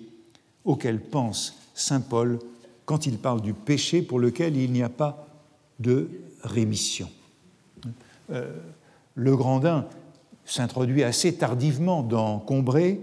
auquel 0.65 0.99
pense 0.99 1.57
Saint 1.73 2.01
Paul 2.01 2.39
quand 2.85 3.05
il 3.05 3.17
parle 3.17 3.41
du 3.41 3.53
péché 3.53 4.01
pour 4.01 4.19
lequel 4.19 4.57
il 4.57 4.71
n'y 4.71 4.83
a 4.83 4.89
pas 4.89 5.27
de 5.79 6.09
rémission. 6.43 7.09
Euh, 8.31 8.55
le 9.15 9.35
Grandin 9.35 9.85
s'introduit 10.45 11.03
assez 11.03 11.35
tardivement 11.35 12.03
dans 12.03 12.39
Combray 12.39 12.99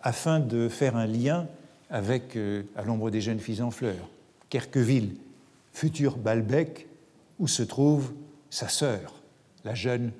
afin 0.00 0.40
de 0.40 0.68
faire 0.68 0.96
un 0.96 1.06
lien 1.06 1.46
avec, 1.90 2.36
euh, 2.36 2.62
à 2.76 2.82
l'ombre 2.82 3.10
des 3.10 3.20
jeunes 3.20 3.40
filles 3.40 3.62
en 3.62 3.70
fleurs, 3.70 4.08
Kerqueville, 4.48 5.16
futur 5.72 6.16
Balbec, 6.16 6.86
où 7.38 7.48
se 7.48 7.62
trouve 7.62 8.12
sa 8.50 8.68
sœur, 8.68 9.14
la 9.64 9.74
jeune 9.74 10.12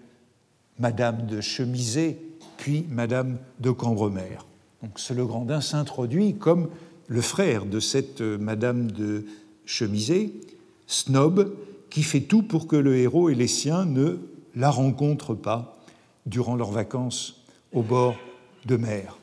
Madame 0.79 1.27
de 1.27 1.41
Chemiset, 1.41 2.19
puis 2.57 2.87
Madame 2.89 3.39
de 3.61 3.71
Cambremer. 3.71 4.39
Donc 4.83 4.99
ce 4.99 5.13
Legrandin 5.13 5.61
s'introduit 5.61 6.37
comme 6.37 6.69
le 7.09 7.21
frère 7.23 7.65
de 7.65 7.81
cette 7.81 8.21
euh, 8.21 8.39
Madame 8.39 8.93
de 8.93 9.25
Chemiset, 9.65 10.31
snob, 10.87 11.55
qui 11.91 12.03
fait 12.03 12.21
tout 12.21 12.43
pour 12.43 12.67
que 12.67 12.77
le 12.77 12.97
héros 12.97 13.31
et 13.31 13.35
les 13.35 13.49
siens 13.49 13.87
ne 13.87 14.19
la 14.55 14.71
rencontrent 14.71 15.35
pas 15.35 15.79
durant 16.27 16.55
leurs 16.55 16.71
vacances 16.71 17.43
au 17.73 17.83
bord 17.83 18.15
de 18.67 18.77
mer. 18.77 19.19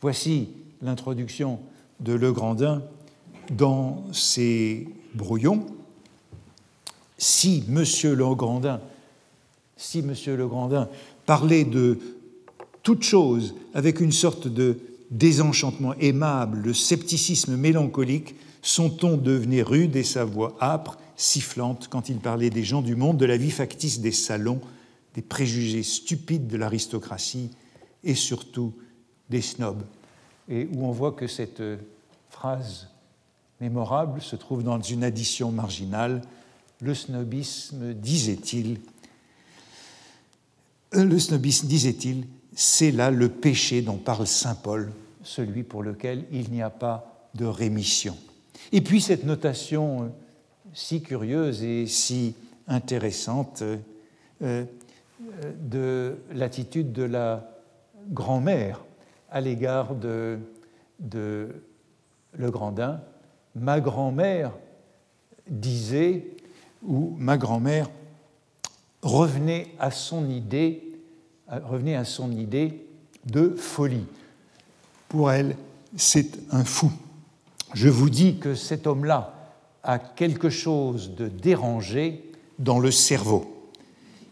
Voici 0.00 0.48
l'introduction 0.82 1.60
de 2.00 2.12
Legrandin 2.12 2.82
dans 3.50 4.04
ses 4.12 4.88
brouillons. 5.14 5.66
Si 7.16 7.64
M. 7.68 7.84
Legrandin, 8.14 8.80
si 9.76 10.02
Monsieur 10.02 10.36
Legrandin 10.36 10.88
parlait 11.26 11.64
de 11.64 11.98
toute 12.82 13.02
chose 13.02 13.54
avec 13.74 14.00
une 14.00 14.12
sorte 14.12 14.48
de 14.48 14.78
désenchantement 15.10 15.94
aimable, 15.94 16.58
le 16.58 16.74
scepticisme 16.74 17.56
mélancolique, 17.56 18.34
son 18.62 18.90
ton 18.90 19.16
devenait 19.16 19.62
rude 19.62 19.96
et 19.96 20.02
sa 20.02 20.24
voix 20.24 20.56
âpre, 20.60 20.98
sifflante 21.16 21.88
quand 21.88 22.08
il 22.08 22.18
parlait 22.18 22.50
des 22.50 22.64
gens 22.64 22.82
du 22.82 22.96
monde, 22.96 23.16
de 23.16 23.24
la 23.24 23.36
vie 23.36 23.50
factice 23.50 24.00
des 24.00 24.12
salons, 24.12 24.60
des 25.14 25.22
préjugés 25.22 25.82
stupides 25.82 26.46
de 26.46 26.56
l'aristocratie 26.56 27.50
et 28.04 28.14
surtout 28.14 28.72
des 29.30 29.42
snobs. 29.42 29.82
Et 30.48 30.68
où 30.72 30.86
on 30.86 30.92
voit 30.92 31.12
que 31.12 31.26
cette 31.26 31.62
phrase 32.30 32.88
mémorable 33.60 34.20
se 34.20 34.36
trouve 34.36 34.62
dans 34.62 34.80
une 34.80 35.04
addition 35.04 35.50
marginale. 35.50 36.22
Le 36.80 36.94
snobisme, 36.94 37.94
disait-il, 37.94 38.78
le 40.92 41.18
snobisme, 41.18 41.66
disait-il, 41.66 42.26
c'est 42.60 42.90
là 42.90 43.12
le 43.12 43.28
péché 43.28 43.82
dont 43.82 43.98
parle 43.98 44.26
Saint 44.26 44.56
Paul, 44.56 44.90
celui 45.22 45.62
pour 45.62 45.84
lequel 45.84 46.24
il 46.32 46.50
n'y 46.50 46.60
a 46.60 46.70
pas 46.70 47.30
de 47.36 47.44
rémission. 47.44 48.16
Et 48.72 48.80
puis 48.80 49.00
cette 49.00 49.22
notation 49.22 50.02
euh, 50.02 50.06
si 50.74 51.00
curieuse 51.00 51.62
et 51.62 51.86
si 51.86 52.34
intéressante 52.66 53.62
euh, 53.62 53.76
euh, 54.42 54.64
de 55.60 56.16
l'attitude 56.32 56.90
de 56.90 57.04
la 57.04 57.48
grand-mère 58.10 58.84
à 59.30 59.40
l'égard 59.40 59.94
de, 59.94 60.40
de 60.98 61.62
le 62.36 62.50
Grandin, 62.50 63.00
ma 63.54 63.78
grand-mère 63.78 64.52
disait, 65.48 66.26
ou 66.82 67.14
ma 67.18 67.38
grand-mère 67.38 67.88
revenait 69.02 69.68
à 69.78 69.92
son 69.92 70.28
idée 70.28 70.87
revenait 71.48 71.96
à 71.96 72.04
son 72.04 72.30
idée 72.32 72.86
de 73.26 73.50
folie. 73.50 74.06
Pour 75.08 75.30
elle, 75.30 75.56
c'est 75.96 76.38
un 76.50 76.64
fou. 76.64 76.90
Je 77.74 77.88
vous 77.88 78.10
dis 78.10 78.38
que 78.38 78.54
cet 78.54 78.86
homme-là 78.86 79.34
a 79.82 79.98
quelque 79.98 80.50
chose 80.50 81.14
de 81.14 81.28
dérangé 81.28 82.30
dans 82.58 82.78
le 82.78 82.90
cerveau. 82.90 83.70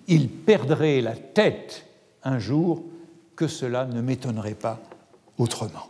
Il 0.09 0.29
perdrait 0.29 1.01
la 1.01 1.17
tête 1.17 1.87
un 2.23 2.39
jour 2.39 2.85
que 3.35 3.49
cela 3.49 3.87
ne 3.87 4.01
m'étonnerait 4.01 4.55
pas 4.55 4.81
autrement. 5.39 5.89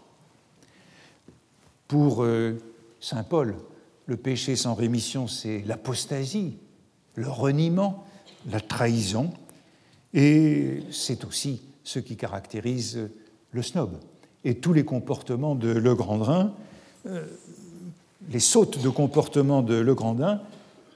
Pour 1.88 2.24
euh, 2.24 2.60
Saint 3.00 3.22
Paul, 3.22 3.54
le 4.06 4.16
péché 4.16 4.56
sans 4.56 4.74
rémission, 4.74 5.28
c'est 5.28 5.62
l'apostasie, 5.66 6.58
le 7.14 7.28
reniement, 7.28 8.04
la 8.50 8.60
trahison, 8.60 9.32
et 10.16 10.82
c'est 10.90 11.24
aussi 11.24 11.60
ce 11.84 12.00
qui 12.00 12.16
caractérise 12.16 13.10
le 13.52 13.62
snob. 13.62 13.98
Et 14.44 14.56
tous 14.56 14.72
les 14.72 14.84
comportements 14.84 15.54
de 15.54 15.68
Le 15.68 15.94
Grandin, 15.94 16.52
euh, 17.06 17.24
les 18.30 18.40
sautes 18.40 18.82
de 18.82 18.88
comportement 18.88 19.62
de 19.62 19.74
Le 19.74 19.94
Grandin, 19.94 20.40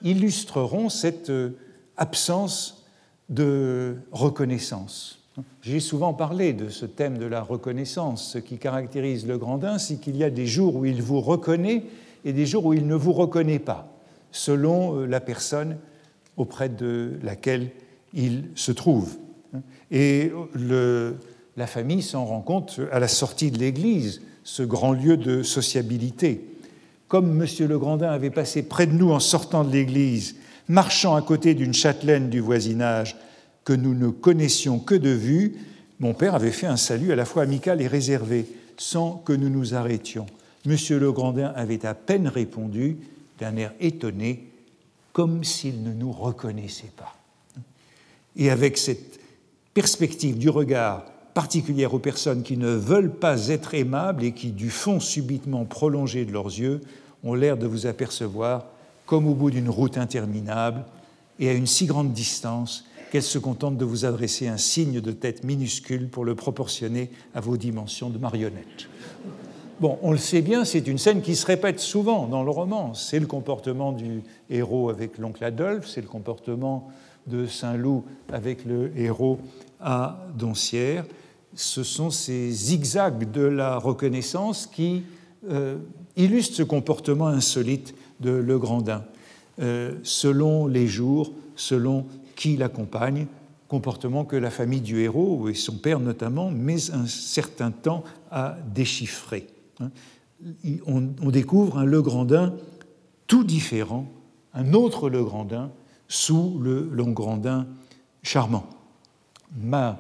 illustreront 0.03 0.89
cette 0.89 1.31
euh, 1.31 1.51
absence 1.99 2.87
de 3.29 3.97
reconnaissance. 4.11 5.18
J'ai 5.62 5.81
souvent 5.81 6.14
parlé 6.14 6.55
de 6.55 6.71
ce 6.71 6.87
thème 6.87 7.18
de 7.18 7.27
la 7.27 7.43
reconnaissance. 7.43 8.33
Ce 8.33 8.39
qui 8.39 8.57
caractérise 8.57 9.27
Le 9.27 9.39
Grandin, 9.39 9.79
c'est 9.79 9.97
qu'il 9.97 10.16
y 10.16 10.25
a 10.25 10.31
des 10.31 10.47
jours 10.47 10.77
où 10.77 10.87
il 10.87 11.03
vous 11.03 11.21
reconnaît 11.21 11.85
et 12.25 12.33
des 12.33 12.47
jours 12.47 12.64
où 12.66 12.73
il 12.73 12.87
ne 12.87 12.95
vous 12.95 13.12
reconnaît 13.12 13.59
pas, 13.59 13.93
selon 14.33 14.97
euh, 14.97 15.07
la 15.07 15.21
personne 15.21 15.77
auprès 16.39 16.71
de 16.71 17.18
laquelle 17.23 17.71
il 18.15 18.45
se 18.55 18.73
trouve. 18.73 19.17
Et 19.91 20.33
la 21.57 21.67
famille 21.67 22.03
s'en 22.03 22.25
rend 22.25 22.41
compte 22.41 22.81
à 22.93 23.01
la 23.01 23.09
sortie 23.09 23.51
de 23.51 23.59
l'église, 23.59 24.23
ce 24.45 24.63
grand 24.63 24.93
lieu 24.93 25.17
de 25.17 25.43
sociabilité. 25.43 26.45
Comme 27.09 27.43
M. 27.43 27.69
Legrandin 27.69 28.11
avait 28.11 28.31
passé 28.31 28.63
près 28.63 28.87
de 28.87 28.93
nous 28.93 29.11
en 29.11 29.21
sortant 29.21 29.65
de 29.65 29.73
l'église, 29.73 30.37
marchant 30.69 31.17
à 31.17 31.23
côté 31.23 31.55
d'une 31.55 31.75
châtelaine 31.75 32.31
du 32.31 32.41
voisinage 32.41 33.17
que 33.65 33.73
nous 33.73 33.95
ne 33.95 34.09
connaissions 34.09 34.79
que 34.79 34.95
de 34.95 35.11
vue, 35.11 35.57
mon 35.99 36.15
père 36.15 36.35
avait 36.35 36.53
fait 36.53 36.67
un 36.67 36.77
salut 36.77 37.13
à 37.13 37.17
la 37.17 37.25
fois 37.25 37.43
amical 37.43 37.83
et 37.83 37.87
réservé, 37.87 38.47
sans 38.79 39.17
que 39.17 39.33
nous 39.33 39.51
nous 39.51 39.75
arrêtions. 39.75 40.27
M. 40.67 40.77
Legrandin 40.99 41.53
avait 41.55 41.85
à 41.85 41.95
peine 41.95 42.29
répondu, 42.29 42.97
d'un 43.39 43.57
air 43.57 43.73
étonné, 43.81 44.51
comme 45.13 45.45
s'il 45.45 45.83
ne 45.83 45.93
nous 45.93 46.13
reconnaissait 46.13 46.93
pas. 46.97 47.20
Et 48.37 48.51
avec 48.51 48.78
cette 48.78 49.20
perspective 49.74 50.39
du 50.39 50.49
regard 50.49 51.05
particulière 51.35 51.95
aux 51.95 51.99
personnes 51.99 52.43
qui 52.43 52.57
ne 52.57 52.70
veulent 52.70 53.14
pas 53.14 53.49
être 53.49 53.74
aimables 53.74 54.24
et 54.24 54.33
qui, 54.33 54.51
du 54.51 54.70
fond 54.70 55.01
subitement 55.01 55.64
prolongé 55.64 56.24
de 56.24 56.33
leurs 56.33 56.47
yeux, 56.47 56.81
ont 57.22 57.35
l'air 57.35 57.57
de 57.57 57.66
vous 57.66 57.87
apercevoir 57.87 58.66
comme 59.07 59.26
au 59.26 59.35
bout 59.35 59.51
d'une 59.51 59.68
route 59.68 59.99
interminable 59.99 60.85
et 61.39 61.49
à 61.49 61.53
une 61.53 61.66
si 61.66 61.87
grande 61.87 62.12
distance 62.12 62.85
qu'elles 63.11 63.22
se 63.22 63.39
contentent 63.39 63.76
de 63.76 63.85
vous 63.85 64.05
adresser 64.05 64.47
un 64.47 64.57
signe 64.57 65.01
de 65.01 65.12
tête 65.12 65.43
minuscule 65.43 66.09
pour 66.09 66.24
le 66.24 66.35
proportionner 66.35 67.11
à 67.35 67.41
vos 67.41 67.57
dimensions 67.57 68.09
de 68.09 68.18
marionnette. 68.18 68.89
Bon, 69.81 69.99
on 70.03 70.12
le 70.12 70.18
sait 70.18 70.43
bien, 70.43 70.64
c'est 70.64 70.87
une 70.87 70.99
scène 70.99 71.22
qui 71.22 71.35
se 71.35 71.47
répète 71.47 71.81
souvent 71.81 72.26
dans 72.26 72.45
le 72.45 72.51
roman. 72.51 72.93
C'est 72.95 73.18
le 73.18 73.26
comportement 73.26 73.93
du 73.93 74.22
héros 74.51 74.91
avec 74.91 75.18
l'oncle 75.18 75.43
Adolphe, 75.43 75.89
c'est 75.89 76.03
le 76.03 76.07
comportement 76.07 76.91
de 77.27 77.47
Saint-Loup 77.47 78.05
avec 78.33 78.64
le 78.64 78.97
héros 78.97 79.39
à 79.81 80.27
Doncières. 80.37 81.05
Ce 81.55 81.83
sont 81.83 82.11
ces 82.11 82.51
zigzags 82.51 83.31
de 83.31 83.43
la 83.43 83.79
reconnaissance 83.79 84.66
qui 84.66 85.03
euh, 85.49 85.79
illustrent 86.16 86.57
ce 86.57 86.62
comportement 86.62 87.27
insolite 87.27 87.95
de 88.21 88.31
Le 88.31 88.59
Grandin, 88.59 89.05
euh, 89.61 89.95
selon 90.03 90.66
les 90.66 90.87
jours, 90.87 91.33
selon 91.57 92.07
qui 92.37 92.57
l'accompagne, 92.57 93.27
comportement 93.68 94.25
que 94.25 94.37
la 94.37 94.51
famille 94.51 94.81
du 94.81 95.01
héros, 95.01 95.49
et 95.49 95.55
son 95.55 95.77
père 95.77 96.01
notamment, 96.01 96.51
met 96.51 96.91
un 96.91 97.07
certain 97.07 97.71
temps 97.71 98.05
à 98.31 98.57
déchiffrer. 98.75 99.47
Hein. 99.81 99.91
On, 100.87 101.31
découvre 101.31 101.79
un 101.79 101.85
Le 101.85 102.03
Grandin 102.03 102.55
tout 103.27 103.45
différent, 103.45 104.07
un 104.55 104.73
autre 104.73 105.09
Le 105.09 105.23
Grandin, 105.23 105.71
sous 106.11 106.59
le 106.61 106.91
Longrandin 106.93 107.69
charmant. 108.23 108.67
Ma 109.57 109.97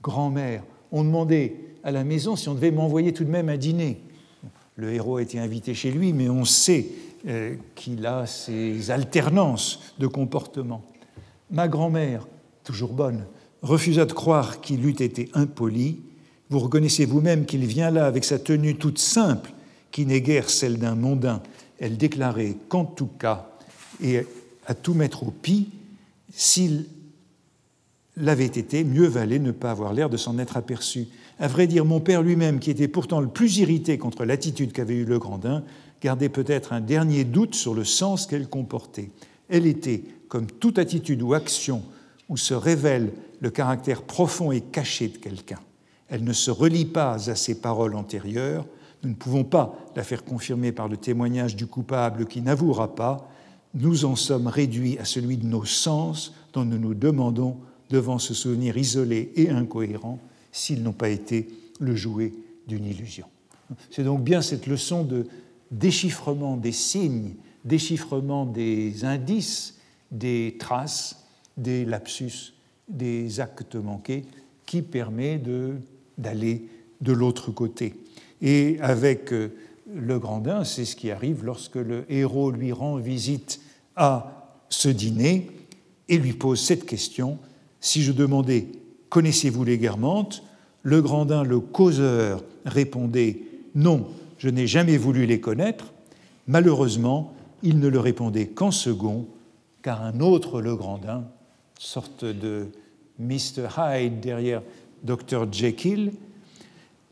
grand-mère, 0.00 0.62
on 0.92 1.02
demandait 1.02 1.56
à 1.82 1.90
la 1.90 2.04
maison 2.04 2.36
si 2.36 2.48
on 2.48 2.54
devait 2.54 2.70
m'envoyer 2.70 3.12
tout 3.12 3.24
de 3.24 3.30
même 3.30 3.48
un 3.48 3.56
dîner. 3.56 4.00
Le 4.76 4.92
héros 4.92 5.16
a 5.16 5.22
été 5.22 5.40
invité 5.40 5.74
chez 5.74 5.90
lui, 5.90 6.12
mais 6.12 6.28
on 6.28 6.44
sait 6.44 6.86
euh, 7.26 7.56
qu'il 7.74 8.06
a 8.06 8.24
ses 8.26 8.92
alternances 8.92 9.94
de 9.98 10.06
comportement. 10.06 10.82
Ma 11.50 11.66
grand-mère, 11.66 12.26
toujours 12.62 12.92
bonne, 12.92 13.24
refusa 13.62 14.06
de 14.06 14.12
croire 14.12 14.60
qu'il 14.60 14.86
eût 14.86 14.90
été 14.90 15.28
impoli. 15.34 16.00
Vous 16.50 16.60
reconnaissez 16.60 17.04
vous-même 17.04 17.46
qu'il 17.46 17.66
vient 17.66 17.90
là 17.90 18.06
avec 18.06 18.24
sa 18.24 18.38
tenue 18.38 18.76
toute 18.76 18.98
simple, 18.98 19.52
qui 19.90 20.06
n'est 20.06 20.20
guère 20.20 20.48
celle 20.48 20.78
d'un 20.78 20.94
mondain, 20.94 21.42
elle 21.80 21.96
déclarait 21.96 22.56
qu'en 22.68 22.84
tout 22.84 23.10
cas, 23.18 23.48
et 24.00 24.24
à 24.66 24.74
tout 24.74 24.94
mettre 24.94 25.22
au 25.24 25.30
pis, 25.30 25.70
s'il 26.32 26.86
l'avait 28.16 28.44
été, 28.44 28.84
mieux 28.84 29.06
valait 29.06 29.38
ne 29.38 29.50
pas 29.50 29.70
avoir 29.70 29.92
l'air 29.92 30.10
de 30.10 30.16
s'en 30.16 30.38
être 30.38 30.56
aperçu. 30.56 31.08
À 31.38 31.48
vrai 31.48 31.66
dire, 31.66 31.84
mon 31.84 32.00
père 32.00 32.22
lui-même, 32.22 32.60
qui 32.60 32.70
était 32.70 32.88
pourtant 32.88 33.20
le 33.20 33.28
plus 33.28 33.58
irrité 33.58 33.98
contre 33.98 34.24
l'attitude 34.24 34.72
qu'avait 34.72 34.94
eue 34.94 35.04
le 35.04 35.18
Grandin, 35.18 35.64
gardait 36.00 36.28
peut-être 36.28 36.72
un 36.72 36.80
dernier 36.80 37.24
doute 37.24 37.54
sur 37.54 37.74
le 37.74 37.84
sens 37.84 38.26
qu'elle 38.26 38.48
comportait. 38.48 39.10
Elle 39.48 39.66
était, 39.66 40.04
comme 40.28 40.46
toute 40.46 40.78
attitude 40.78 41.22
ou 41.22 41.34
action 41.34 41.82
où 42.28 42.36
se 42.36 42.54
révèle 42.54 43.12
le 43.40 43.50
caractère 43.50 44.02
profond 44.02 44.52
et 44.52 44.60
caché 44.60 45.08
de 45.08 45.18
quelqu'un. 45.18 45.60
Elle 46.08 46.24
ne 46.24 46.32
se 46.32 46.50
relie 46.50 46.84
pas 46.84 47.30
à 47.30 47.34
ses 47.34 47.60
paroles 47.60 47.94
antérieures. 47.94 48.66
Nous 49.02 49.10
ne 49.10 49.14
pouvons 49.14 49.44
pas 49.44 49.76
la 49.96 50.04
faire 50.04 50.24
confirmer 50.24 50.72
par 50.72 50.88
le 50.88 50.96
témoignage 50.96 51.56
du 51.56 51.66
coupable 51.66 52.26
qui 52.26 52.40
n'avouera 52.40 52.94
pas. 52.94 53.28
Nous 53.74 54.04
en 54.04 54.16
sommes 54.16 54.46
réduits 54.46 54.98
à 54.98 55.04
celui 55.04 55.36
de 55.36 55.46
nos 55.46 55.64
sens 55.64 56.34
dont 56.52 56.64
nous 56.64 56.78
nous 56.78 56.94
demandons 56.94 57.56
devant 57.90 58.18
ce 58.18 58.34
souvenir 58.34 58.76
isolé 58.76 59.32
et 59.36 59.50
incohérent 59.50 60.18
s'ils 60.50 60.82
n'ont 60.82 60.92
pas 60.92 61.08
été 61.08 61.48
le 61.80 61.96
jouet 61.96 62.32
d'une 62.66 62.84
illusion. 62.84 63.26
C'est 63.90 64.04
donc 64.04 64.22
bien 64.22 64.42
cette 64.42 64.66
leçon 64.66 65.04
de 65.04 65.26
déchiffrement 65.70 66.56
des 66.56 66.72
signes, 66.72 67.34
déchiffrement 67.64 68.44
des 68.44 69.04
indices, 69.04 69.78
des 70.10 70.56
traces, 70.58 71.24
des 71.56 71.84
lapsus, 71.84 72.52
des 72.88 73.40
actes 73.40 73.76
manqués 73.76 74.24
qui 74.66 74.82
permet 74.82 75.40
d'aller 76.18 76.66
de, 77.00 77.12
l'autre 77.12 77.50
côté. 77.50 77.94
Et 78.42 78.78
avec 78.80 79.32
euh, 79.32 79.48
le 79.94 80.18
Grandin, 80.18 80.64
c'est 80.64 80.84
ce 80.84 80.96
qui 80.96 81.10
arrive 81.10 81.44
lorsque 81.44 81.76
le 81.76 82.04
héros 82.10 82.50
lui 82.50 82.72
rend 82.72 82.96
visite 82.96 83.60
à 83.96 84.48
ce 84.68 84.88
dîner 84.88 85.50
et 86.08 86.18
lui 86.18 86.32
pose 86.32 86.60
cette 86.60 86.86
question 86.86 87.38
si 87.80 88.02
je 88.02 88.12
demandais 88.12 88.68
Connaissez-vous 89.08 89.64
les 89.64 89.76
Guermantes? 89.76 90.42
Le 90.82 91.02
Grandin, 91.02 91.42
le 91.42 91.60
causeur, 91.60 92.42
répondait 92.64 93.42
Non, 93.74 94.06
je 94.38 94.48
n'ai 94.48 94.66
jamais 94.66 94.96
voulu 94.96 95.26
les 95.26 95.38
connaître. 95.38 95.92
Malheureusement, 96.46 97.34
il 97.62 97.78
ne 97.78 97.88
le 97.88 98.00
répondait 98.00 98.46
qu'en 98.46 98.70
second, 98.70 99.26
car 99.82 100.02
un 100.02 100.20
autre 100.20 100.62
le 100.62 100.74
Grandin, 100.74 101.24
sorte 101.78 102.24
de 102.24 102.68
Mr. 103.18 103.68
Hyde 103.76 104.20
derrière 104.20 104.62
Dr. 105.04 105.52
Jekyll, 105.52 106.12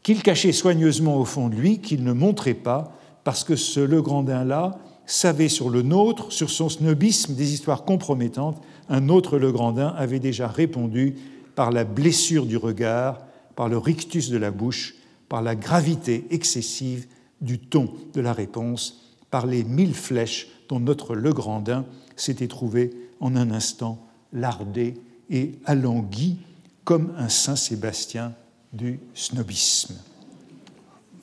qu'il 0.03 0.23
cachait 0.23 0.53
soigneusement 0.53 1.19
au 1.19 1.25
fond 1.25 1.49
de 1.49 1.57
lui, 1.57 1.79
qu'il 1.79 2.05
ne 2.05 2.13
montrait 2.13 2.55
pas, 2.55 2.97
parce 3.25 3.45
que 3.45 3.57
ce 3.57 3.81
Le 3.81 4.03
Grandin-là 4.03 4.79
savait 5.07 5.49
sur 5.49 5.71
le 5.71 5.83
nôtre, 5.83 6.33
sur 6.33 6.51
son 6.51 6.69
snobisme 6.69 7.35
des 7.35 7.53
histoires 7.53 7.85
compromettantes, 7.85 8.63
un 8.89 9.09
autre 9.09 9.39
Legrandin 9.39 9.89
avait 9.97 10.21
déjà 10.21 10.47
répondu 10.47 11.17
par 11.55 11.71
la 11.71 11.85
blessure 11.85 12.47
du 12.47 12.57
regard, 12.57 13.21
par 13.57 13.69
le 13.69 13.79
rictus 13.79 14.31
de 14.31 14.37
la 14.37 14.51
bouche, 14.51 14.95
par 15.29 15.43
la 15.43 15.55
gravité 15.55 16.27
excessive 16.31 17.07
du 17.41 17.59
ton 17.59 17.93
de 18.15 18.21
la 18.21 18.33
réponse, 18.33 19.17
par 19.31 19.47
les 19.47 19.65
mille 19.65 19.95
flèches 19.95 20.49
dont 20.69 20.81
notre 20.81 21.15
Legrandin 21.15 21.85
s'était 22.17 22.49
trouvé 22.49 22.91
en 23.21 23.37
un 23.37 23.51
instant 23.51 24.07
lardé 24.33 24.95
et 25.29 25.53
alangui 25.65 26.39
comme 26.85 27.13
un 27.17 27.29
Saint 27.29 27.57
Sébastien 27.57 28.35
du 28.73 29.01
snobisme. 29.15 29.95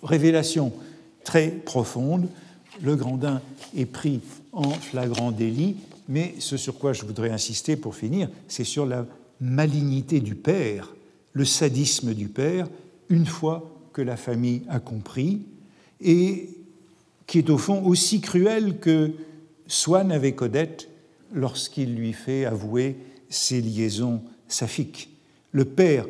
Révélation 0.04 0.74
très 1.24 1.50
profonde, 1.50 2.28
le 2.82 2.96
Grandin 2.96 3.42
est 3.76 3.86
pris 3.86 4.22
en 4.52 4.70
flagrant 4.70 5.32
délit 5.32 5.78
mais 6.08 6.36
ce 6.40 6.58
sur 6.58 6.78
quoi 6.78 6.94
je 6.94 7.06
voudrais 7.06 7.30
insister 7.30 7.76
pour 7.76 7.96
finir, 7.96 8.30
c'est 8.48 8.64
sur 8.64 8.86
la 8.86 9.06
malignité 9.40 10.20
du 10.20 10.36
père, 10.36 10.96
le 11.34 11.46
sadisme 11.46 12.14
du 12.14 12.28
père, 12.28 12.68
une 13.10 13.26
fois 13.26 13.72
que 13.94 14.02
la 14.02 14.18
famille 14.18 14.64
a 14.70 14.80
compris, 14.80 15.42
et 16.02 16.50
qui 17.26 17.40
est 17.40 17.50
au 17.50 17.58
fond 17.58 17.84
aussi 17.84 18.22
cruel 18.22 18.80
que 18.80 19.12
Swann 19.68 20.12
avec 20.12 20.42
Odette 20.42 20.88
lorsqu'il 21.34 21.96
lui 21.96 22.14
fait 22.14 22.46
avouer 22.46 22.96
ses 23.30 23.62
liaisons 23.62 24.22
saphiques. 24.48 25.10
Le 25.52 25.66
père, 25.66 26.06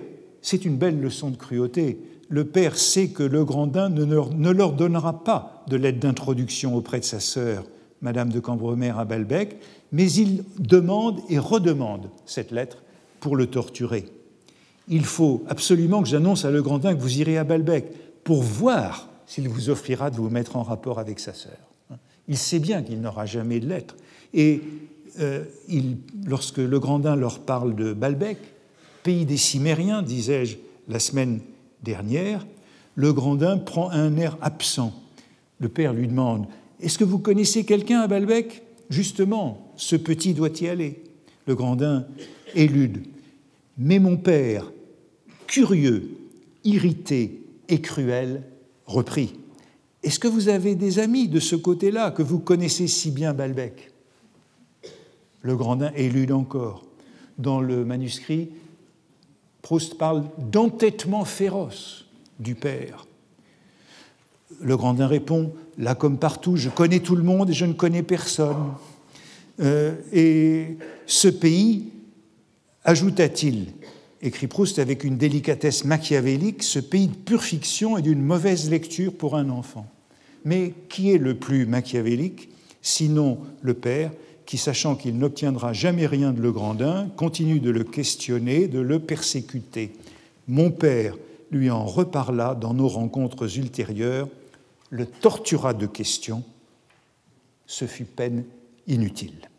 c'est 0.48 0.64
une 0.64 0.78
belle 0.78 1.02
leçon 1.02 1.30
de 1.30 1.36
cruauté. 1.36 2.00
Le 2.30 2.46
père 2.46 2.78
sait 2.78 3.10
que 3.10 3.22
le 3.22 3.44
Grandin 3.44 3.90
ne 3.90 4.50
leur 4.50 4.72
donnera 4.72 5.26
pas 5.26 5.66
de 5.68 5.76
l'aide 5.76 6.00
d'introduction 6.00 6.74
auprès 6.74 7.02
de 7.02 7.04
sa 7.04 7.20
sœur, 7.20 7.66
Madame 8.00 8.32
de 8.32 8.40
Cambremer 8.40 8.94
à 8.98 9.04
Balbec, 9.04 9.58
mais 9.92 10.10
il 10.10 10.46
demande 10.58 11.20
et 11.28 11.38
redemande 11.38 12.10
cette 12.26 12.52
lettre 12.52 12.78
pour 13.20 13.36
le 13.36 13.48
torturer. 13.48 14.06
Il 14.88 15.04
faut 15.04 15.44
absolument 15.50 16.02
que 16.02 16.08
j'annonce 16.08 16.46
à 16.46 16.52
Le 16.52 16.62
Grandin 16.62 16.96
que 16.96 17.02
vous 17.02 17.20
irez 17.20 17.38
à 17.38 17.44
Balbec 17.44 17.92
pour 18.24 18.42
voir 18.42 19.10
s'il 19.26 19.50
vous 19.50 19.70
offrira 19.70 20.12
de 20.12 20.16
vous 20.16 20.30
mettre 20.30 20.56
en 20.56 20.64
rapport 20.64 20.98
avec 20.98 21.20
sa 21.20 21.34
sœur. 21.34 21.60
Il 22.30 22.38
sait 22.38 22.60
bien 22.60 22.84
qu'il 22.84 23.02
n'aura 23.02 23.26
jamais 23.26 23.60
de 23.60 23.68
lettre. 23.68 23.98
Et 24.34 24.62
euh, 25.20 25.44
lorsque 26.26 26.60
Le 26.60 26.80
Grandin 26.80 27.18
leur 27.18 27.40
parle 27.40 27.76
de 27.76 27.92
Balbec, 27.92 28.38
pays 29.08 29.26
des 29.26 29.38
Cimériens, 29.38 30.02
disais-je 30.02 30.58
la 30.90 31.00
semaine 31.00 31.40
dernière, 31.82 32.46
Le 32.96 33.14
Grandin 33.14 33.58
prend 33.58 33.90
un 33.90 34.18
air 34.18 34.38
absent. 34.42 34.94
Le 35.62 35.70
père 35.70 35.94
lui 35.94 36.10
demande 36.10 36.46
Est-ce 36.82 36.98
que 36.98 37.06
vous 37.06 37.18
connaissez 37.18 37.64
quelqu'un 37.64 38.02
à 38.02 38.08
Balbec? 38.08 38.64
Justement, 38.90 39.72
ce 39.78 39.96
petit 39.96 40.34
doit 40.34 40.50
y 40.60 40.68
aller. 40.68 41.04
Le 41.46 41.56
Grandin 41.56 42.06
élude. 42.54 43.06
Mais 43.78 44.00
mon 44.00 44.18
père, 44.18 44.74
curieux, 45.48 46.10
irrité 46.66 47.44
et 47.70 47.80
cruel, 47.80 48.44
reprit. 48.88 49.36
Est-ce 50.04 50.20
que 50.20 50.28
vous 50.28 50.50
avez 50.50 50.76
des 50.76 51.00
amis 51.00 51.30
de 51.30 51.40
ce 51.40 51.56
côté-là 51.56 52.12
que 52.12 52.24
vous 52.24 52.40
connaissez 52.40 52.88
si 52.88 53.12
bien 53.12 53.34
Balbec? 53.34 53.90
Le 55.44 55.56
Grandin 55.56 55.94
élude 55.96 56.34
encore. 56.34 56.84
Dans 57.38 57.62
le 57.62 57.86
manuscrit, 57.86 58.50
Proust 59.68 59.98
parle 59.98 60.24
d'entêtement 60.38 61.26
féroce 61.26 62.06
du 62.40 62.56
père. 62.56 63.06
Le 64.62 64.78
Grandin 64.78 65.08
répond 65.08 65.52
Là 65.78 65.94
comme 65.94 66.18
partout, 66.20 66.56
je 66.56 66.70
connais 66.70 67.02
tout 67.02 67.18
le 67.18 67.24
monde 67.24 67.50
et 67.50 67.54
je 67.54 67.66
ne 67.66 67.74
connais 67.74 68.02
personne. 68.02 68.76
Euh, 69.60 69.98
et 70.14 70.78
ce 71.06 71.28
pays, 71.28 71.92
ajouta-t-il, 72.86 73.74
écrit 74.22 74.48
Proust 74.48 74.80
avec 74.80 75.04
une 75.04 75.18
délicatesse 75.18 75.84
machiavélique, 75.84 76.64
ce 76.64 76.80
pays 76.80 77.10
de 77.10 77.16
pure 77.18 77.44
fiction 77.44 77.98
et 77.98 78.02
d'une 78.02 78.22
mauvaise 78.22 78.70
lecture 78.70 79.12
pour 79.14 79.36
un 79.36 79.50
enfant. 79.50 79.86
Mais 80.46 80.74
qui 80.88 81.12
est 81.12 81.18
le 81.18 81.36
plus 81.36 81.66
machiavélique, 81.66 82.48
sinon 82.82 83.40
le 83.62 83.74
père, 83.74 84.12
qui, 84.48 84.58
sachant 84.58 84.96
qu'il 84.96 85.20
n'obtiendra 85.20 85.74
jamais 85.74 86.08
rien 86.08 86.32
de 86.32 86.42
Le 86.42 86.54
Grandin, 86.54 87.10
continue 87.18 87.60
de 87.60 87.70
le 87.70 87.84
questionner, 87.84 88.68
de 88.68 88.80
le 88.80 88.98
persécuter 88.98 89.94
Mon 90.48 90.72
père 90.72 91.16
lui 91.52 91.70
en 91.70 91.86
reparla 91.86 92.56
dans 92.56 92.74
nos 92.74 92.88
rencontres 92.88 93.58
ultérieures 93.58 94.30
le 94.90 95.06
tortura 95.06 95.74
de 95.74 95.86
questions, 95.86 96.44
ce 97.66 97.86
fut 97.86 98.06
peine 98.06 98.46
inutile. 98.88 99.50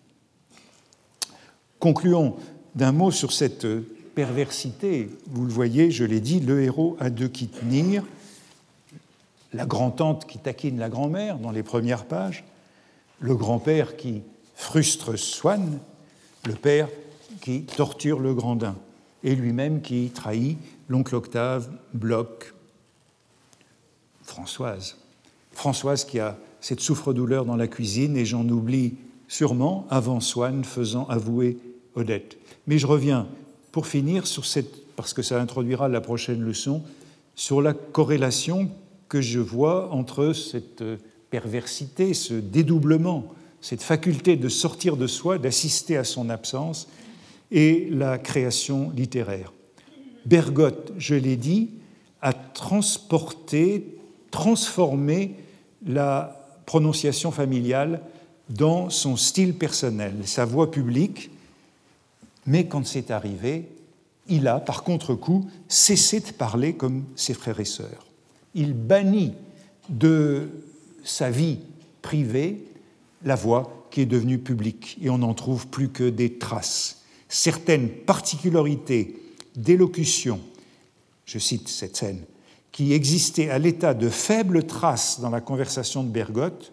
Concluons 1.79 2.37
d'un 2.75 2.93
mot 2.93 3.11
sur 3.11 3.33
cette 3.33 3.67
perversité. 4.15 5.11
Vous 5.27 5.45
le 5.45 5.53
voyez, 5.53 5.91
je 5.91 6.05
l'ai 6.05 6.21
dit, 6.21 6.41
le 6.41 6.63
héros 6.63 6.97
a 6.99 7.11
de 7.11 7.27
qui 7.27 7.49
tenir. 7.49 8.05
La 9.53 9.67
grand-tante 9.67 10.27
qui 10.27 10.39
taquine 10.39 10.79
la 10.79 10.89
grand-mère 10.89 11.39
dans 11.39 11.51
les 11.51 11.63
premières 11.63 12.07
pages, 12.07 12.45
le 13.21 13.35
grand-père 13.35 13.97
qui 13.97 14.23
frustre 14.59 15.17
Swann, 15.17 15.79
le 16.45 16.55
père 16.55 16.89
qui 17.41 17.63
torture 17.63 18.19
le 18.19 18.35
grandin, 18.35 18.75
et 19.23 19.35
lui-même 19.35 19.81
qui 19.81 20.11
trahit 20.11 20.59
l'oncle 20.89 21.15
Octave, 21.15 21.71
Bloch, 21.95 22.53
Françoise. 24.25 24.97
Françoise 25.53 26.05
qui 26.05 26.19
a 26.19 26.37
cette 26.61 26.81
souffre-douleur 26.81 27.45
dans 27.45 27.57
la 27.57 27.69
cuisine, 27.69 28.17
et 28.17 28.27
j'en 28.27 28.47
oublie 28.49 28.97
sûrement 29.29 29.87
avant 29.91 30.21
Swann 30.21 30.65
faisant 30.65 31.07
avouer 31.07 31.57
Odette. 31.95 32.37
Mais 32.67 32.79
je 32.79 32.87
reviens 32.87 33.29
pour 33.71 33.87
finir 33.87 34.27
sur 34.27 34.45
cette, 34.45 34.95
parce 34.97 35.15
que 35.15 35.23
ça 35.23 35.41
introduira 35.41 35.89
la 35.89 36.01
prochaine 36.01 36.43
leçon, 36.43 36.83
sur 37.37 37.63
la 37.63 37.75
corrélation 37.75 38.69
que 39.09 39.21
je 39.21 39.39
vois 39.39 39.93
entre 39.93 40.33
cette 40.33 40.83
perversité, 41.31 42.13
ce 42.13 42.35
dédoublement, 42.35 43.33
cette 43.61 43.83
faculté 43.83 44.37
de 44.37 44.49
sortir 44.49 44.97
de 44.97 45.07
soi, 45.07 45.39
d'assister 45.39 45.97
à 45.97 46.05
son 46.05 46.31
absence, 46.31 46.89
et 47.51 47.89
la 47.91 48.19
création 48.19 48.91
littéraire. 48.95 49.53
Bergotte, 50.27 50.93
je 50.99 51.15
l'ai 51.15 51.37
dit, 51.37 51.71
a 52.21 52.33
transporté, 52.33 53.99
transformé 54.31 55.35
la 55.87 56.39
prononciation 56.67 57.31
familiale 57.31 58.03
dans 58.51 58.91
son 58.91 59.17
style 59.17 59.55
personnel, 59.55 60.15
sa 60.25 60.45
voix 60.45 60.71
publique, 60.71 61.31
mais 62.47 62.67
quand 62.67 62.87
c'est 62.87 63.11
arrivé, 63.11 63.69
il 64.29 64.47
a, 64.49 64.61
par 64.61 64.83
contre-coup, 64.83 65.49
cessé 65.69 66.21
de 66.21 66.31
parler 66.33 66.75
comme 66.75 67.05
ses 67.17 67.35
frères 67.35 67.61
et 67.61 67.65
sœurs. 67.65 68.07
Il 68.55 68.75
bannit 68.75 69.33
de 69.89 70.51
sa 71.05 71.31
vie 71.31 71.59
privée 72.03 72.68
la 73.23 73.35
voix 73.35 73.87
qui 73.91 74.01
est 74.03 74.07
devenue 74.07 74.39
publique, 74.39 74.99
et 75.01 75.11
on 75.11 75.19
n'en 75.19 75.35
trouve 75.35 75.67
plus 75.69 75.89
que 75.89 76.09
des 76.09 76.39
traces. 76.39 77.03
Certaines 77.29 77.89
particularités 77.89 79.21
d'élocution, 79.57 80.41
je 81.25 81.39
cite 81.39 81.69
cette 81.69 81.97
scène, 81.97 82.25
qui 82.73 82.93
existaient 82.93 83.51
à 83.51 83.59
l'état 83.59 83.95
de 83.95 84.09
faibles 84.09 84.65
traces 84.65 85.21
dans 85.21 85.31
la 85.31 85.41
conversation 85.41 86.05
de 86.05 86.11
Bergotte, 86.11 86.73